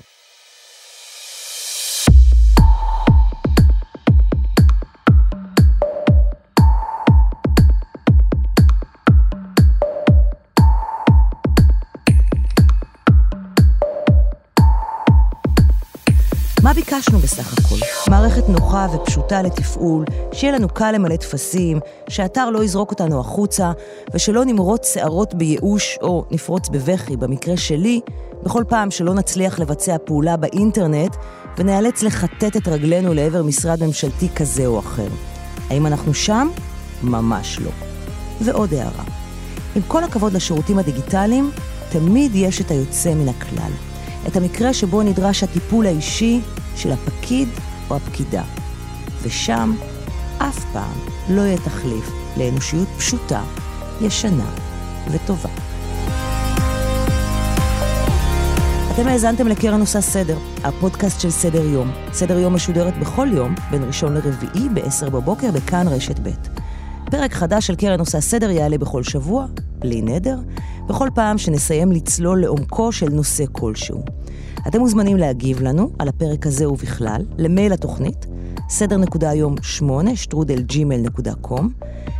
ביקשנו 16.85 17.19
בסך 17.19 17.53
הכל? 17.53 17.75
מערכת 18.11 18.49
נוחה 18.49 18.87
ופשוטה 18.93 19.41
לתפעול, 19.41 20.05
שיהיה 20.33 20.53
לנו 20.53 20.69
קל 20.69 20.91
למלא 20.91 21.15
טפסים, 21.15 21.79
שהאתר 22.09 22.49
לא 22.49 22.63
יזרוק 22.63 22.91
אותנו 22.91 23.19
החוצה, 23.19 23.71
ושלא 24.13 24.45
נמרוץ 24.45 24.93
שערות 24.93 25.33
בייאוש 25.33 25.97
או 26.01 26.25
נפרוץ 26.31 26.69
בבכי, 26.69 27.17
במקרה 27.17 27.57
שלי, 27.57 28.01
בכל 28.43 28.63
פעם 28.67 28.91
שלא 28.91 29.13
נצליח 29.13 29.59
לבצע 29.59 29.95
פעולה 30.05 30.37
באינטרנט 30.37 31.15
ונאלץ 31.57 32.03
לחטט 32.03 32.57
את 32.57 32.67
רגלינו 32.67 33.13
לעבר 33.13 33.43
משרד 33.43 33.83
ממשלתי 33.83 34.29
כזה 34.35 34.65
או 34.65 34.79
אחר. 34.79 35.07
האם 35.69 35.85
אנחנו 35.85 36.13
שם? 36.13 36.49
ממש 37.03 37.59
לא. 37.59 37.71
ועוד 38.41 38.73
הערה. 38.73 39.03
עם 39.75 39.81
כל 39.87 40.03
הכבוד 40.03 40.33
לשירותים 40.33 40.79
הדיגיטליים, 40.79 41.51
תמיד 41.89 42.31
יש 42.35 42.61
את 42.61 42.71
היוצא 42.71 43.13
מן 43.13 43.29
הכלל. 43.29 43.71
את 44.27 44.35
המקרה 44.35 44.73
שבו 44.73 45.03
נדרש 45.03 45.43
הטיפול 45.43 45.85
האישי 45.85 46.41
של 46.75 46.91
הפקיד 46.91 47.49
או 47.89 47.95
הפקידה. 47.95 48.43
ושם 49.21 49.73
אף 50.37 50.65
פעם 50.73 50.97
לא 51.29 51.41
יהיה 51.41 51.57
תחליף 51.57 52.11
לאנושיות 52.37 52.87
פשוטה, 52.97 53.43
ישנה 54.01 54.49
וטובה. 55.11 55.49
אתם 58.93 59.07
האזנתם 59.07 59.47
לקרן 59.47 59.79
עושה 59.79 60.01
סדר, 60.01 60.37
הפודקאסט 60.63 61.21
של 61.21 61.31
סדר 61.31 61.65
יום. 61.65 61.91
סדר 62.13 62.39
יום 62.39 62.55
משודרת 62.55 62.97
בכל 62.97 63.27
יום, 63.33 63.55
בין 63.71 63.83
ראשון 63.83 64.13
לרביעי, 64.13 64.69
ב-10 64.69 65.09
בבוקר, 65.09 65.51
בכאן 65.51 65.87
רשת 65.87 66.19
ב'. 66.19 66.29
פרק 67.11 67.33
חדש 67.33 67.67
של 67.67 67.75
קרן 67.75 67.99
עושה 67.99 68.21
סדר 68.21 68.49
יעלה 68.49 68.77
בכל 68.77 69.03
שבוע, 69.03 69.45
בלי 69.79 70.01
נדר, 70.01 70.37
בכל 70.87 71.09
פעם 71.15 71.37
שנסיים 71.37 71.91
לצלול 71.91 72.41
לעומקו 72.41 72.91
של 72.91 73.09
נושא 73.09 73.43
כלשהו. 73.51 74.03
אתם 74.67 74.79
מוזמנים 74.79 75.17
להגיב 75.17 75.61
לנו 75.61 75.89
על 75.99 76.07
הפרק 76.07 76.47
הזה 76.47 76.69
ובכלל, 76.69 77.21
למייל 77.37 77.73
התוכנית, 77.73 78.25
סדר 78.69 78.97
נקודה 78.97 79.29
היום 79.29 79.55
8, 79.61 80.15
שטרודל 80.15 80.61
ג'ימל 80.61 80.97
נקודה 80.97 81.33
קום, 81.33 81.69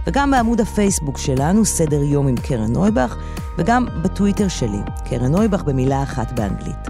וגם 0.08 0.32
בעמוד 0.32 0.62
הפייסבוק 0.62 1.18
שלנו, 1.18 1.66
סדר 1.66 2.04
יום 2.04 2.28
עם 2.28 2.36
קרן 2.38 2.74
נויבך, 2.74 3.16
וגם 3.58 3.86
בטוויטר 4.04 4.48
שלי, 4.48 4.80
קרן 5.10 5.32
נויבך 5.32 5.64
במילה 5.64 6.04
אחת 6.04 6.32
באנגלית. 6.32 6.88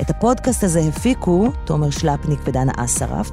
את 0.00 0.10
הפודקאסט 0.10 0.64
הזה 0.64 0.80
הפיקו 0.80 1.48
תומר 1.64 1.90
שלפניק 1.90 2.40
ודנה 2.44 2.72
אסרף, 2.76 3.30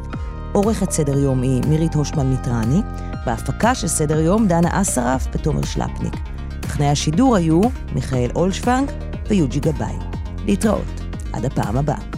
עורכת 0.54 0.92
סדר 0.92 1.18
יום 1.18 1.42
היא 1.42 1.62
מירית 1.70 1.96
הושמן 1.96 2.30
מיטרני, 2.30 2.82
בהפקה 3.26 3.76
של 3.76 3.88
סדר 3.88 4.20
יום 4.20 4.48
דנה 4.48 4.82
אסרף 4.82 5.28
ותומר 5.32 5.66
שלפניק. 5.66 6.14
טכנאי 6.60 6.88
השידור 6.88 7.36
היו 7.36 7.62
מיכאל 7.96 8.30
אולשוונג 8.36 8.92
ויוג'י 9.30 9.60
גבאי. 9.60 9.96
להתראות. 10.46 11.07
עד 11.34 11.46
הפעם 11.46 11.78
הבאה. 11.78 12.17